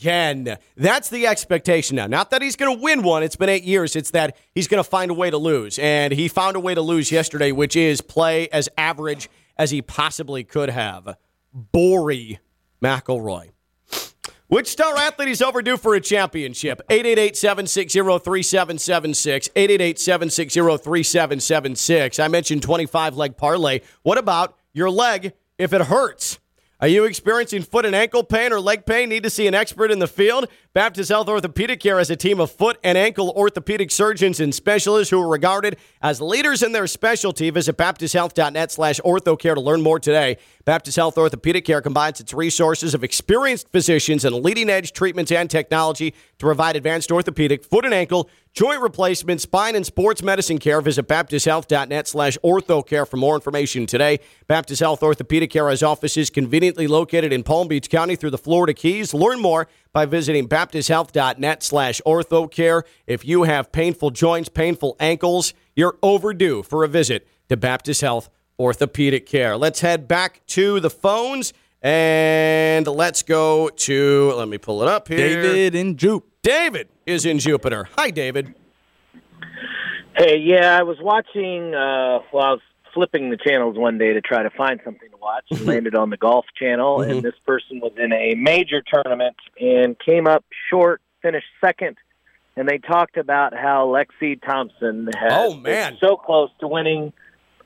again. 0.00 0.56
That's 0.76 1.10
the 1.10 1.26
expectation 1.26 1.96
now. 1.96 2.06
Not 2.06 2.30
that 2.30 2.40
he's 2.42 2.54
going 2.56 2.76
to 2.76 2.82
win 2.82 3.02
one. 3.02 3.22
It's 3.22 3.36
been 3.36 3.50
eight 3.50 3.64
years. 3.64 3.96
It's 3.96 4.12
that 4.12 4.36
he's 4.54 4.68
going 4.68 4.82
to 4.82 4.88
find 4.88 5.10
a 5.10 5.14
way 5.14 5.28
to 5.30 5.36
lose. 5.36 5.78
And 5.78 6.12
he 6.12 6.28
found 6.28 6.56
a 6.56 6.60
way 6.60 6.74
to 6.74 6.82
lose 6.82 7.12
yesterday, 7.12 7.52
which 7.52 7.76
is 7.76 8.00
play 8.00 8.48
as 8.48 8.68
average 8.78 9.28
as 9.56 9.70
he 9.70 9.82
possibly 9.82 10.42
could 10.44 10.70
have. 10.70 11.16
Rory 11.74 12.38
McIlroy. 12.82 13.50
Which 14.46 14.66
star 14.66 14.96
athlete 14.96 15.28
is 15.28 15.42
overdue 15.42 15.76
for 15.76 15.94
a 15.94 16.00
championship? 16.00 16.80
888-760-3776. 16.88 19.52
888-760-3776. 19.52 22.22
I 22.22 22.26
mentioned 22.26 22.62
25 22.62 23.16
leg 23.16 23.36
parlay. 23.36 23.80
What 24.02 24.18
about 24.18 24.58
your 24.72 24.90
leg 24.90 25.34
if 25.56 25.72
it 25.72 25.82
hurts? 25.82 26.39
Are 26.80 26.88
you 26.88 27.04
experiencing 27.04 27.62
foot 27.62 27.84
and 27.84 27.94
ankle 27.94 28.24
pain 28.24 28.52
or 28.52 28.60
leg 28.60 28.86
pain? 28.86 29.10
Need 29.10 29.24
to 29.24 29.30
see 29.30 29.46
an 29.46 29.54
expert 29.54 29.90
in 29.90 29.98
the 29.98 30.06
field? 30.06 30.48
Baptist 30.72 31.08
Health 31.08 31.28
Orthopedic 31.28 31.80
Care 31.80 31.98
has 31.98 32.10
a 32.10 32.16
team 32.16 32.38
of 32.38 32.48
foot 32.48 32.78
and 32.84 32.96
ankle 32.96 33.32
orthopedic 33.34 33.90
surgeons 33.90 34.38
and 34.38 34.54
specialists 34.54 35.10
who 35.10 35.20
are 35.20 35.26
regarded 35.26 35.76
as 36.00 36.20
leaders 36.20 36.62
in 36.62 36.70
their 36.70 36.86
specialty. 36.86 37.50
Visit 37.50 37.76
baptisthealth.net 37.76 38.70
slash 38.70 39.00
orthocare 39.00 39.54
to 39.54 39.60
learn 39.60 39.82
more 39.82 39.98
today. 39.98 40.36
Baptist 40.64 40.96
Health 40.96 41.18
Orthopedic 41.18 41.64
Care 41.64 41.82
combines 41.82 42.20
its 42.20 42.32
resources 42.32 42.94
of 42.94 43.02
experienced 43.02 43.68
physicians 43.70 44.24
and 44.24 44.36
leading 44.36 44.70
edge 44.70 44.92
treatments 44.92 45.32
and 45.32 45.50
technology 45.50 46.12
to 46.12 46.16
provide 46.38 46.76
advanced 46.76 47.10
orthopedic, 47.10 47.64
foot 47.64 47.84
and 47.84 47.92
ankle, 47.92 48.30
joint 48.52 48.80
replacement, 48.80 49.40
spine, 49.40 49.74
and 49.74 49.84
sports 49.84 50.22
medicine 50.22 50.58
care. 50.58 50.80
Visit 50.80 51.08
baptisthealth.net 51.08 52.06
slash 52.06 52.38
orthocare 52.44 53.08
for 53.08 53.16
more 53.16 53.34
information 53.34 53.86
today. 53.86 54.20
Baptist 54.46 54.78
Health 54.78 55.02
Orthopedic 55.02 55.50
Care 55.50 55.68
has 55.68 55.82
offices 55.82 56.30
conveniently 56.30 56.86
located 56.86 57.32
in 57.32 57.42
Palm 57.42 57.66
Beach 57.66 57.90
County 57.90 58.14
through 58.14 58.30
the 58.30 58.38
Florida 58.38 58.72
Keys. 58.72 59.12
Learn 59.12 59.40
more 59.40 59.66
by 59.92 60.06
visiting 60.06 60.48
baptisthealth.net 60.48 61.62
slash 61.62 62.00
orthocare. 62.06 62.82
If 63.06 63.24
you 63.24 63.44
have 63.44 63.72
painful 63.72 64.10
joints, 64.10 64.48
painful 64.48 64.96
ankles, 65.00 65.54
you're 65.74 65.96
overdue 66.02 66.62
for 66.62 66.84
a 66.84 66.88
visit 66.88 67.26
to 67.48 67.56
Baptist 67.56 68.00
Health 68.00 68.28
Orthopedic 68.58 69.26
Care. 69.26 69.56
Let's 69.56 69.80
head 69.80 70.06
back 70.06 70.42
to 70.48 70.80
the 70.80 70.90
phones 70.90 71.52
and 71.82 72.86
let's 72.86 73.22
go 73.22 73.68
to, 73.70 74.32
let 74.36 74.48
me 74.48 74.58
pull 74.58 74.82
it 74.82 74.88
up 74.88 75.08
here. 75.08 75.16
David 75.16 75.74
in 75.74 75.96
Jupe. 75.96 76.26
David 76.42 76.88
is 77.06 77.26
in 77.26 77.38
Jupiter. 77.38 77.88
Hi, 77.96 78.10
David. 78.10 78.54
Hey, 80.16 80.38
yeah, 80.38 80.78
I 80.78 80.82
was 80.82 80.98
watching. 81.00 81.74
Uh, 81.74 82.20
well, 82.32 82.44
I 82.44 82.50
was 82.52 82.60
flipping 82.94 83.30
the 83.30 83.36
channels 83.36 83.76
one 83.76 83.98
day 83.98 84.12
to 84.14 84.20
try 84.20 84.42
to 84.42 84.50
find 84.50 84.80
something 84.84 85.08
to 85.10 85.16
watch. 85.16 85.44
and 85.50 85.60
landed 85.66 85.94
on 85.94 86.10
the 86.10 86.16
golf 86.16 86.46
channel, 86.58 87.02
and 87.02 87.22
this 87.22 87.34
person 87.46 87.80
was 87.80 87.92
in 87.96 88.12
a 88.12 88.34
major 88.34 88.82
tournament 88.82 89.36
and 89.60 89.96
came 89.98 90.26
up 90.26 90.44
short, 90.70 91.00
finished 91.22 91.46
second. 91.60 91.96
And 92.56 92.68
they 92.68 92.78
talked 92.78 93.16
about 93.16 93.54
how 93.54 93.86
Lexi 93.86 94.40
Thompson 94.42 95.08
had 95.16 95.30
Oh, 95.32 95.54
man. 95.54 95.96
so 96.00 96.16
close 96.16 96.50
to 96.60 96.66
winning, 96.68 97.12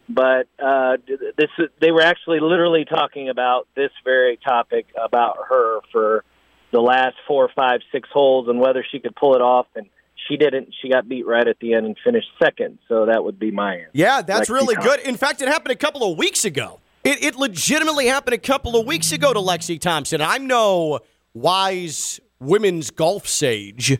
but 0.08 0.46
uh, 0.62 0.98
this 1.36 1.48
they 1.80 1.90
were 1.90 2.02
actually 2.02 2.38
literally 2.40 2.84
talking 2.84 3.28
about 3.30 3.66
this 3.74 3.90
very 4.04 4.36
topic 4.36 4.86
about 5.02 5.38
her 5.48 5.80
for 5.90 6.22
the 6.70 6.80
last 6.80 7.16
four, 7.26 7.48
five, 7.56 7.80
six 7.92 8.08
holes 8.12 8.46
and 8.48 8.60
whether 8.60 8.84
she 8.90 8.98
could 9.00 9.16
pull 9.16 9.34
it 9.34 9.40
off. 9.40 9.66
And 9.74 9.86
she 10.28 10.36
didn't. 10.36 10.74
She 10.80 10.88
got 10.88 11.08
beat 11.08 11.26
right 11.26 11.46
at 11.46 11.58
the 11.60 11.74
end 11.74 11.86
and 11.86 11.96
finished 12.04 12.28
second. 12.42 12.78
So 12.88 13.06
that 13.06 13.24
would 13.24 13.38
be 13.38 13.50
my 13.50 13.74
answer. 13.74 13.90
Yeah, 13.92 14.22
that's 14.22 14.48
Lexi 14.48 14.54
really 14.54 14.74
Thompson. 14.74 14.96
good. 14.96 15.08
In 15.08 15.16
fact, 15.16 15.42
it 15.42 15.48
happened 15.48 15.72
a 15.72 15.76
couple 15.76 16.10
of 16.10 16.18
weeks 16.18 16.44
ago. 16.44 16.80
It, 17.04 17.22
it 17.22 17.36
legitimately 17.36 18.06
happened 18.06 18.34
a 18.34 18.38
couple 18.38 18.76
of 18.76 18.86
weeks 18.86 19.12
ago 19.12 19.32
to 19.32 19.38
Lexi 19.38 19.78
Thompson. 19.80 20.20
I'm 20.22 20.46
no 20.46 21.00
wise 21.34 22.20
women's 22.40 22.90
golf 22.90 23.28
sage, 23.28 23.98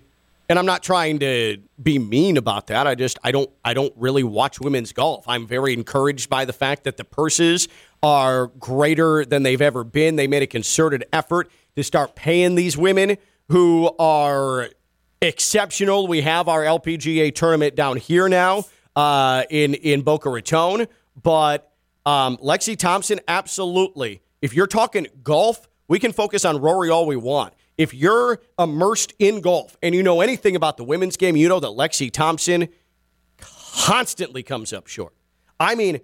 and 0.49 0.59
I'm 0.59 0.67
not 0.67 0.83
trying 0.83 1.19
to 1.19 1.59
be 1.83 1.99
mean 1.99 2.37
about 2.37 2.69
that. 2.69 2.87
I 2.87 2.95
just 2.95 3.19
I 3.23 3.31
don't 3.31 3.51
I 3.65 3.75
don't 3.75 3.93
really 3.97 4.25
watch 4.25 4.61
women's 4.61 4.93
golf. 4.93 5.27
I'm 5.29 5.47
very 5.47 5.75
encouraged 5.75 6.31
by 6.31 6.45
the 6.45 6.53
fact 6.53 6.85
that 6.85 6.97
the 6.97 7.05
purses 7.05 7.69
are 8.03 8.47
greater 8.47 9.25
than 9.25 9.43
they've 9.43 9.63
ever 9.63 9.85
been. 9.85 10.17
They 10.17 10.27
made 10.27 10.43
a 10.43 10.47
concerted 10.47 11.05
effort 11.13 11.51
to 11.77 11.83
start 11.83 12.15
paying 12.15 12.55
these 12.55 12.77
women 12.77 13.17
who 13.49 13.95
are 13.99 14.71
exceptional. 15.25 16.07
We 16.07 16.21
have 16.21 16.49
our 16.49 16.63
LPGA 16.63 17.35
tournament 17.35 17.75
down 17.75 17.97
here 17.97 18.29
now 18.29 18.65
uh, 18.95 19.45
in 19.51 19.75
in 19.75 20.03
Boca 20.03 20.31
Raton, 20.31 20.87
but 21.21 21.73
um, 22.07 22.37
Lexi 22.39 22.77
Thompson, 22.77 23.21
absolutely. 23.27 24.23
If 24.43 24.55
you're 24.55 24.67
talking 24.67 25.07
golf, 25.23 25.67
we 25.89 25.99
can 25.99 26.13
focus 26.13 26.45
on 26.45 26.61
Rory 26.61 26.91
all 26.91 27.07
we 27.07 27.17
want. 27.17 27.55
If 27.77 27.93
you're 27.95 28.41
immersed 28.59 29.15
in 29.19 29.41
golf 29.41 29.77
and 29.83 29.95
you 29.95 30.03
know 30.03 30.21
anything 30.21 30.55
about 30.55 30.77
the 30.77 30.85
women's 30.85 31.17
game, 31.17 31.35
you 31.35 31.49
know 31.49 31.61
that 31.61 31.69
Lexi 31.69 32.11
Thompson 32.11 32.69
constantly 33.39 34.43
comes 34.43 34.73
up 34.73 34.87
short. 34.87 35.15
I 35.59 35.75
mean, 35.75 36.01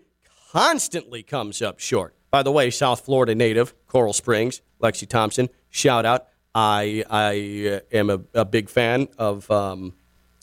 constantly 0.52 1.22
comes 1.22 1.62
up 1.62 1.78
short. 1.78 2.16
By 2.30 2.42
the 2.42 2.50
way, 2.50 2.70
South 2.70 3.04
Florida 3.04 3.34
native, 3.34 3.74
Coral 3.86 4.12
Springs, 4.12 4.62
Lexi 4.80 5.06
Thompson, 5.06 5.48
shout 5.68 6.06
out. 6.06 6.26
I 6.54 7.04
I 7.08 7.76
uh, 7.76 7.96
am 7.96 8.10
a, 8.10 8.20
a 8.34 8.44
big 8.44 8.68
fan 8.68 9.08
of 9.18 9.50
um, 9.50 9.94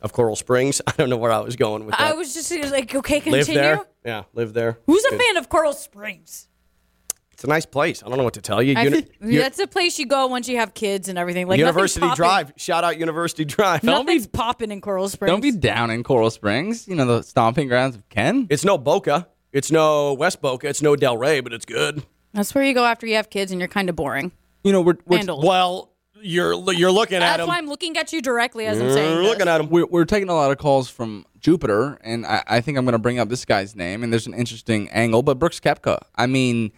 of 0.02 0.14
Coral 0.14 0.36
Springs. 0.36 0.82
I 0.88 0.94
don't 0.98 1.10
know 1.10 1.18
where 1.18 1.32
I 1.32 1.40
was 1.40 1.56
going 1.56 1.86
with 1.86 1.96
that. 1.98 2.02
I 2.02 2.14
was 2.14 2.34
just 2.34 2.52
like, 2.72 2.94
okay, 2.96 3.20
continue. 3.20 3.38
live 3.38 3.48
there. 3.48 3.82
Yeah, 4.06 4.24
live 4.34 4.54
there. 4.54 4.80
Who's 4.86 5.04
a 5.06 5.10
Good. 5.12 5.22
fan 5.22 5.38
of 5.38 5.50
Coral 5.50 5.74
Springs? 5.74 6.48
It's 7.34 7.44
a 7.44 7.48
nice 7.48 7.68
place. 7.68 8.02
I 8.02 8.08
don't 8.10 8.18
know 8.18 8.24
what 8.24 8.34
to 8.34 8.42
tell 8.42 8.64
you. 8.64 8.74
I 8.76 8.84
Uni- 8.84 9.02
feel- 9.04 9.30
U- 9.30 9.40
that's 9.40 9.58
the 9.58 9.68
place 9.68 10.00
you 10.00 10.08
go 10.08 10.26
once 10.26 10.50
you 10.50 10.58
have 10.58 10.74
kids 10.74 11.08
and 11.08 11.20
everything. 11.20 11.48
Like 11.48 11.60
University 11.60 12.00
nothing's 12.02 12.18
Drive. 12.18 12.54
Shout 12.58 12.84
out 12.84 12.98
University 12.98 13.46
Drive. 13.46 13.84
Nothing's 13.84 14.26
popping 14.26 14.72
in 14.72 14.82
Coral 14.82 15.08
Springs. 15.08 15.30
Don't 15.32 15.42
be 15.42 15.52
down 15.52 15.92
in 15.92 16.02
Coral 16.04 16.32
Springs. 16.32 16.88
You 16.88 16.96
know 16.96 17.06
the 17.06 17.22
stomping 17.22 17.68
grounds 17.68 17.96
of 17.96 18.10
Ken. 18.10 18.48
It's 18.50 18.66
no 18.66 18.80
Boca. 18.80 19.28
It's 19.52 19.70
no 19.72 20.14
West 20.14 20.42
Boca. 20.42 20.68
It's 20.68 20.82
no 20.82 20.96
Delray, 20.96 21.44
but 21.44 21.54
it's 21.54 21.66
good. 21.66 22.04
That's 22.34 22.56
where 22.56 22.64
you 22.64 22.74
go 22.74 22.86
after 22.86 23.06
you 23.06 23.16
have 23.16 23.30
kids 23.30 23.52
and 23.52 23.62
you're 23.62 23.68
kind 23.68 23.90
of 23.90 23.96
boring. 23.96 24.32
You 24.64 24.72
know 24.72 24.82
we're, 24.82 24.98
we're 25.06 25.20
And 25.20 25.30
old. 25.30 25.46
Well, 25.46 25.94
you're 26.22 26.54
you're 26.74 26.92
looking 26.92 27.18
at 27.18 27.22
him. 27.24 27.28
That's 27.30 27.42
him. 27.44 27.48
why 27.48 27.58
I'm 27.58 27.68
looking 27.68 27.98
at 27.98 28.12
you 28.14 28.22
directly 28.22 28.66
as 28.66 28.80
I'm 28.80 28.92
saying. 28.92 29.14
You're 29.14 29.24
this. 29.24 29.30
looking 29.32 29.48
at 29.48 29.62
him. 29.62 29.70
we're, 29.70 29.86
we're 29.86 30.06
taking 30.06 30.30
a 30.30 30.34
lot 30.34 30.52
of 30.52 30.58
calls 30.58 30.90
from 30.90 31.26
Jupiter, 31.40 31.98
and 32.04 32.26
I, 32.26 32.44
I 32.48 32.62
think 32.62 32.78
I'm 32.78 32.86
going 32.86 32.94
to 32.94 33.00
bring 33.00 33.20
up 33.20 33.30
this 33.30 33.46
guy's 33.46 33.76
name, 33.76 34.04
and 34.04 34.12
there's 34.12 34.28
an 34.28 34.34
interesting 34.34 34.90
angle. 34.90 35.24
But 35.24 35.40
Brooks 35.40 35.60
Koepka, 35.60 36.00
I 36.16 36.26
mean, 36.28 36.72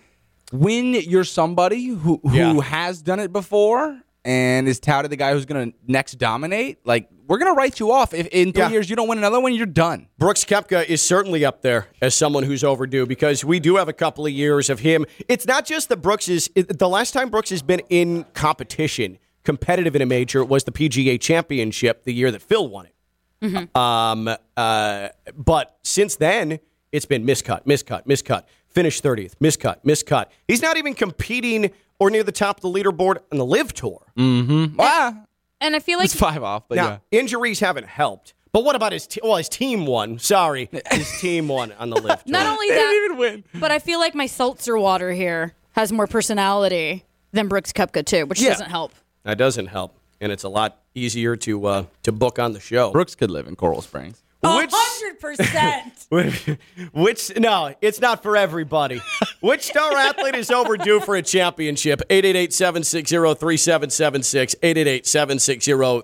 when 0.52 0.94
you're 0.94 1.24
somebody 1.24 1.88
who 1.88 2.20
who 2.24 2.36
Yeah. 2.36 2.60
has 2.62 3.02
done 3.02 3.20
it 3.20 3.32
before 3.32 4.02
and 4.26 4.68
is 4.68 4.80
touted 4.80 5.12
the 5.12 5.16
guy 5.16 5.32
who's 5.34 5.46
going 5.46 5.72
to 5.72 5.78
next 5.88 6.14
dominate, 6.16 6.80
like 6.86 7.10
we're 7.28 7.38
going 7.38 7.52
to 7.54 7.58
write 7.58 7.80
you 7.80 7.92
off. 7.92 8.14
If 8.14 8.28
in 8.28 8.52
three 8.52 8.64
Yeah. 8.64 8.70
years 8.70 8.90
you 8.90 8.96
don't 8.96 9.08
win 9.08 9.18
another 9.20 9.40
one, 9.40 9.54
you're 9.54 9.66
done. 9.68 10.08
Brooks 10.18 10.44
Koepka 10.44 10.86
is 10.88 11.02
certainly 11.02 11.46
up 11.46 11.62
there 11.62 11.88
as 12.02 12.16
someone 12.16 12.44
who's 12.44 12.64
overdue 12.64 13.06
because 13.06 13.46
we 13.46 13.60
do 13.60 13.76
have 13.78 13.88
a 13.88 13.94
couple 13.94 14.26
of 14.26 14.32
years 14.32 14.70
of 14.70 14.80
him. 14.80 15.06
It's 15.28 15.46
not 15.46 15.66
just 15.66 15.90
that 15.90 15.98
Brooks 15.98 16.28
is 16.28 16.50
it, 16.56 16.80
the 16.80 16.90
last 16.90 17.12
time 17.14 17.30
Brooks 17.30 17.52
has 17.52 17.62
been 17.62 17.82
in 17.90 18.26
competition, 18.34 19.20
competitive 19.44 19.96
in 19.96 20.02
a 20.02 20.06
major, 20.06 20.44
was 20.44 20.64
the 20.64 20.72
PGA 20.72 21.20
Championship 21.20 22.04
the 22.04 22.14
year 22.14 22.32
that 22.32 22.42
Phil 22.42 22.68
won 22.68 22.86
it. 22.88 23.76
Um, 23.76 24.30
uh, 24.58 25.10
but 25.36 25.78
since 25.84 26.16
then, 26.18 26.60
it's 26.92 27.06
been 27.06 27.26
miscut, 27.26 27.66
miscut, 27.66 28.06
miscut. 28.06 28.44
Finish 28.68 29.02
30th, 29.02 29.36
miscut, 29.42 29.78
miscut. 29.84 30.26
He's 30.48 30.62
not 30.62 30.78
even 30.78 30.94
competing 30.94 31.72
or 32.00 32.10
near 32.12 32.24
the 32.24 32.32
top 32.32 32.58
of 32.58 32.62
the 32.62 32.70
leaderboard 32.70 33.18
on 33.32 33.38
the 33.40 33.46
LIV 33.46 33.74
Tour. 33.74 34.12
Mm-hmm. 34.18 34.76
Ah, 34.80 35.24
And 35.60 35.76
I 35.76 35.80
feel 35.80 35.98
like 35.98 36.06
it's 36.06 36.16
five 36.16 36.44
off, 36.44 36.68
but 36.68 36.76
now, 36.76 36.88
yeah. 37.12 37.20
injuries 37.20 37.60
haven't 37.62 37.88
helped. 37.88 38.34
But 38.52 38.64
what 38.64 38.76
about 38.76 38.92
his 38.94 39.08
team? 39.08 39.22
Well, 39.24 39.38
his 39.38 39.50
team 39.50 39.86
won. 39.86 40.20
Sorry, 40.20 40.70
his 40.92 41.20
team 41.20 41.48
won 41.48 41.72
on 41.74 41.90
the 41.90 41.96
LIV 41.96 42.24
Tour. 42.26 42.32
not 42.32 42.46
only 42.48 42.68
They 42.70 42.76
that, 42.76 42.82
didn't 42.82 43.06
even 43.06 43.18
win. 43.18 43.44
but 43.56 43.72
I 43.72 43.80
feel 43.80 44.00
like 44.00 44.14
my 44.16 44.26
seltzer 44.28 44.78
water 44.78 45.12
here 45.12 45.54
has 45.72 45.92
more 45.92 46.08
personality 46.08 47.06
than 47.32 47.48
Brooks 47.48 47.72
Koepka 47.74 48.06
too, 48.06 48.26
which 48.28 48.42
Yeah. 48.42 48.50
doesn't 48.50 48.70
help. 48.70 48.92
That 49.24 49.38
doesn't 49.38 49.68
help, 49.68 49.98
and 50.22 50.32
it's 50.32 50.44
a 50.44 50.50
lot 50.50 50.78
easier 50.96 51.36
to 51.38 51.66
uh, 51.66 51.86
to 52.04 52.12
book 52.12 52.40
on 52.40 52.54
the 52.54 52.60
show. 52.60 52.92
Brooks 52.92 53.16
could 53.16 53.32
live 53.32 53.48
in 53.48 53.56
Coral 53.56 53.82
Springs. 53.82 54.22
Which, 54.42 54.72
hundred 54.74 55.20
percent. 55.20 56.06
which 56.94 57.38
no, 57.38 57.76
it's 57.82 58.00
not 58.00 58.24
for 58.24 58.38
everybody. 58.38 59.02
Which 59.42 59.64
star 59.64 59.92
athlete 59.98 60.36
is 60.36 60.50
overdue 60.50 61.02
for 61.02 61.18
a 61.18 61.22
championship? 61.22 62.02
888-760-3776, 62.10 64.56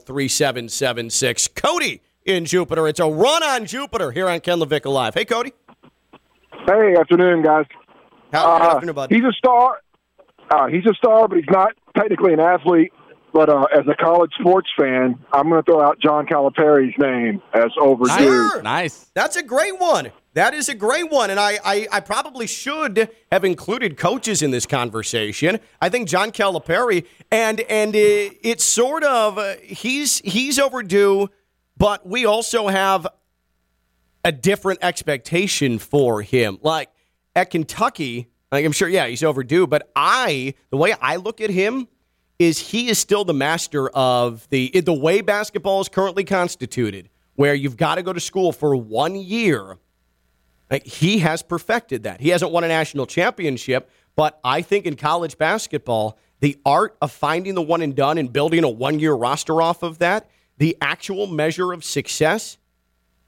888-760-3776. 0.05 1.55
Cody 1.55 2.01
in 2.25 2.45
Jupiter. 2.45 2.87
It's 2.87 2.99
a 2.99 3.07
run 3.07 3.43
on 3.43 3.65
Jupiter 3.65 4.11
here 4.11 4.27
on 4.27 4.39
Ken 4.41 4.59
LaVicka 4.59 4.91
Live. 4.91 5.13
Hey, 5.13 5.25
Cody. 5.25 5.53
Hey, 6.67 6.95
afternoon, 6.99 7.43
guys. 7.43 7.65
How, 8.33 8.57
good 8.57 8.65
Uh, 8.65 8.75
afternoon, 8.75 8.95
buddy. 8.95 9.15
He's 9.15 9.25
a 9.25 9.33
star. 9.33 9.79
Uh, 10.51 10.67
he's 10.67 10.85
a 10.85 10.93
star, 10.93 11.27
but 11.27 11.37
he's 11.37 11.49
not 11.49 11.73
technically 11.95 12.33
an 12.33 12.39
athlete. 12.39 12.91
But 13.35 13.49
uh, 13.49 13.65
as 13.77 13.85
a 13.85 13.95
college 14.01 14.31
sports 14.39 14.69
fan, 14.79 15.19
I'm 15.33 15.49
going 15.49 15.61
to 15.61 15.69
throw 15.69 15.81
out 15.81 15.99
John 15.99 16.25
Calipari's 16.25 16.95
name 16.97 17.41
as 17.53 17.69
overdue. 17.77 18.17
Sure. 18.17 18.61
Nice. 18.61 19.11
That's 19.13 19.35
a 19.35 19.43
great 19.43 19.77
one. 19.77 20.13
That 20.35 20.53
is 20.53 20.69
a 20.69 20.73
great 20.73 21.11
one. 21.11 21.29
And 21.29 21.37
I, 21.37 21.59
I, 21.65 21.87
I 21.91 21.99
probably 21.99 22.47
should 22.47 23.09
have 23.33 23.43
included 23.43 23.97
coaches 23.97 24.41
in 24.41 24.51
this 24.51 24.65
conversation. 24.65 25.59
I 25.81 25.89
think 25.89 26.07
John 26.07 26.31
Calipari, 26.31 27.05
and 27.29 27.59
and 27.59 27.93
it, 27.93 28.37
it's 28.41 28.63
sort 28.63 29.03
of 29.03 29.37
uh, 29.37 29.55
he's 29.61 30.19
he's 30.19 30.57
overdue, 30.57 31.27
but 31.75 32.07
we 32.07 32.25
also 32.25 32.69
have 32.69 33.05
a 34.23 34.31
different 34.31 34.79
expectation 34.81 35.77
for 35.77 36.21
him. 36.21 36.57
Like 36.61 36.89
at 37.35 37.49
Kentucky, 37.49 38.29
like 38.49 38.63
I'm 38.63 38.71
sure, 38.71 38.87
yeah, 38.87 39.07
he's 39.07 39.23
overdue. 39.23 39.67
But 39.67 39.91
I, 39.93 40.53
the 40.69 40.77
way 40.77 40.93
I 41.01 41.17
look 41.17 41.41
at 41.41 41.49
him 41.49 41.89
is 42.39 42.59
he 42.59 42.89
is 42.89 42.99
still 42.99 43.23
the 43.23 43.33
master 43.33 43.89
of 43.89 44.47
the 44.49 44.69
the 44.81 44.93
way 44.93 45.21
basketball 45.21 45.81
is 45.81 45.89
currently 45.89 46.23
constituted, 46.23 47.09
where 47.35 47.53
you've 47.53 47.77
got 47.77 47.95
to 47.95 48.03
go 48.03 48.13
to 48.13 48.19
school 48.19 48.51
for 48.51 48.75
one 48.75 49.15
year. 49.15 49.77
He 50.83 51.19
has 51.19 51.43
perfected 51.43 52.03
that. 52.03 52.19
He 52.21 52.29
hasn't 52.29 52.51
won 52.51 52.63
a 52.63 52.67
national 52.67 53.05
championship, 53.05 53.89
but 54.15 54.39
I 54.43 54.61
think 54.61 54.85
in 54.85 54.95
college 54.95 55.37
basketball, 55.37 56.17
the 56.39 56.57
art 56.65 56.97
of 57.01 57.11
finding 57.11 57.55
the 57.55 57.61
one 57.61 57.81
and 57.81 57.95
done 57.95 58.17
and 58.17 58.31
building 58.33 58.63
a 58.63 58.69
one 58.69 58.99
year 58.99 59.13
roster 59.13 59.61
off 59.61 59.83
of 59.83 59.99
that, 59.99 60.29
the 60.57 60.75
actual 60.81 61.27
measure 61.27 61.71
of 61.71 61.83
success 61.83 62.57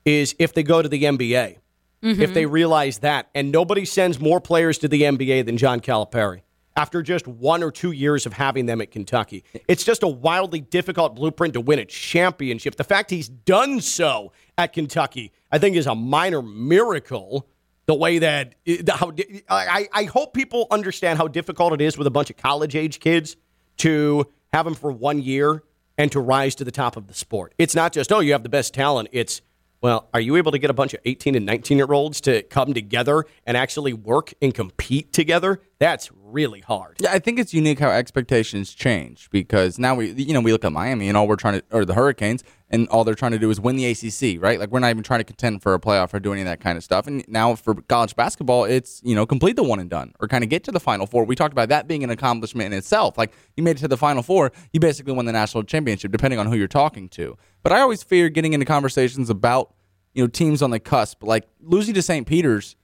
is 0.03 0.35
if 0.39 0.53
they 0.53 0.63
go 0.63 0.81
to 0.81 0.89
the 0.89 1.03
NBA. 1.03 1.57
If 1.99 2.17
mm-hmm. 2.17 2.33
they 2.33 2.45
realize 2.45 2.99
that, 2.99 3.27
and 3.33 3.51
nobody 3.51 3.83
sends 3.83 4.19
more 4.19 4.39
players 4.39 4.77
to 4.79 4.87
the 4.87 5.01
NBA 5.01 5.45
than 5.45 5.57
John 5.57 5.79
Calipari 5.79 6.41
after 6.77 7.01
just 7.01 7.27
one 7.27 7.63
or 7.63 7.71
two 7.71 7.91
years 7.91 8.27
of 8.27 8.33
having 8.33 8.67
them 8.67 8.79
at 8.79 8.91
Kentucky. 8.91 9.43
It's 9.67 9.83
just 9.83 10.03
a 10.03 10.07
wildly 10.07 10.61
difficult 10.61 11.15
blueprint 11.15 11.55
to 11.55 11.61
win 11.61 11.79
a 11.79 11.85
championship. 11.85 12.75
The 12.75 12.83
fact 12.83 13.09
he's 13.09 13.27
done 13.27 13.81
so 13.81 14.31
at 14.57 14.73
Kentucky, 14.73 15.33
I 15.51 15.57
think, 15.57 15.75
is 15.75 15.87
a 15.87 15.95
minor 15.95 16.43
miracle. 16.43 17.49
The 17.87 17.95
way 17.95 18.19
that 18.19 18.55
how 18.89 19.11
I, 19.49 19.87
I 19.91 20.03
hope 20.03 20.33
people 20.33 20.67
understand 20.69 21.17
how 21.17 21.27
difficult 21.27 21.73
it 21.73 21.81
is 21.81 21.97
with 21.97 22.05
a 22.05 22.11
bunch 22.11 22.29
of 22.29 22.37
college 22.37 22.75
age 22.75 22.99
kids 22.99 23.37
to 23.77 24.27
have 24.53 24.65
them 24.65 24.75
for 24.75 24.91
one 24.91 25.21
year 25.21 25.63
and 25.97 26.11
to 26.11 26.19
rise 26.19 26.53
to 26.55 26.63
the 26.63 26.71
top 26.71 26.95
of 26.95 27.07
the 27.07 27.13
sport. 27.13 27.53
It's 27.57 27.75
not 27.75 27.93
just 27.93 28.11
oh 28.11 28.19
you 28.19 28.33
have 28.33 28.43
the 28.43 28.49
best 28.49 28.73
talent. 28.73 29.07
It's 29.13 29.41
well, 29.81 30.09
are 30.13 30.19
you 30.19 30.35
able 30.37 30.51
to 30.51 30.57
get 30.57 30.69
a 30.69 30.73
bunch 30.73 30.93
of 30.93 30.99
18 31.05 31.35
and 31.35 31.45
19 31.45 31.77
year 31.77 31.91
olds 31.91 32.19
to 32.21 32.41
come 32.43 32.73
together 32.73 33.25
and 33.45 33.55
actually 33.55 33.93
work 33.93 34.33
and 34.41 34.53
compete 34.53 35.13
together? 35.13 35.61
That's 35.79 36.11
really 36.27 36.61
hard. 36.61 36.97
Yeah, 36.99 37.11
I 37.11 37.19
think 37.19 37.39
it's 37.39 37.53
unique 37.53 37.79
how 37.79 37.89
expectations 37.89 38.73
change 38.73 39.29
because 39.31 39.79
now 39.79 39.95
we, 39.95 40.11
you 40.11 40.33
know, 40.33 40.41
we 40.41 40.51
look 40.51 40.65
at 40.65 40.71
Miami 40.71 41.07
and 41.07 41.17
all 41.17 41.27
we're 41.27 41.35
trying 41.35 41.61
to, 41.61 41.63
or 41.71 41.85
the 41.85 41.93
Hurricanes, 41.93 42.43
and 42.69 42.87
all 42.89 43.03
they're 43.03 43.15
trying 43.15 43.31
to 43.31 43.39
do 43.39 43.49
is 43.49 43.59
win 43.59 43.77
the 43.77 43.85
ACC, 43.85 44.41
right? 44.41 44.59
Like 44.59 44.69
we're 44.69 44.79
not 44.79 44.89
even 44.89 45.03
trying 45.03 45.19
to 45.19 45.23
contend 45.23 45.61
for 45.61 45.73
a 45.73 45.79
playoff 45.79 46.13
or 46.13 46.19
do 46.19 46.33
any 46.33 46.41
of 46.41 46.45
that 46.45 46.59
kind 46.59 46.77
of 46.77 46.83
stuff. 46.83 47.07
And 47.07 47.23
now 47.27 47.55
for 47.55 47.75
college 47.75 48.15
basketball, 48.15 48.65
it's 48.65 49.01
you 49.03 49.15
know 49.15 49.25
complete 49.25 49.55
the 49.55 49.63
one 49.63 49.79
and 49.79 49.89
done 49.89 50.13
or 50.19 50.27
kind 50.27 50.43
of 50.43 50.49
get 50.49 50.63
to 50.65 50.71
the 50.71 50.79
Final 50.79 51.07
Four. 51.07 51.25
We 51.25 51.35
talked 51.35 51.53
about 51.53 51.69
that 51.69 51.87
being 51.87 52.03
an 52.03 52.09
accomplishment 52.09 52.73
in 52.73 52.77
itself. 52.77 53.17
Like 53.17 53.31
you 53.55 53.63
made 53.63 53.77
it 53.77 53.79
to 53.79 53.87
the 53.87 53.97
Final 53.97 54.23
Four, 54.23 54.51
you 54.73 54.79
basically 54.79 55.13
won 55.13 55.25
the 55.25 55.31
national 55.31 55.63
championship, 55.63 56.11
depending 56.11 56.39
on 56.39 56.47
who 56.47 56.55
you're 56.55 56.67
talking 56.67 57.09
to. 57.09 57.37
But 57.63 57.71
I 57.71 57.79
always 57.81 58.03
fear 58.03 58.29
getting 58.29 58.53
into 58.53 58.65
conversations 58.65 59.29
about 59.29 59.73
you 60.13 60.23
know 60.23 60.27
teams 60.27 60.61
on 60.61 60.71
the 60.71 60.79
cusp, 60.79 61.23
like 61.23 61.47
losing 61.61 61.93
to 61.93 62.01
St. 62.01 62.27
Peter's. 62.27 62.75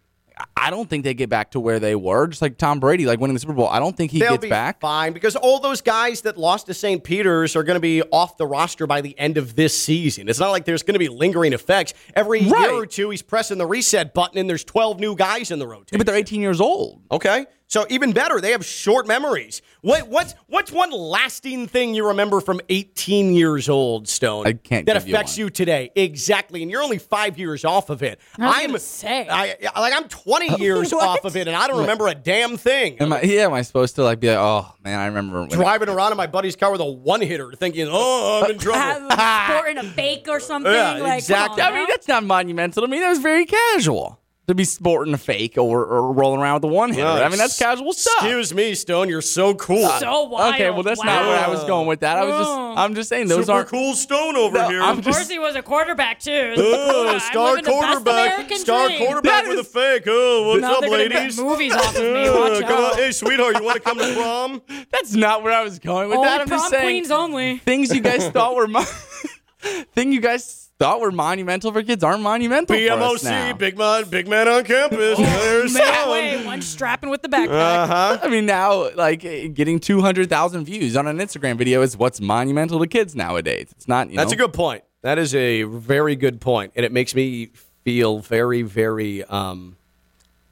I 0.57 0.69
don't 0.69 0.89
think 0.89 1.03
they 1.03 1.13
get 1.13 1.29
back 1.29 1.51
to 1.51 1.59
where 1.59 1.79
they 1.79 1.95
were. 1.95 2.27
Just 2.27 2.41
like 2.41 2.57
Tom 2.57 2.79
Brady, 2.79 3.05
like 3.05 3.19
winning 3.19 3.34
the 3.34 3.39
Super 3.39 3.53
Bowl. 3.53 3.67
I 3.67 3.79
don't 3.79 3.95
think 3.95 4.11
he 4.11 4.19
They'll 4.19 4.31
gets 4.31 4.43
be 4.43 4.49
back. 4.49 4.79
fine 4.79 5.13
because 5.13 5.36
all 5.36 5.59
those 5.59 5.81
guys 5.81 6.21
that 6.21 6.38
lost 6.38 6.67
to 6.67 6.73
St. 6.73 7.03
Peter's 7.03 7.55
are 7.55 7.63
going 7.63 7.75
to 7.75 7.81
be 7.81 8.01
off 8.03 8.38
the 8.38 8.47
roster 8.47 8.88
by 8.88 9.01
the 9.01 9.17
end 9.19 9.38
of 9.38 9.55
this 9.55 9.77
season. 9.79 10.29
It's 10.29 10.39
not 10.39 10.51
like 10.51 10.65
there's 10.65 10.84
going 10.84 10.93
to 10.93 10.99
be 10.99 11.09
lingering 11.09 11.53
effects. 11.53 11.93
Every 12.15 12.39
year 12.39 12.71
or 12.71 12.86
two, 12.86 13.09
he's 13.09 13.21
pressing 13.21 13.57
the 13.57 13.67
reset 13.67 14.13
button 14.13 14.38
and 14.38 14.49
there's 14.49 14.63
12 14.63 14.99
new 14.99 15.15
guys 15.15 15.51
in 15.51 15.59
the 15.59 15.67
rotation. 15.67 15.88
Yeah, 15.93 15.97
but 15.97 16.07
they're 16.07 16.15
18 16.15 16.41
years 16.41 16.61
old. 16.61 17.01
Okay, 17.11 17.45
so 17.74 17.88
even 17.89 18.11
better, 18.11 18.39
they 18.39 18.51
have 18.51 18.63
short 18.63 19.07
memories. 19.07 19.63
What, 19.82 20.07
what's 20.07 20.36
what's 20.45 20.71
one 20.71 20.91
lasting 20.91 21.65
thing 21.65 21.95
you 21.95 22.09
remember 22.09 22.39
from 22.39 22.61
18 22.69 23.34
years 23.34 23.67
old, 23.67 24.07
Stone? 24.07 24.45
I 24.45 24.53
can't 24.53 24.86
that 24.86 24.93
give 24.93 25.07
you 25.07 25.15
affects 25.15 25.34
one. 25.34 25.45
you 25.45 25.49
today 25.49 25.89
exactly, 25.95 26.61
and 26.61 26.69
you're 26.69 26.84
only 26.84 26.99
five 26.99 27.39
years 27.39 27.65
off 27.65 27.89
of 27.89 28.03
it. 28.03 28.21
I 28.38 28.61
I'm 28.61 28.67
gonna 28.67 28.78
say. 28.80 29.28
I 29.28 29.57
like 29.76 29.91
I'm 29.91 30.07
20 30.07 30.57
years 30.61 30.93
off 30.93 31.26
of 31.26 31.36
it, 31.36 31.47
and 31.47 31.57
I 31.57 31.67
don't 31.67 31.80
remember 31.80 32.07
a 32.09 32.13
damn 32.13 32.57
thing. 32.57 32.99
Am 32.99 33.11
I, 33.11 33.24
yeah, 33.24 33.45
am 33.45 33.53
I 33.53 33.63
supposed 33.63 33.95
to 33.95 34.03
like 34.03 34.19
be 34.19 34.28
like, 34.28 34.38
oh 34.38 34.71
man, 34.84 34.99
I 34.99 35.07
remember 35.07 35.39
when 35.39 35.49
Driving 35.49 35.89
around 35.89 36.11
in 36.11 36.17
my 36.17 36.28
buddy's 36.28 36.55
car 36.55 36.71
with 36.71 36.82
a 36.82 36.86
one 36.86 37.21
hitter, 37.21 37.53
thinking, 37.53 37.88
"Oh, 37.89 38.43
I'm 38.43 38.51
in 38.51 38.59
trouble." 38.59 39.09
sporting 39.47 39.80
a 39.80 39.95
bake 39.95 40.28
or 40.30 40.39
something. 40.39 40.71
Yeah, 40.71 40.97
like, 40.97 41.17
exactly. 41.17 41.63
On 41.63 41.74
I 41.74 41.76
mean, 41.76 41.88
that's 41.89 42.07
not 42.07 42.24
monumental 42.24 42.84
to 42.84 42.88
me. 42.88 42.99
That 42.99 43.09
was 43.09 43.17
very 43.17 43.47
casual 43.47 44.19
to 44.46 44.54
be 44.54 44.66
sporting 44.66 45.14
a 45.14 45.18
fake 45.18 45.58
or, 45.58 45.86
or 45.86 46.12
rolling 46.12 46.41
around 46.41 46.56
with 46.56 46.66
a 46.66 46.68
one 46.68 46.91
hitter. 46.91 47.08
I 47.08 47.30
mean, 47.30 47.38
that's 47.38 47.58
casual 47.58 47.94
stuff. 47.94 48.14
Excuse 48.18 48.54
me, 48.54 48.76
Stone. 48.76 49.08
You're 49.08 49.22
so 49.22 49.56
cool. 49.56 49.88
so 50.00 50.24
wild. 50.24 50.56
okay, 50.56 50.70
well, 50.70 50.84
that's 50.84 51.02
not 51.02 51.26
where 51.28 51.39
I 51.39 51.48
was 51.48 51.64
going 51.64 51.88
with 51.88 52.02
that. 52.02 52.18
I 52.18 52.26
was 52.26 52.46
just. 52.46 52.52
I'm 52.52 52.94
just 52.96 53.08
saying 53.10 53.28
those 53.30 53.48
aren't. 53.48 53.70
cool 53.70 53.94
Stone 53.94 54.36
over 54.36 54.58
No, 54.58 54.68
here. 54.68 54.82
I'm 54.82 54.98
Of 54.98 55.06
course, 55.06 55.18
just- 55.20 55.32
he 55.32 55.39
was 55.39 55.56
a 55.56 55.62
quarterback 55.62 56.20
too. 56.20 56.56
I'm 56.58 57.20
star 57.22 57.56
living 57.56 57.64
the 57.64 57.72
best 57.72 58.04
quarterback, 58.04 58.52
star 58.58 58.88
dream. 58.88 59.00
quarterback 59.06 59.44
That 59.46 59.50
with 59.50 59.60
a 59.60 59.64
fake. 59.64 60.04
Oh, 60.08 60.48
what's 60.50 60.64
up, 60.66 60.82
they're 60.82 60.89
gonna 60.89 61.04
make 61.04 61.14
ladies? 61.14 61.38
movies 61.39 61.74
off 61.74 61.96
of 61.96 62.02
me. 62.04 62.28
Uh, 62.28 62.38
Watch 62.39 62.62
come 62.64 62.72
on. 62.84 62.84
out. 62.91 62.96
Hey, 62.98 63.12
sweetheart, 63.12 63.58
you 63.58 63.64
want 63.64 63.76
to 63.76 63.82
come 63.82 63.98
to 63.98 64.14
prom? 64.14 64.62
That's 64.91 65.14
not 65.16 65.44
where 65.44 65.54
I 65.54 65.64
was 65.64 65.80
going 65.80 66.10
with 66.10 66.18
Only 66.18 66.30
that. 66.30 66.41
I'm 66.41 66.48
prom 66.48 66.60
just 66.60 66.70
saying 66.72 66.86
queens 66.86 67.12
only. 67.12 67.58
things 67.60 67.94
you 67.96 68.02
guys 68.02 68.28
thought 68.30 68.56
were 68.56 68.68
my 68.68 68.84
thing 69.94 70.12
you 70.12 70.20
guys 70.22 70.62
thought 70.84 70.99
were 70.99 71.11
monumental 71.11 71.71
for 71.71 71.81
kids 71.84 72.03
aren't 72.03 72.21
monumental 72.21 72.75
for 72.75 72.81
us 72.93 73.23
now. 73.23 73.51
BMOC, 73.53 73.57
big 73.57 73.77
man, 73.77 74.03
big 74.09 74.27
man 74.27 74.47
on 74.47 74.63
campus. 74.63 75.17
There's 75.17 75.73
Man, 75.73 75.84
someone. 75.84 76.09
wait, 76.17 76.45
one 76.45 76.61
strapping 76.61 77.09
with 77.09 77.21
the 77.21 77.29
backpack. 77.29 77.49
Uh 77.49 77.88
huh. 77.88 78.17
I 78.21 78.27
mean, 78.27 78.45
now 78.45 78.93
like 78.95 79.21
getting 79.21 79.79
two 79.79 80.01
hundred 80.01 80.29
thousand 80.29 80.65
views 80.65 80.97
on 80.97 81.07
an 81.07 81.17
Instagram 81.19 81.57
video 81.57 81.81
is 81.81 81.95
what's 81.95 82.19
monumental 82.19 82.79
to 82.79 82.88
kids 82.88 83.15
nowadays. 83.15 83.67
It's 83.71 83.88
not. 83.88 84.09
You 84.09 84.17
That's 84.17 84.31
know, 84.31 84.36
a 84.36 84.47
good 84.47 84.53
point. 84.53 84.84
That 85.01 85.17
is 85.17 85.34
a 85.36 85.63
very 85.63 86.15
good 86.15 86.39
point, 86.41 86.73
and 86.75 86.86
it 86.86 86.91
makes 86.91 87.13
me 87.15 87.51
feel 87.84 88.19
very, 88.19 88.61
very 88.61 89.23
um, 89.25 89.75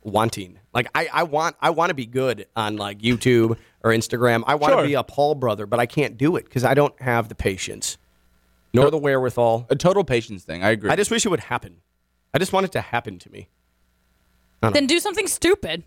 wanting. 0.04 0.60
Like 0.74 0.88
I, 0.96 1.08
I 1.12 1.24
want, 1.24 1.56
I 1.62 1.70
want 1.70 1.90
to 1.90 1.94
be 1.94 2.06
good 2.06 2.48
on 2.56 2.78
like 2.78 3.00
YouTube 3.00 3.58
or 3.84 3.92
Instagram. 3.92 4.44
I 4.48 4.56
want 4.56 4.74
to 4.74 4.78
Sure. 4.80 4.88
be 4.88 4.94
a 4.94 5.04
Paul 5.04 5.36
brother, 5.36 5.66
but 5.66 5.80
I 5.80 5.86
can't 5.86 6.18
do 6.18 6.36
it 6.36 6.46
because 6.46 6.64
I 6.64 6.74
don't 6.74 7.00
have 7.02 7.30
the 7.30 7.36
patience 7.36 7.98
nor 8.74 8.90
the 8.92 8.98
wherewithal. 8.98 9.68
a 9.70 9.76
total 9.76 10.04
patience 10.04 10.44
thing. 10.44 10.64
I 10.64 10.70
agree. 10.72 10.90
I 10.90 10.96
just 10.96 11.12
wish 11.12 11.26
it 11.26 11.30
would 11.30 11.40
happen. 11.42 11.78
I 12.34 12.40
just 12.40 12.54
want 12.54 12.66
it 12.66 12.72
to 12.74 12.82
happen 12.82 13.20
to 13.20 13.32
me. 13.32 13.50
Then 14.62 14.86
do 14.88 15.00
something 15.00 15.28
stupid. 15.28 15.84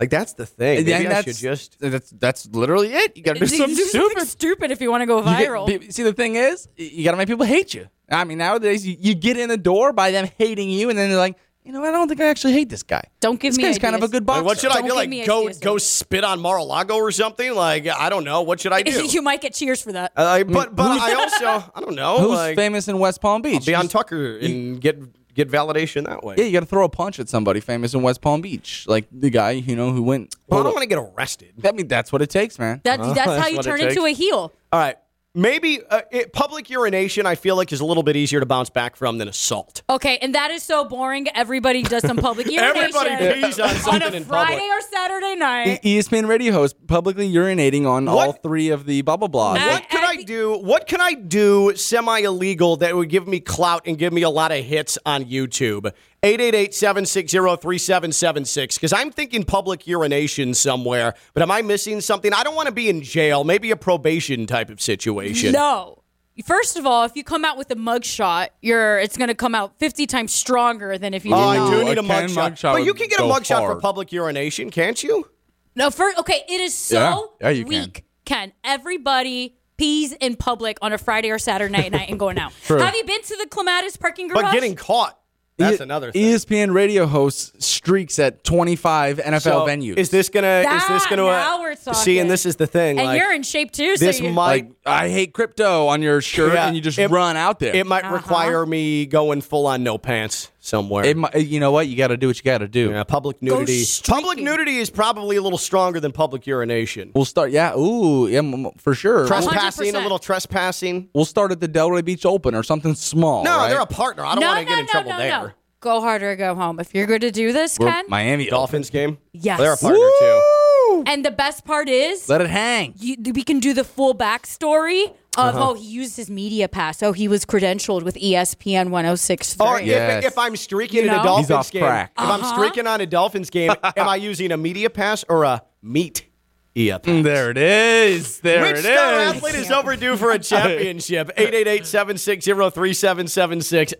Like 0.00 0.10
that's 0.10 0.34
the 0.34 0.44
thing. 0.44 0.78
Maybe 0.78 0.92
And 0.92 1.06
I 1.08 1.22
that's, 1.22 1.26
should 1.26 1.36
just. 1.36 1.78
that's 1.80 2.10
that's 2.10 2.46
literally 2.52 2.92
it. 2.92 3.16
You 3.16 3.22
got 3.22 3.34
to 3.34 3.40
do 3.40 3.46
Do 3.46 3.56
something 3.56 3.74
something 3.76 3.88
stupid. 4.18 4.26
stupid 4.28 4.70
if 4.70 4.80
you 4.82 4.90
want 4.90 5.02
to 5.02 5.06
go 5.06 5.18
You 5.18 5.24
get- 5.24 5.48
viral. 5.50 5.66
pe- 5.66 5.88
see, 5.88 6.02
the 6.02 6.12
thing 6.12 6.34
is, 6.36 6.68
you 6.76 7.02
got 7.04 7.12
to 7.12 7.16
make 7.16 7.28
people 7.28 7.46
hate 7.46 7.72
you. 7.72 7.88
I 8.10 8.24
mean, 8.24 8.36
nowadays 8.38 8.86
you, 8.86 8.96
you 9.00 9.14
get 9.14 9.38
in 9.38 9.48
the 9.48 9.56
door 9.56 9.92
by 9.94 10.10
them 10.10 10.28
hating 10.36 10.68
you, 10.68 10.90
and 10.90 10.98
then 10.98 11.08
they're 11.08 11.18
like, 11.18 11.36
you 11.66 11.72
know, 11.72 11.82
I 11.82 11.90
don't 11.90 12.06
think 12.06 12.20
I 12.20 12.28
actually 12.28 12.52
hate 12.52 12.68
this 12.68 12.84
guy. 12.84 13.02
Don't 13.18 13.40
give 13.40 13.52
this 13.52 13.58
me 13.58 13.64
guy's 13.64 13.78
kind 13.78 13.96
of 13.96 14.02
a 14.04 14.08
good 14.08 14.24
boxer. 14.24 14.42
Like, 14.42 14.46
what 14.46 14.60
should 14.60 14.70
I 14.70 14.80
Don't 14.82 14.88
do? 14.88 14.94
Like 14.94 15.26
go 15.26 15.40
ideas, 15.42 15.58
go 15.58 15.78
spit 15.78 16.22
on 16.22 16.40
Mar-a-Lago 16.40 16.94
or 16.94 17.10
something? 17.10 17.52
Like 17.54 17.88
I 17.88 18.08
don't 18.08 18.22
know. 18.22 18.42
What 18.42 18.60
should 18.60 18.72
I 18.72 18.82
do? 18.82 19.04
you 19.04 19.20
might 19.20 19.40
get 19.40 19.54
cheers 19.54 19.82
for 19.82 19.90
that. 19.90 20.12
Uh, 20.14 20.44
but 20.44 20.76
but 20.76 20.86
I 20.86 21.14
also 21.14 21.70
I 21.74 21.80
don't 21.80 21.96
know. 21.96 22.20
Who's 22.20 22.30
like, 22.30 22.56
famous 22.56 22.86
in 22.86 23.00
West 23.00 23.20
Palm 23.20 23.42
Beach? 23.42 23.56
I'll 23.56 23.66
be 23.66 23.74
on 23.74 23.88
Tucker 23.88 24.38
and 24.38 24.80
get 24.80 25.00
get 25.34 25.50
validation 25.50 26.06
that 26.06 26.22
way. 26.22 26.36
Yeah, 26.38 26.44
you 26.44 26.52
got 26.52 26.60
to 26.60 26.66
throw 26.66 26.84
a 26.84 26.88
punch 26.88 27.18
at 27.18 27.28
somebody 27.28 27.58
famous 27.58 27.94
in 27.94 28.02
West 28.02 28.20
Palm 28.20 28.42
Beach, 28.42 28.84
like 28.86 29.08
the 29.10 29.30
guy 29.30 29.50
you 29.50 29.74
know 29.74 29.90
who 29.90 30.04
went. 30.04 30.36
Well, 30.46 30.60
I 30.60 30.62
don't 30.62 30.72
want 30.72 30.82
to 30.82 30.88
get 30.88 30.98
arrested. 30.98 31.52
I 31.64 31.72
mean, 31.72 31.88
that's 31.88 32.12
what 32.12 32.22
it 32.22 32.30
takes, 32.30 32.60
man. 32.60 32.80
That, 32.84 32.98
that's 33.14 33.18
how 33.18 33.24
that's 33.24 33.50
you 33.50 33.56
what 33.56 33.66
it 33.66 33.68
turn 33.68 33.80
into 33.80 34.04
a 34.04 34.12
heel. 34.12 34.52
All 34.72 34.80
right. 34.80 34.96
Maybe 35.36 35.80
uh, 35.90 36.00
it, 36.10 36.32
public 36.32 36.70
urination, 36.70 37.26
I 37.26 37.34
feel 37.34 37.56
like, 37.56 37.70
is 37.70 37.80
a 37.80 37.84
little 37.84 38.02
bit 38.02 38.16
easier 38.16 38.40
to 38.40 38.46
bounce 38.46 38.70
back 38.70 38.96
from 38.96 39.18
than 39.18 39.28
assault. 39.28 39.82
Okay, 39.90 40.16
and 40.22 40.34
that 40.34 40.50
is 40.50 40.62
so 40.62 40.86
boring. 40.86 41.28
Everybody 41.34 41.82
does 41.82 42.02
some 42.06 42.16
public 42.16 42.46
urination. 42.50 42.94
Everybody 42.96 43.42
pees 43.42 43.60
on 43.60 43.68
something 43.76 44.14
a 44.14 44.16
in 44.16 44.24
Friday 44.24 44.52
public. 44.54 44.70
or 44.70 44.80
Saturday 44.80 45.34
night. 45.36 45.80
E- 45.84 45.98
ESPN 45.98 46.26
radio 46.26 46.54
host 46.54 46.74
publicly 46.86 47.30
urinating 47.30 47.86
on 47.86 48.08
all 48.08 48.32
three 48.32 48.70
of 48.70 48.86
the 48.86 49.02
bubble 49.02 49.28
blogs. 49.28 49.58
I- 49.58 49.74
What 49.74 49.88
could 50.14 50.20
I 50.20 50.22
do? 50.22 50.58
What 50.58 50.86
can 50.86 51.00
I 51.00 51.14
do 51.14 51.72
semi 51.76 52.20
illegal 52.20 52.76
that 52.78 52.94
would 52.96 53.08
give 53.08 53.26
me 53.28 53.40
clout 53.40 53.82
and 53.86 53.96
give 53.98 54.12
me 54.12 54.22
a 54.22 54.30
lot 54.30 54.52
of 54.52 54.64
hits 54.64 54.98
on 55.06 55.24
YouTube? 55.24 55.92
888-760-3776 56.22 58.74
because 58.74 58.92
I'm 58.92 59.10
thinking 59.10 59.44
public 59.44 59.86
urination 59.86 60.54
somewhere, 60.54 61.14
but 61.34 61.42
am 61.42 61.50
I 61.50 61.62
missing 61.62 62.00
something? 62.00 62.32
I 62.32 62.42
don't 62.42 62.54
want 62.54 62.66
to 62.66 62.74
be 62.74 62.88
in 62.88 63.02
jail, 63.02 63.44
maybe 63.44 63.70
a 63.70 63.76
probation 63.76 64.46
type 64.46 64.70
of 64.70 64.80
situation. 64.80 65.52
No. 65.52 66.02
First 66.44 66.76
of 66.76 66.84
all, 66.84 67.04
if 67.04 67.16
you 67.16 67.24
come 67.24 67.46
out 67.46 67.56
with 67.56 67.70
a 67.70 67.76
mugshot, 67.76 68.48
you're 68.60 68.98
it's 68.98 69.16
going 69.16 69.28
to 69.28 69.34
come 69.34 69.54
out 69.54 69.78
50 69.78 70.06
times 70.06 70.34
stronger 70.34 70.98
than 70.98 71.14
if 71.14 71.24
you 71.24 71.32
Oh, 71.34 71.38
did 71.38 71.44
I 71.44 71.56
not. 71.56 71.70
do 71.70 71.76
oh, 71.76 71.82
need 71.84 71.98
a 71.98 72.02
Ken 72.02 72.28
mugshot. 72.28 72.50
mugshot 72.52 72.72
But 72.74 72.82
you 72.82 72.92
would 72.92 72.98
can 72.98 73.08
get 73.08 73.20
a 73.20 73.22
go 73.22 73.30
mugshot 73.32 73.60
for 73.60 73.66
hard. 73.68 73.80
public 73.80 74.12
urination, 74.12 74.70
can't 74.70 75.02
you? 75.02 75.30
No, 75.74 75.90
first, 75.90 76.18
okay, 76.18 76.42
it 76.48 76.60
is 76.60 76.74
so 76.74 77.32
Yeah. 77.40 77.48
Yeah, 77.48 77.54
you 77.54 77.64
can. 77.64 77.70
weak. 77.84 78.04
Ken, 78.26 78.52
everybody 78.64 79.56
pees 79.76 80.12
in 80.12 80.36
public 80.36 80.78
on 80.82 80.92
a 80.92 80.98
Friday 80.98 81.30
or 81.30 81.38
Saturday 81.38 81.72
night, 81.72 81.92
night 81.92 82.08
and 82.10 82.18
going 82.18 82.38
out. 82.38 82.52
True. 82.64 82.78
Have 82.78 82.94
you 82.94 83.04
been 83.04 83.22
to 83.22 83.36
the 83.36 83.46
Clematis 83.48 83.96
parking 83.96 84.28
garage? 84.28 84.42
But 84.42 84.52
getting 84.52 84.74
caught, 84.74 85.18
that's 85.58 85.80
another 85.80 86.12
thing. 86.12 86.22
ESPN 86.22 86.74
radio 86.74 87.06
host 87.06 87.62
streaks 87.62 88.18
at 88.18 88.44
25 88.44 89.16
NFL 89.18 89.40
So, 89.40 89.66
venues. 89.66 89.96
Is 89.96 90.10
this 90.10 90.28
gonna? 90.28 90.64
is 90.66 90.86
this 90.86 91.02
That- 91.04 91.06
gonna? 91.10 91.22
now 91.22 91.60
we're 91.60 91.74
talking. 91.74 91.94
See, 91.94 92.18
and 92.18 92.30
this 92.30 92.44
is 92.44 92.56
the 92.56 92.66
thing. 92.66 92.98
and 92.98 93.08
like, 93.08 93.18
you're 93.20 93.32
in 93.32 93.42
shape 93.42 93.72
too, 93.72 93.96
so 93.96 94.04
this 94.04 94.20
you, 94.20 94.30
might 94.32 94.46
like 94.66 94.70
I 94.84 95.08
hate 95.08 95.32
crypto 95.32 95.86
on 95.86 96.02
your 96.02 96.20
shirt, 96.20 96.52
Yeah, 96.52 96.66
and 96.66 96.76
you 96.76 96.82
just 96.82 96.98
it- 96.98 97.10
run 97.10 97.36
out 97.36 97.58
there? 97.58 97.74
It 97.74 97.86
might 97.86 98.04
Uh-huh. 98.04 98.14
require 98.16 98.66
me 98.66 99.06
going 99.06 99.40
full 99.40 99.66
on 99.66 99.82
no 99.82 99.96
pants 99.96 100.50
somewhere. 100.66 101.04
It 101.04 101.16
mi- 101.16 101.28
you 101.40 101.60
know 101.60 101.70
what? 101.72 101.88
You 101.88 101.96
got 101.96 102.08
to 102.08 102.16
do 102.16 102.26
what 102.26 102.36
you 102.36 102.42
got 102.42 102.58
to 102.58 102.68
do. 102.68 102.90
yeah, 102.90 103.04
public 103.04 103.40
nudity. 103.42 103.84
Public 104.06 104.38
nudity 104.38 104.78
is 104.78 104.90
probably 104.90 105.36
a 105.36 105.42
little 105.42 105.58
stronger 105.58 106.00
than 106.00 106.12
public 106.12 106.46
urination. 106.46 107.12
We'll 107.14 107.24
start. 107.24 107.50
Yeah. 107.50 107.76
Ooh. 107.76 108.28
Yeah. 108.28 108.38
m- 108.40 108.66
m- 108.66 108.70
For 108.78 108.94
sure. 108.94 109.26
Trespassing, 109.26 109.94
a 109.94 109.98
100%. 109.98 110.02
little 110.02 110.18
trespassing. 110.18 111.08
We'll 111.14 111.24
start 111.24 111.52
at 111.52 111.60
the 111.60 111.68
Delray 111.68 112.04
Beach 112.04 112.26
Open 112.26 112.54
or 112.54 112.62
something 112.62 112.94
small. 112.94 113.44
No, 113.44 113.56
right? 113.56 113.68
they're 113.70 113.80
a 113.80 113.86
partner. 113.86 114.24
I 114.24 114.34
don't 114.34 114.40
no, 114.40 114.48
want 114.48 114.58
to 114.60 114.64
no, 114.64 114.68
get 114.70 114.78
in 114.80 114.84
no, 114.86 114.90
trouble 114.90 115.10
no, 115.12 115.18
there. 115.18 115.30
no. 115.30 115.50
Go 115.80 116.00
hard 116.00 116.22
or 116.22 116.34
go 116.36 116.54
home. 116.54 116.80
If 116.80 116.94
you're 116.94 117.06
going 117.06 117.20
to 117.20 117.30
do 117.30 117.52
this, 117.52 117.78
We're 117.78 117.88
Ken, 117.90 118.06
Miami 118.08 118.46
Dolphins 118.46 118.90
game. 118.90 119.18
Yes. 119.32 119.58
they're 119.60 119.74
a 119.74 119.76
partner 119.76 119.98
too. 120.18 121.04
And 121.06 121.24
the 121.24 121.30
best 121.30 121.64
part 121.64 121.88
is 121.88 122.28
Let 122.28 122.40
it 122.40 122.48
hang. 122.48 122.94
you, 122.96 123.16
we 123.34 123.42
can 123.42 123.60
do 123.60 123.74
the 123.74 123.84
full 123.84 124.14
backstory 124.14 125.12
of 125.36 125.54
Uh-huh. 125.54 125.70
oh 125.70 125.74
he 125.74 125.84
used 125.86 126.16
his 126.16 126.30
media 126.30 126.68
pass 126.68 127.02
oh 127.02 127.12
he 127.12 127.28
was 127.28 127.44
credentialed 127.44 128.02
with 128.02 128.16
ESPN 128.16 128.88
106.3 128.88 129.60
Or 129.66 129.80
Yes. 129.80 130.24
if, 130.24 130.32
if 130.32 130.38
I'm 130.38 130.56
streaking 130.56 131.04
You 131.04 131.12
in 131.12 131.18
a? 131.18 131.22
Dolphins 131.22 131.48
He's 131.48 131.54
off 131.54 131.70
game, 131.70 131.82
crack. 131.82 132.12
if 132.18 132.24
I'm 132.24 132.42
streaking 132.44 132.86
on 132.86 133.00
a 133.00 133.06
Dolphins 133.06 133.50
game, 133.50 133.72
am 133.96 134.08
I 134.08 134.16
using 134.16 134.52
a 134.52 134.56
media 134.56 134.90
pass 134.90 135.24
or 135.28 135.44
a 135.44 135.62
meat 135.82 136.26
EA 136.74 136.98
pass? 136.98 137.24
There 137.24 137.50
it 137.50 137.58
is. 137.58 138.40
There 138.40 138.64
it 138.66 138.76
is. 138.78 138.84
Which 138.84 138.92
it 138.92 138.96
star 138.96 139.20
is. 139.20 139.34
athlete 139.36 139.54
is 139.54 139.70
overdue 139.70 140.16
for 140.18 140.30
a 140.30 140.38
championship? 140.38 141.30
888-760-3776. 141.38 143.94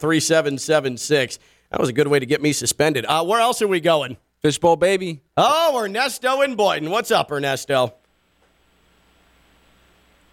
888-760-3776. 0.00 1.38
That 1.70 1.80
was 1.80 1.88
a 1.88 1.92
good 1.92 2.08
way 2.08 2.18
to 2.18 2.26
get 2.26 2.42
me 2.42 2.52
suspended. 2.52 3.04
Uh, 3.06 3.24
where 3.24 3.40
else 3.40 3.62
are 3.62 3.68
we 3.68 3.80
going? 3.80 4.16
Fishbowl 4.42 4.76
baby. 4.76 5.22
Oh, 5.36 5.80
Ernesto 5.82 6.42
in 6.42 6.54
Boynton. 6.54 6.90
What's 6.90 7.10
up, 7.10 7.30
Ernesto? 7.32 7.94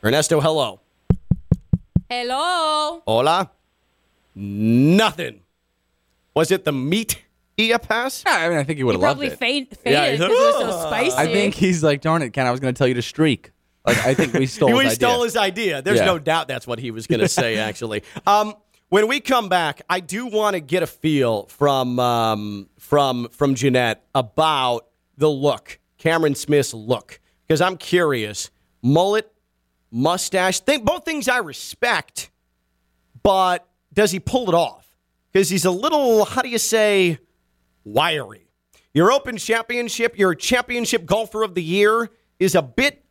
Ernesto, 0.04 0.40
hello. 0.42 0.82
hello 2.10 3.02
Hola. 3.08 3.52
Nothing. 4.36 5.42
Was 6.36 6.52
it 6.52 6.66
the 6.66 6.72
meat 6.72 7.24
EA 7.58 7.78
pass? 7.78 8.24
Yeah, 8.26 8.34
I 8.38 8.50
mean, 8.50 8.58
I 8.58 8.64
think 8.64 8.78
he 8.78 8.84
would 8.84 8.96
have 8.96 9.02
loved 9.02 9.20
probably 9.20 9.28
it. 9.28 9.38
faint, 9.40 9.78
Yeah, 9.86 10.02
fainted 10.06 10.12
he's 10.12 10.20
because 10.20 10.30
like, 10.56 10.64
it 10.64 10.66
was 10.68 10.76
so 10.76 10.80
"Ugh." 10.80 10.88
spicy 10.88 11.16
I 11.18 11.26
think 11.32 11.54
he's 11.56 11.84
like, 11.84 12.02
darn 12.02 12.22
it, 12.24 12.32
Ken. 12.32 12.48
I 12.48 12.52
was 12.52 12.60
going 12.60 12.74
to 12.74 12.78
tell 12.78 12.88
you 12.88 12.96
to 12.96 13.02
streak. 13.02 13.52
Like, 13.86 13.98
I 14.00 14.14
think 14.14 14.34
we 14.34 14.46
stole. 14.48 14.70
he 14.80 14.86
his 14.86 14.94
stole 14.96 15.12
idea. 15.12 15.24
his 15.26 15.38
idea. 15.38 15.82
There's 15.82 16.00
Yeah. 16.00 16.06
no 16.06 16.20
doubt 16.20 16.48
that's 16.48 16.66
what 16.66 16.80
he 16.80 16.90
was 16.92 17.06
going 17.06 17.20
to 17.20 17.28
say, 17.28 17.58
actually. 17.60 18.04
Um, 18.26 18.56
when 18.90 19.08
we 19.08 19.20
come 19.20 19.50
back, 19.50 19.82
I 19.90 20.00
do 20.00 20.26
want 20.26 20.56
to 20.56 20.60
get 20.60 20.84
a 20.84 20.88
feel 20.88 21.46
from 21.48 22.00
um, 22.00 22.70
from 22.80 23.28
from 23.30 23.56
Jeanette 23.56 24.04
about 24.16 24.88
the 25.18 25.30
look, 25.30 25.80
Cameron 25.98 26.36
Smith's 26.36 26.74
look, 26.74 27.20
because 27.48 27.62
I'm 27.62 27.78
curious. 27.78 28.50
Mullet, 28.82 29.32
mustache, 29.94 30.60
think 30.60 30.84
both 30.84 31.06
things 31.06 31.30
I 31.30 31.38
respect, 31.38 32.32
but 33.22 33.66
does 33.94 34.12
he 34.12 34.20
pull 34.20 34.50
it 34.50 34.56
off? 34.56 34.88
Because 35.32 35.50
he's 35.50 35.66
a 35.66 35.72
little, 35.72 36.26
how 36.26 36.42
do 36.42 36.50
you 36.50 36.58
say, 36.58 37.20
wiry. 37.86 38.50
Your 38.94 39.12
Open 39.12 39.38
Championship, 39.38 40.18
your 40.18 40.36
championship 40.36 41.06
golfer 41.06 41.44
of 41.44 41.56
the 41.56 41.64
year 41.64 42.10
is 42.40 42.56
a 42.56 42.62
bit 42.62 43.06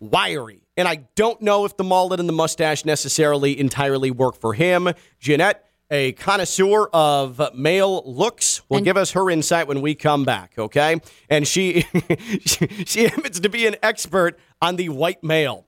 wiry. 0.00 0.62
And 0.76 0.88
I 0.88 1.06
don't 1.14 1.40
know 1.42 1.64
if 1.64 1.76
the 1.76 1.84
mullet 1.84 2.18
and 2.18 2.28
the 2.28 2.32
mustache 2.32 2.84
necessarily 2.84 3.58
entirely 3.58 4.10
work 4.10 4.36
for 4.36 4.54
him. 4.54 4.88
Jeanette, 5.20 5.64
a 5.90 6.12
connoisseur 6.12 6.88
of 6.92 7.54
male 7.54 8.02
looks, 8.06 8.62
will 8.70 8.80
give 8.80 8.96
us 8.96 9.12
her 9.12 9.30
insight 9.30 9.68
when 9.68 9.82
we 9.82 9.94
come 9.94 10.24
back, 10.24 10.54
okay? 10.56 11.00
And 11.28 11.46
she, 11.46 11.84
she 12.40 12.66
she 12.86 13.02
happens 13.04 13.40
to 13.40 13.48
be 13.50 13.66
an 13.66 13.76
expert 13.82 14.38
on 14.62 14.76
the 14.76 14.88
white 14.88 15.22
male. 15.22 15.66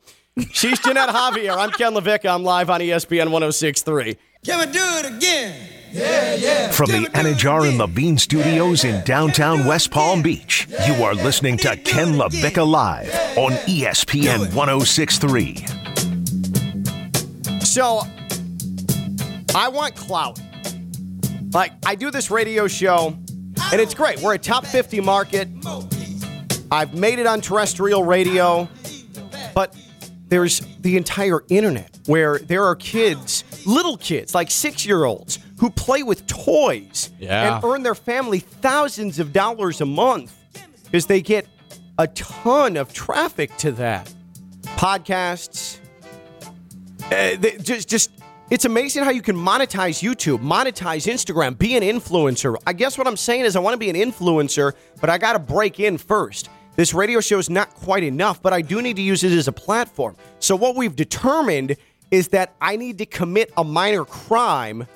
She's 0.50 0.80
Jeanette 0.80 1.10
Javier. 1.10 1.56
I'm 1.56 1.70
Ken 1.70 1.92
LaVicka. 1.92 2.28
I'm 2.28 2.42
live 2.42 2.68
on 2.68 2.80
ESPN 2.80 3.30
1063. 3.30 4.16
Can 4.44 4.58
we 4.58 4.66
do 4.72 4.80
it 4.80 5.06
again? 5.06 5.68
Yeah, 5.92 6.34
yeah. 6.34 6.70
From 6.72 6.90
the 6.90 7.08
Anidjar 7.14 7.68
and 7.68 7.78
Levine 7.78 8.18
Studios 8.18 8.82
in 8.82 9.04
downtown 9.04 9.64
West 9.64 9.92
Palm 9.92 10.22
Beach, 10.22 10.66
you 10.88 11.04
are 11.04 11.14
listening 11.14 11.56
to 11.58 11.76
Ken 11.76 12.14
LaVicka 12.14 12.68
Live 12.68 13.14
on 13.38 13.52
ESPN 13.68 14.52
1063. 14.52 15.66
So, 17.64 18.02
I 19.54 19.68
want 19.68 19.94
clout. 19.94 20.40
Like, 21.52 21.74
I 21.86 21.94
do 21.94 22.10
this 22.10 22.32
radio 22.32 22.66
show, 22.66 23.16
and 23.70 23.80
it's 23.80 23.94
great. 23.94 24.20
We're 24.20 24.34
a 24.34 24.38
top 24.38 24.66
50 24.66 25.00
market. 25.00 25.48
I've 26.72 26.92
made 26.92 27.20
it 27.20 27.26
on 27.28 27.40
terrestrial 27.40 28.02
radio, 28.02 28.68
but 29.54 29.76
there's 30.34 30.60
the 30.80 30.96
entire 30.96 31.44
internet 31.48 31.96
where 32.06 32.40
there 32.40 32.64
are 32.64 32.74
kids, 32.74 33.44
little 33.64 33.96
kids, 33.96 34.34
like 34.34 34.50
six 34.50 34.84
year 34.84 35.04
olds, 35.04 35.38
who 35.60 35.70
play 35.70 36.02
with 36.02 36.26
toys 36.26 37.10
Yeah. 37.20 37.54
and 37.56 37.64
earn 37.64 37.84
their 37.84 37.94
family 37.94 38.40
thousands 38.40 39.20
of 39.20 39.32
dollars 39.32 39.80
a 39.80 39.86
month 39.86 40.32
because 40.82 41.06
they 41.06 41.20
get 41.22 41.46
a 41.98 42.08
ton 42.08 42.76
of 42.76 42.92
traffic 42.92 43.56
to 43.58 43.70
that. 43.72 44.12
Podcasts, 44.76 45.78
uh, 47.12 47.36
they, 47.38 47.56
just 47.62 47.88
just 47.88 48.10
It's 48.50 48.64
amazing 48.64 49.04
how 49.04 49.10
you 49.10 49.22
can 49.22 49.36
monetize 49.36 50.02
YouTube, 50.02 50.40
monetize 50.40 51.06
Instagram, 51.10 51.56
be 51.56 51.76
an 51.76 51.82
influencer. 51.84 52.56
I 52.66 52.72
guess 52.72 52.98
what 52.98 53.06
I'm 53.06 53.16
saying 53.16 53.44
is 53.44 53.54
I 53.56 53.60
want 53.60 53.74
to 53.74 53.78
be 53.78 53.88
an 53.88 53.96
influencer, 53.96 54.72
but 55.00 55.08
I 55.10 55.16
got 55.18 55.34
to 55.34 55.38
break 55.38 55.78
in 55.78 55.96
first. 55.96 56.48
This 56.76 56.92
radio 56.92 57.20
show 57.20 57.38
is 57.38 57.48
not 57.48 57.70
quite 57.74 58.02
enough, 58.02 58.42
but 58.42 58.52
I 58.52 58.60
do 58.60 58.82
need 58.82 58.96
to 58.96 59.02
use 59.02 59.22
it 59.22 59.32
as 59.32 59.46
a 59.46 59.52
platform. 59.52 60.16
So 60.40 60.56
what 60.56 60.74
we've 60.74 60.96
determined 60.96 61.76
is 62.10 62.28
that 62.28 62.54
I 62.60 62.76
need 62.76 62.98
to 62.98 63.06
commit 63.06 63.52
a 63.56 63.62
minor 63.62 64.04
crime 64.04 64.86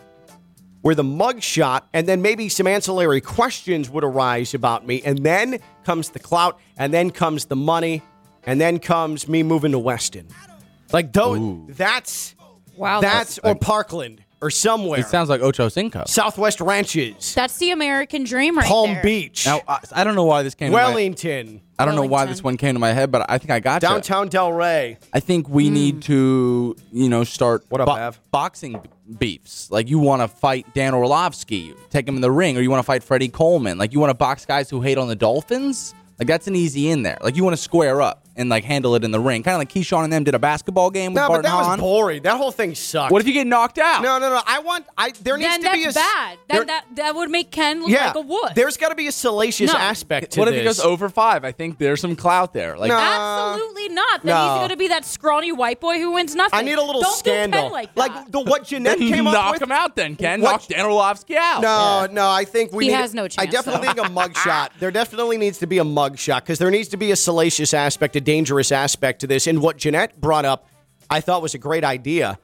where 0.83 0.95
the 0.95 1.05
mugshot 1.05 1.83
and 1.93 2.09
then 2.09 2.21
maybe 2.23 2.49
some 2.49 2.67
ancillary 2.67 3.21
questions 3.21 3.91
would 3.91 4.05
arise 4.05 4.55
about 4.55 4.87
me. 4.87 5.03
And 5.03 5.19
then 5.19 5.61
comes 5.85 6.11
the 6.11 6.19
clout, 6.19 6.59
and 6.77 6.93
then 6.93 7.11
comes 7.11 7.47
the 7.47 7.57
money, 7.57 8.03
and 8.45 8.61
then 8.61 8.79
comes 8.79 9.29
me 9.29 9.43
moving 9.43 9.73
to 9.73 9.79
Weston. 9.79 10.29
Like 10.93 11.13
those 11.13 11.77
that's 11.77 12.35
Wow, 12.77 13.01
that's 13.01 13.39
or 13.39 13.55
Parkland 13.57 14.25
or 14.41 14.51
somewhere. 14.51 15.01
It 15.01 15.07
sounds 15.07 15.29
like 15.29 15.41
Ocho 15.41 15.69
Cinco. 15.69 16.05
Southwest 16.07 16.61
Ranches, 16.61 17.35
That's 17.35 17.59
the 17.59 17.71
American 17.71 18.25
dream 18.25 18.57
right 18.57 18.67
Palm 18.67 18.95
there. 18.95 19.03
Beach, 19.03 19.47
Now, 19.47 19.61
I, 19.67 19.81
I 19.93 20.05
don't 20.05 20.15
know 20.15 20.25
why 20.25 20.43
this 20.43 20.55
came. 20.55 20.71
To 20.71 20.77
my, 20.77 20.85
Wellington, 20.85 21.61
I 21.79 21.85
don't 21.85 21.95
know 21.95 22.03
why 22.03 22.09
Wellington. 22.09 22.33
this 22.33 22.45
one 22.45 22.57
came 22.57 22.75
to 22.75 22.79
my 22.79 22.93
head, 22.93 23.11
but 23.11 23.29
I 23.29 23.39
think 23.39 23.51
I 23.51 23.61
got 23.61 23.83
you. 23.83 23.89
downtown 23.89 24.29
Delray. 24.29 24.97
I 25.13 25.21
think 25.21 25.49
we 25.49 25.69
hmm. 25.69 25.75
need 25.75 26.03
to, 26.03 26.77
you 26.93 27.09
know, 27.09 27.25
start 27.25 27.65
What 27.69 27.81
up, 27.81 27.89
Av? 27.89 28.21
boxing 28.31 28.81
beefs. 29.19 29.71
Like 29.71 29.89
you 29.89 29.99
want 29.99 30.23
to 30.23 30.29
fight 30.29 30.73
Dan 30.75 30.95
Orlovsky, 30.95 31.75
take 31.91 32.07
him 32.07 32.17
in 32.17 32.21
the 32.21 32.31
ring, 32.31 32.57
or 32.57 32.61
you 32.61 32.71
want 32.71 32.81
to 32.81 32.87
fight 32.87 33.03
Freddie 33.03 33.29
Coleman. 33.29 33.79
Like 33.79 33.93
you 33.93 34.01
want 34.01 34.11
to 34.11 34.15
box 34.15 34.45
guys 34.45 34.69
who 34.71 34.81
hate 34.81 34.99
on 34.99 35.09
the 35.09 35.17
Dolphins. 35.17 35.95
Like 36.19 36.29
that's 36.29 36.49
an 36.49 36.57
easy 36.57 36.91
in 36.91 37.03
there. 37.03 37.19
Like 37.23 37.37
you 37.37 37.45
want 37.45 37.57
to 37.57 37.63
square 37.63 38.03
up 38.03 38.27
and 38.39 38.49
like 38.49 38.65
handle 38.65 38.95
it 38.95 39.05
in 39.05 39.11
the 39.11 39.21
ring, 39.21 39.43
kind 39.43 39.55
of 39.55 39.59
like 39.59 39.69
Keyshawn 39.71 40.05
and 40.05 40.13
them 40.13 40.25
did 40.25 40.35
a 40.35 40.39
basketball 40.39 40.91
game 40.91 41.13
with 41.13 41.23
No, 41.23 41.29
Bart 41.29 41.43
but 41.43 41.49
that 41.49 41.59
and 41.59 41.69
was 41.73 41.81
boring. 41.81 42.23
That 42.23 42.37
whole 42.37 42.51
thing 42.53 42.75
sucked. 42.75 43.13
What 43.13 43.21
if 43.21 43.27
you 43.29 43.35
get 43.35 43.47
knocked 43.47 43.79
out? 43.79 44.03
No, 44.03 44.19
no, 44.19 44.31
no. 44.31 44.41
I 44.47 44.61
want. 44.61 44.87
I 44.97 45.11
there 45.23 45.37
needs 45.37 45.51
Then 45.51 45.63
to 45.65 45.73
be 45.73 45.83
a 45.83 45.93
that's 45.93 45.97
s- 45.99 46.03
bad. 46.15 46.39
there- 46.49 46.65
That, 46.65 46.67
that 46.67 46.97
that 46.97 47.15
would 47.17 47.31
make 47.31 47.51
Ken 47.51 47.81
look 47.83 47.91
yeah, 47.91 48.07
like 48.07 48.15
a 48.17 48.21
wood. 48.21 48.53
there's 48.55 48.77
got 48.77 48.89
to 48.91 48.95
be 48.95 49.07
a 49.09 49.13
salacious 49.13 49.73
No. 49.73 49.79
aspect 49.79 50.33
to 50.33 50.41
it. 50.41 50.41
What 50.41 50.47
this. 50.47 50.55
if 50.55 50.61
he 50.61 50.65
goes 50.67 50.81
over 50.81 51.09
five? 51.09 51.45
I 51.45 51.53
think 51.53 51.79
there's 51.79 52.01
some 52.01 52.17
clout 52.17 52.53
there. 52.53 52.77
Like 52.79 52.89
No. 52.89 52.97
Absolutely 52.99 53.89
not. 53.91 54.23
Then 54.23 54.35
no. 54.35 54.43
he's 54.53 54.59
going 54.61 54.69
to 54.71 54.77
be 54.77 54.89
that 54.89 55.05
scrawny 55.05 55.53
white 55.53 55.81
boy 55.81 55.99
who 55.99 56.13
wins 56.13 56.35
nothing. 56.35 56.59
I 56.59 56.63
need 56.63 56.79
a 56.79 56.83
little 56.83 57.03
Don't 57.03 57.25
do 57.25 57.31
Ken 57.31 57.51
scandal. 57.53 57.73
like 57.73 57.95
that. 57.95 58.31
the 58.33 58.41
what 58.41 58.65
Jeanette 58.65 58.99
then 58.99 59.09
came 59.09 59.27
up 59.27 59.35
knock 59.35 59.53
with. 59.55 59.63
him 59.63 59.73
out. 59.73 59.97
Then 59.97 60.17
Ken 60.17 60.41
What- 60.41 60.53
knock 60.53 60.67
Dan 60.69 60.85
Orlovsky 60.87 61.37
out. 61.37 61.61
No, 61.63 62.07
no, 62.11 62.29
I 62.31 62.45
think 62.45 62.73
we 62.73 62.85
He 62.85 62.91
need. 62.91 62.97
has 62.97 63.15
no 63.15 63.23
chance. 63.29 63.39
I 63.39 63.45
chance, 63.51 63.65
definitely 63.65 63.89
think 63.89 64.07
a 64.07 64.11
mug 64.11 64.37
shot. 64.37 64.73
There 64.79 64.91
definitely 64.91 65.37
needs 65.39 65.59
to 65.59 65.67
be 65.67 65.79
a 65.79 65.85
mug 65.85 66.19
shot 66.19 66.45
because 66.45 66.59
there 66.59 66.71
needs 66.71 66.89
to 66.89 66.97
be 66.97 67.11
a 67.11 67.17
salacious 67.17 67.75
aspect, 67.75 68.17
a 68.17 68.21
dangerous 68.29 68.71
aspect 68.73 69.21
to 69.23 69.27
this. 69.27 69.47
And 69.47 69.63
what 69.63 69.79
Jeanette 69.79 70.21
brought 70.21 70.45
up, 70.45 70.67
I 71.09 71.23
thought 71.23 71.41
was 71.41 71.55
a 71.55 71.59
great 71.59 71.83
idea. 71.83 72.39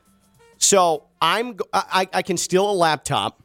So 0.56 1.04
I'm, 1.20 1.58
I, 1.74 2.08
I 2.10 2.22
can 2.22 2.38
steal 2.38 2.70
a 2.70 2.72
laptop, 2.72 3.42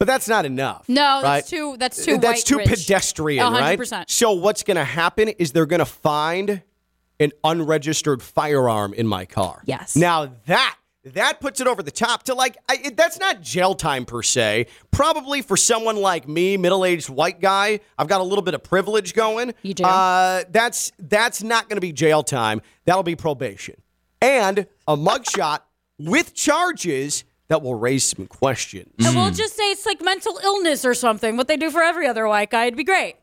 but 0.00 0.08
that's 0.08 0.26
not 0.26 0.44
enough. 0.44 0.88
No, 0.88 1.20
that's 1.22 1.48
too- 1.48 1.76
that's 1.78 2.04
too 2.04 2.18
That's 2.18 2.42
too 2.42 2.58
rich. 2.58 2.68
pedestrian, 2.68 3.46
A 3.46 3.50
hundred 3.50 3.92
right? 3.92 4.10
So 4.10 4.32
what's 4.32 4.64
going 4.64 4.76
to 4.76 4.82
happen 4.84 5.28
is 5.28 5.52
they're 5.52 5.66
going 5.66 5.78
to 5.78 5.84
find 5.84 6.62
an 7.20 7.30
unregistered 7.44 8.22
firearm 8.24 8.92
in 8.94 9.06
my 9.06 9.24
car. 9.24 9.62
Yes. 9.64 9.94
Now 9.94 10.32
that 10.46 10.76
that 11.04 11.40
puts 11.40 11.60
it 11.60 11.66
over 11.66 11.82
the 11.82 11.90
top 11.90 12.22
to 12.24 12.34
like 12.34 12.56
I, 12.68 12.78
it, 12.84 12.96
that's 12.96 13.18
not 13.18 13.40
jail 13.40 13.74
time 13.74 14.04
per 14.04 14.22
se. 14.22 14.66
Probably 14.90 15.42
for 15.42 15.56
someone 15.56 15.96
like 15.96 16.28
me, 16.28 16.56
middle-aged 16.56 17.08
white 17.08 17.40
guy, 17.40 17.80
I've 17.98 18.08
got 18.08 18.20
a 18.20 18.24
little 18.24 18.42
bit 18.42 18.54
of 18.54 18.62
privilege 18.62 19.12
going. 19.14 19.54
You 19.62 19.74
do. 19.74 19.84
Uh, 19.84 20.44
that's 20.50 20.92
that's 20.98 21.42
not 21.42 21.68
going 21.68 21.76
to 21.76 21.80
be 21.80 21.92
jail 21.92 22.22
time. 22.22 22.62
That'll 22.84 23.02
be 23.02 23.16
probation 23.16 23.76
and 24.20 24.66
a 24.86 24.96
mugshot 24.96 25.60
with 25.98 26.34
charges 26.34 27.24
that 27.48 27.60
will 27.62 27.74
raise 27.74 28.04
some 28.08 28.26
questions. 28.26 28.92
and 29.04 29.14
we'll 29.16 29.30
just 29.30 29.54
say 29.56 29.64
it's 29.72 29.84
like 29.84 30.00
mental 30.00 30.38
illness 30.42 30.84
or 30.84 30.94
something. 30.94 31.36
What 31.36 31.48
they 31.48 31.56
do 31.58 31.70
for 31.70 31.82
every 31.82 32.06
other 32.06 32.26
white 32.26 32.50
guy, 32.50 32.64
it'd 32.66 32.76
be 32.78 32.84
great. 32.84 33.16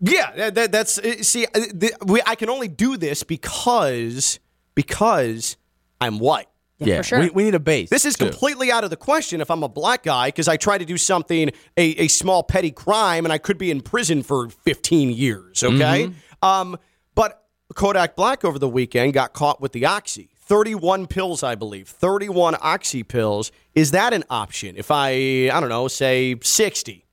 Yeah, 0.00 0.32
that, 0.36 0.54
that- 0.56 0.72
that's 0.72 0.98
uh, 0.98 1.22
see. 1.22 1.46
uh, 1.46 1.60
we, 2.04 2.20
I 2.26 2.34
can 2.34 2.50
only 2.50 2.68
do 2.68 2.96
this 2.96 3.22
because 3.22 4.38
because 4.74 5.56
I'm 6.00 6.18
white. 6.18 6.48
Yeah, 6.88 6.98
for 6.98 7.02
sure. 7.02 7.20
we, 7.20 7.30
we 7.30 7.44
need 7.44 7.54
a 7.54 7.60
base. 7.60 7.90
This 7.90 8.04
is 8.04 8.16
too. 8.16 8.26
completely 8.26 8.72
out 8.72 8.84
of 8.84 8.90
the 8.90 8.96
question 8.96 9.40
if 9.40 9.50
I'm 9.50 9.62
a 9.62 9.68
black 9.68 10.02
guy 10.02 10.28
because 10.28 10.48
I 10.48 10.56
try 10.56 10.78
to 10.78 10.84
do 10.84 10.96
something 10.96 11.50
a, 11.76 11.82
a 11.82 12.08
small 12.08 12.42
petty 12.42 12.70
crime 12.70 13.24
and 13.24 13.32
I 13.32 13.38
could 13.38 13.58
be 13.58 13.70
in 13.70 13.80
prison 13.80 14.22
for 14.22 14.48
15 14.48 15.10
years. 15.10 15.62
Okay, 15.62 16.10
um, 16.42 16.78
but 17.14 17.44
Kodak 17.74 18.16
Black 18.16 18.44
over 18.44 18.58
the 18.58 18.68
weekend 18.68 19.12
got 19.12 19.32
caught 19.32 19.60
with 19.60 19.72
the 19.72 19.86
oxy. 19.86 20.30
31 20.50 21.06
pills, 21.06 21.44
I 21.44 21.54
believe. 21.54 21.86
31 21.86 22.56
oxy 22.60 23.04
pills. 23.04 23.52
Is 23.74 23.92
that 23.92 24.12
an 24.12 24.24
option? 24.28 24.74
If 24.76 24.90
I, 24.90 25.48
I 25.48 25.60
don't 25.60 25.68
know, 25.68 25.86
say 25.86 26.34
60, 26.40 27.06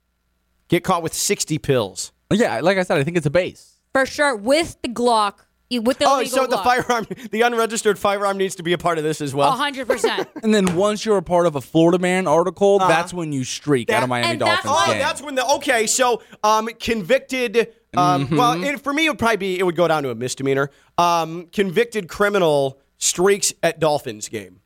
get 0.69 0.83
caught 0.83 1.03
with 1.03 1.13
60 1.13 1.59
pills. 1.59 2.11
Yeah, 2.31 2.59
like 2.61 2.79
I 2.79 2.83
said, 2.83 2.97
I 2.97 3.03
think 3.03 3.15
it's 3.15 3.27
a 3.27 3.31
base. 3.31 3.79
For 3.93 4.07
sure. 4.07 4.35
With 4.35 4.77
the 4.81 4.89
Glock. 4.89 5.45
With 5.69 5.97
the 5.99 6.05
Oh, 6.05 6.15
illegal 6.19 6.37
so 6.37 6.47
the 6.47 6.55
Glock. 6.55 6.63
firearm, 6.63 7.07
the 7.31 7.41
unregistered 7.41 7.99
firearm 7.99 8.37
needs 8.37 8.55
to 8.55 8.63
be 8.63 8.71
a 8.73 8.77
part 8.77 8.97
of 8.97 9.03
this 9.03 9.19
as 9.19 9.35
well. 9.35 9.49
A 9.49 9.51
hundred 9.51 9.87
percent. 9.87 10.29
And 10.43 10.55
then 10.55 10.75
once 10.77 11.03
you're 11.05 11.17
a 11.17 11.21
part 11.21 11.45
of 11.45 11.55
a 11.57 11.61
Florida 11.61 11.99
Man 11.99 12.25
article, 12.27 12.79
that's 12.79 13.13
when 13.13 13.33
you 13.33 13.43
streak 13.43 13.89
out 13.89 14.03
of 14.03 14.09
Miami 14.09 14.31
and 14.33 14.41
that's 14.41 14.63
Dolphins 14.63 14.83
Oh, 14.87 14.91
game. 14.91 14.99
that's 14.99 15.21
when 15.21 15.35
the 15.35 15.45
okay. 15.55 15.85
So, 15.87 16.21
um, 16.43 16.69
convicted. 16.79 17.73
Um, 17.95 18.29
well, 18.31 18.63
it, 18.63 18.79
for 18.81 18.93
me, 18.93 19.07
it 19.07 19.09
would 19.09 19.19
probably 19.19 19.37
be 19.37 19.59
it 19.59 19.63
would 19.63 19.75
go 19.75 19.87
down 19.87 20.03
to 20.03 20.09
a 20.11 20.15
misdemeanor. 20.15 20.69
Um, 20.97 21.47
convicted 21.51 22.07
criminal 22.07 22.79
streaks 22.97 23.53
at 23.63 23.79
Dolphins 23.79 24.29
game, 24.29 24.59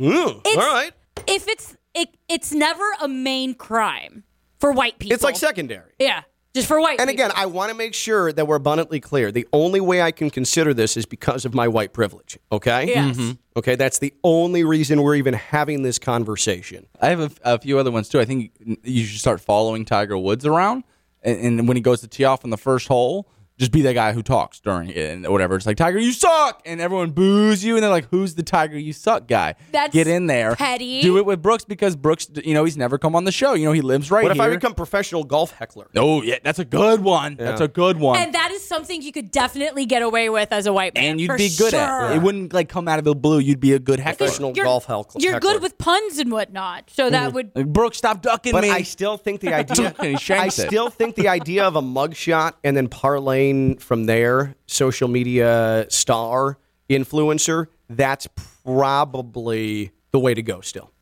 mm, 0.01 0.41
all 0.47 0.57
right." 0.57 0.93
if 1.27 1.49
it's 1.49 1.77
it, 1.95 2.17
it's 2.29 2.53
never 2.53 2.85
a 3.03 3.09
main 3.09 3.55
crime 3.55 4.23
for 4.61 4.71
white 4.73 4.99
people. 4.99 5.15
It's 5.15 5.25
like 5.25 5.37
secondary. 5.37 5.93
Yeah, 5.99 6.23
just 6.57 6.67
for 6.69 6.81
white. 6.81 6.99
And 7.01 7.09
people. 7.09 7.27
again, 7.27 7.33
I 7.37 7.47
want 7.47 7.71
to 7.71 7.77
make 7.77 7.95
sure 7.95 8.33
that 8.33 8.47
we're 8.49 8.57
abundantly 8.57 8.99
clear. 8.99 9.31
The 9.31 9.47
only 9.53 9.81
way 9.81 10.03
I 10.03 10.11
can 10.11 10.31
consider 10.31 10.75
this 10.75 10.97
is 10.97 11.07
because 11.07 11.45
of 11.45 11.55
my 11.55 11.69
white 11.69 11.93
privilege. 11.93 12.39
Okay. 12.51 12.89
Yes. 12.89 13.17
Mm-hmm. 13.17 13.23
Mhm. 13.31 13.39
Okay. 13.57 13.77
That's 13.77 13.99
the 14.01 14.13
only 14.25 14.65
reason 14.65 15.03
we're 15.03 15.15
even 15.15 15.35
having 15.35 15.83
this 15.83 15.99
conversation. 15.99 16.87
I 17.01 17.09
have 17.11 17.21
a, 17.21 17.31
a 17.55 17.59
few 17.59 17.79
other 17.79 17.91
ones 17.91 18.09
too. 18.09 18.21
I 18.21 18.25
think 18.25 18.51
you 18.83 19.05
should 19.05 19.21
start 19.21 19.41
following 19.41 19.85
Tiger 19.85 20.19
Woods 20.19 20.45
around, 20.45 20.85
and, 21.23 21.39
and 21.61 21.69
when 21.69 21.77
he 21.77 21.81
goes 21.81 22.01
to 22.01 22.09
tee 22.09 22.25
off 22.25 22.45
on 22.45 22.51
the 22.51 22.59
first 22.59 22.89
hole, 22.89 23.29
just 23.59 23.73
be 23.73 23.83
that 23.83 23.95
guy 23.95 24.13
who 24.13 24.23
talks 24.23 24.61
during 24.61 24.91
it 24.91 24.97
and 24.97 25.27
whatever. 25.29 25.57
It's 25.57 25.65
like 25.67 25.77
Tiger, 25.77 25.99
you 25.99 26.13
suck, 26.13 26.61
and 26.67 26.81
everyone 26.81 27.11
boos 27.13 27.65
you, 27.65 27.75
and 27.77 27.83
they're 27.83 27.91
like, 27.91 28.09
"Who's 28.11 28.35
the 28.35 28.43
Tiger 28.43 28.79
you 28.79 28.93
suck 28.93 29.27
guy?" 29.27 29.55
That's 29.73 29.93
Get 29.93 30.07
in 30.07 30.27
there, 30.27 30.55
petty. 30.57 31.01
Do 31.03 31.17
it 31.19 31.25
with 31.25 31.41
Brooks 31.43 31.65
because 31.65 31.97
Brooks, 31.97 32.29
you 32.45 32.53
know, 32.55 32.65
he's 32.65 32.77
never 32.77 32.99
come 32.99 33.17
on 33.17 33.25
the 33.25 33.33
show. 33.33 33.55
You 33.55 33.65
know, 33.67 33.73
he 33.73 33.81
lives 33.81 34.11
right 34.11 34.21
here. 34.21 34.29
What 34.29 34.37
if 34.37 34.43
here. 34.43 34.51
I 34.53 34.55
become 34.55 34.75
professional 34.75 35.25
golf 35.25 35.53
heckler? 35.53 35.89
oh 35.97 36.23
yeah, 36.23 36.37
that's 36.43 36.59
a 36.59 36.65
good 36.65 37.01
one. 37.03 37.37
That's 37.37 37.61
a 37.61 37.69
good 37.69 37.99
one. 37.99 38.19
and 38.19 38.35
that 38.35 38.51
is 38.53 38.63
something 38.67 39.01
you 39.01 39.13
could 39.13 39.31
definitely 39.31 39.87
get 39.87 40.03
away 40.03 40.29
with 40.29 40.53
as 40.53 40.67
a 40.67 40.73
white 40.73 40.95
man. 40.95 41.05
And 41.05 41.21
you'd 41.21 41.29
for 41.29 41.39
be 41.39 41.49
good 41.57 41.71
sure. 41.71 41.81
at 41.81 42.13
it. 42.13 42.17
It 42.17 42.23
wouldn't 42.23 42.53
like 42.53 42.69
come 42.69 42.89
out 42.89 42.99
of 42.99 43.05
the 43.05 43.15
blue. 43.15 43.39
You'd 43.39 43.61
be 43.61 43.73
a 43.73 43.79
good 43.79 44.01
heckler. 44.01 44.27
Professional 44.27 44.53
You're- 44.55 44.67
golf 44.67 44.85
heckler. 44.85 45.21
You're 45.21 45.41
good 45.41 45.63
with 45.63 45.79
puns 45.79 46.19
and 46.19 46.31
whatnot, 46.31 46.91
so 46.91 47.09
that 47.11 47.33
would. 47.33 47.53
Like, 47.55 47.67
Brooks, 47.73 47.97
stop 47.97 48.21
ducking 48.23 48.53
But 48.53 48.63
me. 48.63 48.71
I 48.71 48.83
still 48.83 49.17
think 49.17 49.41
the 49.41 49.55
idea. 49.55 49.95
And 49.99 50.09
he 50.09 50.15
I 50.15 50.19
shanks 50.19 50.59
it. 50.59 50.67
still 50.69 50.91
think 50.91 51.15
the 51.15 51.29
idea 51.29 51.65
of 51.65 51.77
a 51.77 51.81
mugshot 51.83 52.53
and 52.63 52.77
then 52.77 52.89
parlaying 52.89 53.46
from 53.77 54.05
there, 54.05 54.55
social 54.67 55.09
media 55.09 55.87
star, 55.89 56.59
influencer, 56.89 57.67
that's 57.89 58.29
probably 58.65 59.93
the 60.13 60.19
way 60.19 60.35
to 60.35 60.43
go 60.43 60.61
still. 60.61 60.93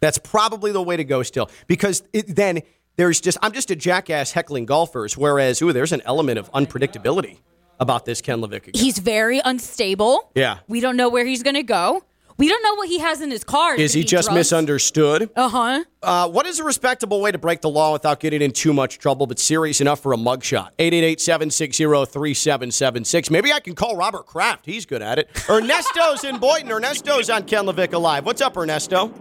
That's 0.00 0.18
probably 0.18 0.72
the 0.72 0.82
way 0.82 0.96
to 0.96 1.04
go 1.04 1.22
still 1.22 1.48
because 1.66 2.02
it, 2.12 2.34
then 2.34 2.62
there's 2.96 3.20
just 3.20 3.38
I'm 3.42 3.52
just 3.52 3.70
a 3.70 3.76
jackass 3.76 4.32
heckling 4.32 4.66
golfers, 4.66 5.16
whereas 5.16 5.62
ooh, 5.62 5.72
there's 5.72 5.92
an 5.92 6.02
element 6.04 6.38
of 6.38 6.50
unpredictability 6.52 7.38
about 7.78 8.04
this 8.04 8.20
Ken 8.20 8.40
LaVicka. 8.40 8.76
He's 8.76 8.98
very 8.98 9.40
unstable. 9.44 10.30
Yeah. 10.34 10.58
We 10.68 10.80
don't 10.80 10.96
know 10.96 11.08
where 11.08 11.24
he's 11.24 11.42
going 11.42 11.56
to 11.56 11.62
go. 11.62 12.02
We 12.42 12.48
don't 12.48 12.62
know 12.64 12.74
what 12.74 12.88
he 12.88 12.98
has 12.98 13.20
in 13.20 13.30
his 13.30 13.44
car. 13.44 13.76
Is 13.76 13.92
he 13.92 14.02
just 14.02 14.32
misunderstood? 14.32 15.30
Uh-huh. 15.36 15.84
Uh, 16.02 16.28
what 16.28 16.44
is 16.44 16.58
a 16.58 16.64
respectable 16.64 17.20
way 17.20 17.30
to 17.30 17.38
break 17.38 17.60
the 17.60 17.70
law 17.70 17.92
without 17.92 18.18
getting 18.18 18.42
in 18.42 18.50
too 18.50 18.72
much 18.72 18.98
trouble, 18.98 19.28
but 19.28 19.38
serious 19.38 19.80
enough 19.80 20.00
for 20.00 20.12
a 20.12 20.16
mugshot? 20.16 20.70
888-760-3776. 20.80 23.30
Maybe 23.30 23.52
I 23.52 23.60
can 23.60 23.76
call 23.76 23.94
Robert 23.94 24.26
Kraft. 24.26 24.66
He's 24.66 24.86
good 24.86 25.02
at 25.02 25.20
it. 25.20 25.30
Ernesto's 25.48 26.24
in 26.24 26.38
Boynton. 26.38 26.72
Ernesto's 26.72 27.30
on 27.30 27.44
Ken 27.44 27.64
LaVicka 27.64 28.00
Live. 28.00 28.26
What's 28.26 28.40
up, 28.40 28.56
Ernesto? 28.56 29.14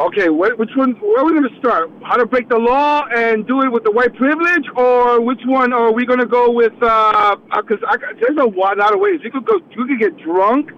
Okay, 0.00 0.28
which 0.28 0.70
one? 0.74 0.94
Where 0.94 1.20
are 1.20 1.24
we 1.24 1.30
going 1.30 1.48
to 1.48 1.56
start? 1.60 1.88
How 2.02 2.16
to 2.16 2.26
break 2.26 2.48
the 2.48 2.58
law 2.58 3.04
and 3.14 3.46
do 3.46 3.62
it 3.62 3.70
with 3.70 3.84
the 3.84 3.92
white 3.92 4.12
privilege, 4.16 4.64
or 4.74 5.20
which 5.20 5.42
one 5.44 5.72
are 5.72 5.92
we 5.92 6.04
going 6.04 6.18
to 6.18 6.26
go 6.26 6.50
with? 6.50 6.72
Because 6.72 7.78
uh, 7.86 7.96
there's 8.20 8.38
a 8.40 8.46
lot 8.46 8.80
of 8.92 8.98
ways. 8.98 9.20
You 9.22 9.30
could 9.30 9.44
go. 9.44 9.60
You 9.70 9.86
could 9.86 10.00
get 10.00 10.16
drunk, 10.18 10.72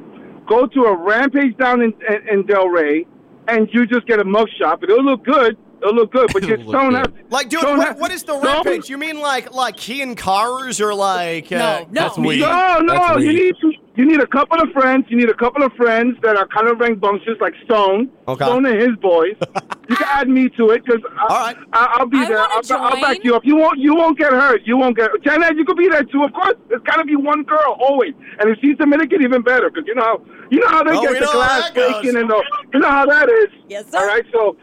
go 0.47 0.66
to 0.66 0.84
a 0.84 0.97
rampage 0.97 1.57
down 1.57 1.82
in, 1.82 1.92
in, 2.09 2.28
in 2.28 2.45
Delray, 2.45 3.07
and 3.49 3.68
you 3.72 3.86
just 3.86 4.07
get 4.07 4.20
a 4.20 4.24
mug 4.24 4.49
shot. 4.59 4.80
But 4.80 4.90
it'll 4.90 5.05
look 5.05 5.24
good. 5.24 5.57
It'll 5.82 5.95
look 5.95 6.12
good. 6.12 6.30
But 6.32 6.42
you 6.49 6.57
don't 6.72 6.95
have. 6.95 7.12
Like, 7.30 7.49
dude, 7.51 7.62
what, 7.62 7.86
have- 7.88 8.01
what 8.01 8.11
is 8.11 8.22
the 8.22 8.34
rampage? 8.38 8.88
You 8.88 8.97
mean 8.99 9.20
like 9.20 9.53
like 9.53 9.76
Kean 9.76 10.14
cars 10.14 10.80
or 10.80 10.95
like? 10.95 11.53
Uh, 11.53 11.84
no. 11.90 12.07
No, 12.40 12.78
no. 12.80 12.95
You 13.18 13.32
need 13.32 13.55
to, 13.61 13.72
you 13.97 14.05
need 14.05 14.20
a 14.20 14.26
couple 14.26 14.61
of 14.61 14.70
friends. 14.72 15.07
You 15.09 15.16
need 15.16 15.28
a 15.30 15.34
couple 15.34 15.62
of 15.62 15.72
friends 15.74 16.16
that 16.22 16.36
are 16.36 16.49
kind 16.49 16.68
of 16.68 16.80
rambunctious, 16.80 17.36
like 17.40 17.55
Stone. 17.64 18.11
Okay. 18.26 18.45
Stone 18.45 18.66
and 18.66 18.80
his 18.80 18.97
boys. 19.01 19.36
you 19.88 19.97
can 19.97 20.07
add 20.09 20.28
me 20.28 20.49
to 20.51 20.70
it 20.70 20.84
because 20.84 21.01
I, 21.16 21.55
I'll 21.72 22.07
be 22.07 22.18
there. 22.26 22.38
I'll, 22.38 22.62
I'll 22.72 23.01
back 23.01 23.22
you 23.22 23.36
up. 23.36 23.45
You 23.45 23.57
won't. 23.57 23.78
You 23.78 23.95
won't 23.95 24.18
get 24.18 24.32
hurt. 24.32 24.62
You 24.64 24.76
won't 24.76 24.97
get. 24.97 25.11
Janet, 25.22 25.57
you 25.57 25.64
could 25.64 25.76
be 25.76 25.88
there 25.88 26.03
too. 26.03 26.24
Of 26.24 26.32
course, 26.32 26.55
there's 26.68 26.82
got 26.82 26.97
to 26.97 27.05
be 27.05 27.14
one 27.16 27.45
girl 27.45 27.76
always. 27.78 28.14
And 28.40 28.51
if 28.51 28.59
she's 28.61 28.76
Dominican, 28.78 29.22
even 29.22 29.42
better 29.42 29.70
because 29.70 29.86
you 29.86 29.95
know 29.95 30.03
how 30.03 30.22
you 30.51 30.59
know 30.61 30.68
how 30.68 30.82
they 30.82 30.90
Oh, 30.90 31.03
get 31.03 31.14
the 31.14 31.20
know 31.20 31.26
how 31.26 31.32
glass 31.32 31.70
breaking 31.70 32.16
and 32.16 32.28
the, 32.28 32.42
you 32.72 32.80
know 32.80 32.90
how 32.90 33.07
that 33.07 33.28
is. 33.28 33.49
Yes, 33.68 33.90
sir. 33.90 33.99
All 33.99 34.07
right, 34.07 34.24
so 34.32 34.57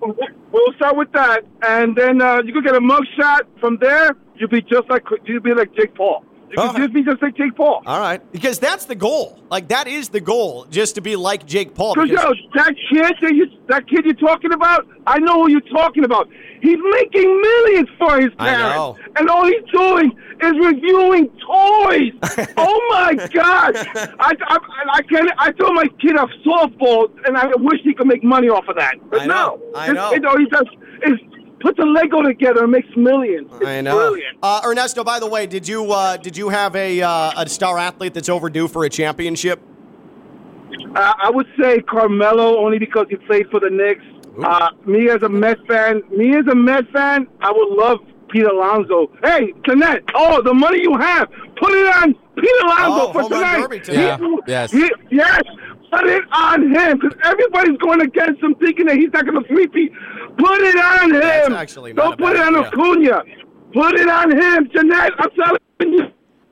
we'll 0.00 0.72
start 0.76 0.96
with 0.96 1.12
that, 1.12 1.44
and 1.62 1.94
then 1.96 2.22
uh, 2.22 2.42
you 2.42 2.52
could 2.52 2.64
get 2.64 2.74
a 2.74 2.80
mug 2.80 3.04
shot 3.18 3.42
from 3.60 3.78
there. 3.80 4.16
You'll 4.36 4.48
be 4.48 4.62
just 4.62 4.88
like 4.88 5.04
you'll 5.24 5.42
be 5.42 5.52
like 5.52 5.74
Jake 5.74 5.94
Paul. 5.94 6.24
You 6.50 6.78
just 6.78 6.92
be 6.92 7.02
just 7.02 7.22
like 7.22 7.36
Jake 7.36 7.54
Paul. 7.56 7.82
All 7.86 8.00
right, 8.00 8.20
because 8.32 8.58
that's 8.58 8.84
the 8.84 8.94
goal. 8.94 9.38
Like 9.50 9.68
that 9.68 9.86
is 9.86 10.08
the 10.08 10.20
goal, 10.20 10.66
just 10.70 10.94
to 10.96 11.00
be 11.00 11.16
like 11.16 11.46
Jake 11.46 11.74
Paul. 11.74 11.94
Cause 11.94 12.08
yo, 12.08 12.32
that 12.54 12.74
kid 12.90 13.14
that 13.20 13.34
you 13.34 13.46
that 13.68 13.88
kid 13.88 14.04
you're 14.04 14.14
talking 14.14 14.52
about, 14.52 14.86
I 15.06 15.18
know 15.18 15.42
who 15.44 15.50
you're 15.50 15.60
talking 15.60 16.04
about. 16.04 16.28
He's 16.60 16.78
making 16.92 17.40
millions 17.40 17.88
for 17.98 18.20
his 18.20 18.30
I 18.38 18.54
parents, 18.54 18.76
know. 18.76 18.96
and 19.16 19.30
all 19.30 19.46
he's 19.46 19.62
doing 19.72 20.12
is 20.40 20.52
reviewing 20.52 21.28
toys. 21.28 22.48
oh 22.56 22.88
my 22.90 23.14
god! 23.32 23.76
I, 23.76 24.32
I 24.48 24.58
I 24.92 25.02
can 25.02 25.28
I 25.38 25.52
told 25.52 25.74
my 25.74 25.86
kid 26.00 26.16
off 26.16 26.30
softball, 26.44 27.10
and 27.26 27.36
I 27.36 27.46
wish 27.56 27.80
he 27.84 27.94
could 27.94 28.06
make 28.06 28.24
money 28.24 28.48
off 28.48 28.66
of 28.68 28.76
that. 28.76 28.94
But 29.10 29.22
I 29.22 29.26
know, 29.26 29.60
no, 29.72 29.78
I 29.78 29.92
know. 29.92 30.10
kid, 30.10 30.24
all 30.24 30.38
he 30.38 30.46
does 30.46 30.66
is 31.04 31.18
put 31.60 31.76
the 31.76 31.84
Lego 31.86 32.22
together 32.22 32.62
and 32.64 32.72
makes 32.72 32.88
millions. 32.96 33.48
It's 33.54 33.66
I 33.66 33.80
know. 33.80 33.96
brilliant. 33.96 34.38
Uh, 34.42 34.60
Ernesto, 34.64 35.04
by 35.04 35.18
the 35.20 35.26
way, 35.28 35.46
did 35.46 35.66
you 35.68 35.90
uh, 35.92 36.16
did 36.16 36.36
you 36.36 36.48
have 36.48 36.74
a 36.76 37.00
uh, 37.02 37.32
a 37.42 37.48
star 37.48 37.78
athlete 37.78 38.14
that's 38.14 38.28
overdue 38.28 38.68
for 38.68 38.84
a 38.84 38.90
championship? 38.90 39.60
Uh, 40.94 41.12
I 41.22 41.30
would 41.30 41.46
say 41.60 41.80
Carmelo 41.80 42.58
only 42.64 42.78
because 42.78 43.06
he 43.10 43.16
played 43.16 43.48
for 43.50 43.60
the 43.60 43.70
Knicks. 43.70 44.04
Uh, 44.42 44.70
me 44.86 45.08
as 45.10 45.22
a 45.22 45.28
Mets 45.28 45.60
fan, 45.66 46.02
me 46.16 46.36
as 46.36 46.46
a 46.46 46.54
Mets 46.54 46.86
fan, 46.92 47.26
I 47.40 47.50
would 47.50 47.76
love 47.76 47.98
Pete 48.30 48.44
Alonso. 48.44 49.10
Hey, 49.24 49.52
Jeanette, 49.66 50.04
oh, 50.14 50.40
the 50.42 50.54
money 50.54 50.78
you 50.80 50.96
have, 50.96 51.28
put 51.56 51.72
it 51.72 51.96
on 51.96 52.14
Pete 52.36 52.50
Alonso 52.62 53.08
Oh, 53.08 53.12
for 53.12 53.22
home 53.22 53.32
run 53.32 53.40
tonight. 53.40 53.60
derby 53.62 53.80
tonight. 53.80 54.20
Yeah, 54.20 54.36
yes. 54.46 54.70
He- 54.70 54.92
yes, 55.10 55.42
put 55.90 56.06
it 56.06 56.24
on 56.32 56.74
him 56.74 56.98
because 56.98 57.16
everybody's 57.24 57.76
going 57.78 58.00
against 58.00 58.42
him, 58.42 58.54
thinking 58.56 58.86
that 58.86 58.96
he's 58.96 59.12
not 59.12 59.26
going 59.26 59.42
to 59.42 59.48
sweep. 59.48 59.72
Put 59.72 60.60
it 60.60 60.76
on 60.76 61.10
him. 61.14 61.20
That's 61.20 61.50
actually 61.50 61.92
not 61.92 62.02
Don't 62.02 62.12
a 62.14 62.16
put 62.16 62.36
bad 62.36 62.52
it 62.52 62.56
on 62.56 62.64
idea. 62.64 63.16
Acuna. 63.18 63.22
Put 63.72 63.94
it 64.00 64.08
on 64.08 64.30
him, 64.30 64.68
Jeanette. 64.74 65.12
I'm 65.18 65.30
telling 65.30 65.58
you. 65.94 66.06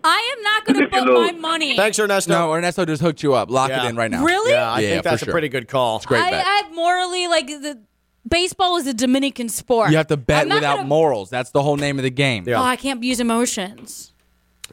I 0.05 0.35
am 0.37 0.43
not 0.43 0.65
going 0.67 0.81
to 0.81 0.87
put 0.89 1.13
my 1.13 1.33
money. 1.33 1.77
Thanks, 1.77 1.99
Ernesto. 1.99 2.33
No, 2.33 2.53
Ernesto 2.53 2.85
just 2.85 3.03
hooked 3.03 3.23
you 3.23 3.35
up. 3.35 3.51
Lock 3.51 3.71
Yeah. 3.71 3.85
it 3.85 3.89
in 3.89 3.97
right 3.97 4.11
now. 4.11 4.25
Really? 4.25 4.53
Yeah, 4.53 4.71
I 4.71 4.81
Yeah, 4.81 4.89
think 4.91 5.03
that's 5.05 5.23
sure. 5.25 5.31
a 5.31 5.33
pretty 5.33 5.49
good 5.49 5.67
call. 5.67 5.97
It's 5.97 6.07
great 6.07 6.23
I, 6.23 6.31
bet. 6.31 6.45
I 6.47 6.63
morally 6.75 7.27
like 7.27 7.47
the 7.49 7.81
baseball 8.29 8.77
is 8.77 8.87
a 8.87 8.95
Dominican 8.95 9.49
sport. 9.49 9.91
you 9.91 9.97
have 9.97 10.07
to 10.09 10.17
bet 10.17 10.47
without 10.47 10.77
gonna- 10.77 10.89
morals. 10.89 11.29
That's 11.31 11.51
the 11.51 11.63
whole 11.63 11.77
name 11.77 11.99
of 11.99 12.05
the 12.05 12.11
game. 12.11 12.45
Yeah. 12.47 12.61
Oh, 12.61 12.65
I 12.65 12.77
can't 12.77 13.03
use 13.03 13.19
emotions. 13.19 14.13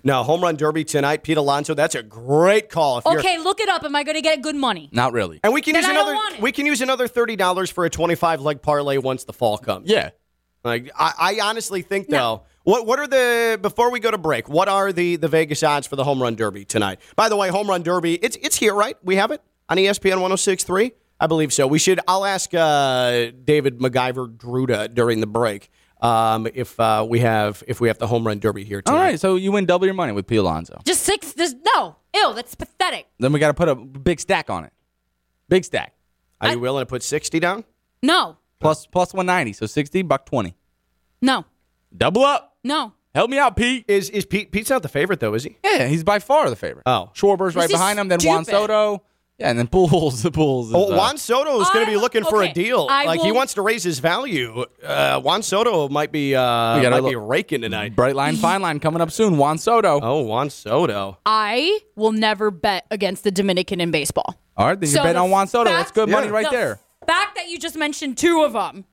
No, 0.06 0.24
home 0.24 0.42
run 0.42 0.58
derby 0.58 0.84
tonight, 0.84 1.24
Pete 1.24 1.38
Alonso. 1.38 1.74
That's 1.74 1.96
a 1.96 2.04
great 2.04 2.70
call. 2.70 2.98
If 2.98 3.06
Okay, 3.06 3.38
look 3.38 3.62
it 3.62 3.70
up. 3.70 3.84
Am 3.84 3.96
I 3.96 4.04
going 4.04 4.16
to 4.16 4.22
get 4.22 4.42
good 4.42 4.56
money? 4.56 4.90
Not 4.92 5.14
really. 5.14 5.40
and 5.44 5.54
we 5.54 5.62
can 5.62 5.74
Then 5.74 5.84
use 5.84 5.90
I 5.90 5.92
another. 5.92 6.42
We 6.42 6.52
can 6.52 6.66
use 6.66 6.82
another 6.82 7.08
thirty 7.08 7.36
dollars 7.38 7.70
for 7.70 7.86
a 7.86 7.90
twenty-five 7.90 8.42
leg 8.42 8.62
parlay 8.62 8.98
once 8.98 9.24
the 9.24 9.34
fall 9.34 9.58
comes. 9.58 9.90
Yeah. 9.90 10.10
Like 10.64 10.92
I, 10.98 11.14
I 11.42 11.48
honestly 11.48 11.82
think 11.82 12.10
though. 12.10 12.44
What 12.64 12.86
what 12.86 13.00
are 13.00 13.08
the 13.08 13.60
before 13.62 13.92
we 13.92 14.00
go 14.00 14.12
to 14.12 14.18
break? 14.18 14.48
What 14.48 14.70
are 14.70 14.94
the 14.94 15.18
the 15.18 15.28
Vegas 15.28 15.64
odds 15.64 15.86
for 15.88 15.96
the 15.98 16.04
home 16.06 16.22
run 16.22 16.36
derby 16.36 16.64
tonight? 16.66 17.00
By 17.16 17.28
the 17.28 17.36
way, 17.36 17.50
home 17.50 17.68
run 17.68 17.84
derby. 17.84 18.16
It's 18.16 18.38
it's 18.42 18.56
here, 18.56 18.74
right? 18.74 18.96
We 19.04 19.18
have 19.18 19.32
it 19.32 19.42
on 19.70 19.78
ESPN 19.78 20.18
106.3? 20.20 20.92
I 21.20 21.28
believe 21.28 21.52
so. 21.54 21.68
We 21.68 21.80
should. 21.80 22.00
I'll 22.08 22.26
ask 22.26 22.54
uh, 22.54 23.32
David 23.44 23.80
MacGyver 23.80 24.36
Druda 24.38 24.94
during 24.94 25.20
the 25.22 25.28
break 25.28 25.70
um, 26.04 26.48
if 26.54 26.80
uh, 26.80 27.06
we 27.08 27.20
have 27.20 27.64
if 27.68 27.80
we 27.82 27.88
have 27.88 27.98
the 27.98 28.08
home 28.08 28.28
run 28.28 28.40
derby 28.40 28.64
here 28.64 28.84
All 28.86 28.94
tonight. 28.94 29.04
right, 29.04 29.20
so 29.20 29.36
you 29.36 29.52
win 29.52 29.66
double 29.66 29.86
your 29.86 29.94
money 29.96 30.12
with 30.12 30.28
P. 30.28 30.36
Alonso. 30.36 30.82
Just 30.86 31.04
six. 31.04 31.34
This, 31.34 31.56
no. 31.76 31.96
Ew, 32.14 32.34
that's 32.36 32.54
pathetic. 32.56 33.08
Then 33.20 33.34
we 33.34 33.40
got 33.40 33.48
to 33.48 33.54
put 33.54 33.70
a 33.70 33.76
big 33.76 34.20
stack 34.20 34.50
on 34.50 34.66
it. 34.66 34.74
Big 35.50 35.66
stack. 35.66 35.94
Are 36.42 36.52
you 36.52 36.60
willing 36.60 36.82
to 36.82 36.86
put 36.86 37.02
sixty 37.02 37.40
down? 37.40 37.64
No. 38.02 38.38
Plus 38.60 38.86
plus 38.86 39.14
190, 39.14 39.54
so 39.54 39.66
60, 39.66 40.04
buck 40.04 40.26
20. 40.26 40.56
No. 41.22 41.46
Double 41.96 42.24
up. 42.24 42.58
No. 42.64 42.94
Help 43.14 43.30
me 43.30 43.38
out, 43.38 43.56
Pete. 43.56 43.86
Is 43.88 44.10
is 44.10 44.26
Pete? 44.26 44.52
Pete's 44.52 44.70
not 44.70 44.82
the 44.82 44.90
favorite 44.90 45.20
though, 45.20 45.34
is 45.34 45.44
he? 45.44 45.58
Yeah, 45.64 45.88
he's 45.88 46.04
by 46.04 46.20
far 46.20 46.50
the 46.50 46.56
favorite. 46.56 46.84
Oh. 46.86 47.12
Schwarber's 47.14 47.56
right 47.56 47.64
This 47.64 47.72
is 47.72 47.78
behind 47.80 48.00
him, 48.00 48.08
then 48.08 48.20
Juan. 48.22 48.46
Soto. 48.46 49.04
Yeah, 49.44 49.50
and 49.50 49.60
then 49.60 49.68
Pujols. 49.68 50.24
The 50.24 50.32
Pujols. 50.32 50.68
Is, 50.70 50.74
Oh, 50.74 50.94
uh, 50.94 50.98
Juan 50.98 51.18
Soto 51.18 51.60
is 51.60 51.70
going 51.72 51.86
to 51.86 51.92
be 51.92 51.98
I- 51.98 52.02
looking 52.02 52.24
for 52.24 52.42
a 52.42 52.52
deal. 52.54 52.88
I 52.90 53.06
like 53.06 53.20
he 53.22 53.32
wants 53.34 53.56
to 53.56 53.62
raise 53.62 53.84
his 53.84 54.00
value. 54.00 54.64
Uh, 54.82 55.20
Juan 55.20 55.44
Soto 55.44 55.90
might 55.90 56.12
be 56.14 56.34
uh, 56.34 56.78
We 56.78 56.82
got 56.82 56.94
a 56.94 57.02
might 57.02 57.10
be 57.10 57.16
raking 57.18 57.62
tonight. 57.62 57.94
Bright 57.96 58.16
line, 58.16 58.38
fine 58.38 58.62
line 58.62 58.80
coming 58.80 59.02
up 59.02 59.12
soon. 59.12 59.38
Juan 59.38 59.58
Soto. 59.58 60.00
Oh, 60.02 60.22
Juan 60.22 60.50
Soto. 60.50 61.18
I 61.26 61.80
will 61.96 62.14
never 62.14 62.52
bet 62.52 62.86
against 62.90 63.24
the 63.26 63.32
Dominican 63.32 63.82
in 63.82 63.92
baseball. 63.92 64.36
All 64.56 64.68
right, 64.68 64.80
then 64.80 64.88
you're 64.90 64.96
So 64.98 65.04
betting 65.04 65.16
the 65.16 65.24
on 65.24 65.30
Juan 65.30 65.48
Soto. 65.48 65.70
That's 65.70 65.92
good 65.92 66.08
money 66.10 66.28
Yeah. 66.28 66.34
right 66.34 66.46
the 66.50 66.56
there. 66.56 66.80
fact 67.06 67.36
that 67.36 67.50
you 67.50 67.60
just 67.60 67.76
mentioned 67.76 68.18
two 68.18 68.44
of 68.44 68.54
them, 68.54 68.86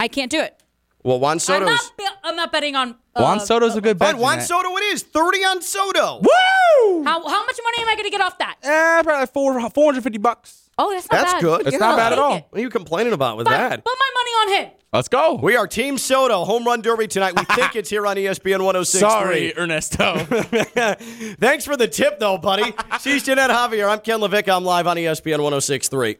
I 0.00 0.08
can't 0.08 0.30
do 0.30 0.40
it. 0.40 0.58
Well, 1.04 1.20
Juan 1.20 1.38
I'm 1.48 1.64
not, 1.66 1.92
be- 1.98 2.06
I'm 2.24 2.34
not 2.34 2.50
betting 2.50 2.74
on. 2.74 2.96
Uh, 3.14 3.20
Juan 3.20 3.38
Soto's 3.38 3.76
a 3.76 3.80
good 3.82 3.98
bet. 3.98 4.12
Fine, 4.12 4.20
Juan 4.20 4.32
Jeanette. 4.36 4.46
Soto 4.48 4.76
it 4.78 4.82
is. 4.94 5.02
30 5.02 5.38
on 5.44 5.62
Soto. 5.62 6.20
Woo! 6.22 7.04
How, 7.04 7.20
how 7.28 7.44
much 7.46 7.58
money 7.62 7.82
am 7.82 7.88
I 7.88 7.94
going 7.94 8.04
to 8.04 8.10
get 8.10 8.22
off 8.22 8.38
that? 8.38 8.56
Eh, 8.62 9.02
probably 9.02 9.20
like 9.20 9.32
four, 9.32 9.52
450 9.60 10.18
bucks. 10.18 10.70
Oh, 10.78 10.90
that's 10.92 11.04
not 11.10 11.18
bad. 11.18 11.22
That's 11.24 11.32
bad. 11.34 11.42
good. 11.42 11.64
That's 11.66 11.74
Yeah. 11.74 11.78
not 11.78 11.96
bad 11.98 12.12
at 12.14 12.18
all. 12.18 12.36
it. 12.36 12.46
What 12.48 12.58
are 12.58 12.62
you 12.62 12.70
complaining 12.70 13.12
about 13.12 13.36
with 13.36 13.46
Fine, 13.46 13.58
that? 13.58 13.84
Put 13.84 13.94
my 13.98 14.10
money 14.14 14.30
on 14.58 14.64
him. 14.64 14.72
Let's 14.94 15.08
go. 15.08 15.34
We 15.34 15.56
are 15.56 15.66
Team 15.66 15.98
Soto, 15.98 16.44
home 16.44 16.64
run 16.64 16.80
derby 16.80 17.06
tonight. 17.08 17.34
We 17.36 17.44
think 17.54 17.76
it's 17.76 17.90
here 17.90 18.06
on 18.06 18.16
ESPN 18.16 18.60
106.3. 18.60 19.58
Ernesto. 19.58 20.14
Thanks 21.40 21.64
for 21.64 21.76
the 21.76 21.88
tip, 21.88 22.18
though, 22.18 22.38
buddy. 22.38 22.72
She's 23.02 23.24
Jeanette 23.24 23.50
Javier. 23.50 23.90
I'm 23.90 24.00
Ken 24.00 24.20
LaVicka. 24.20 24.56
I'm 24.56 24.64
live 24.64 24.86
on 24.86 24.96
ESPN 24.96 25.38
106.3. 25.40 26.16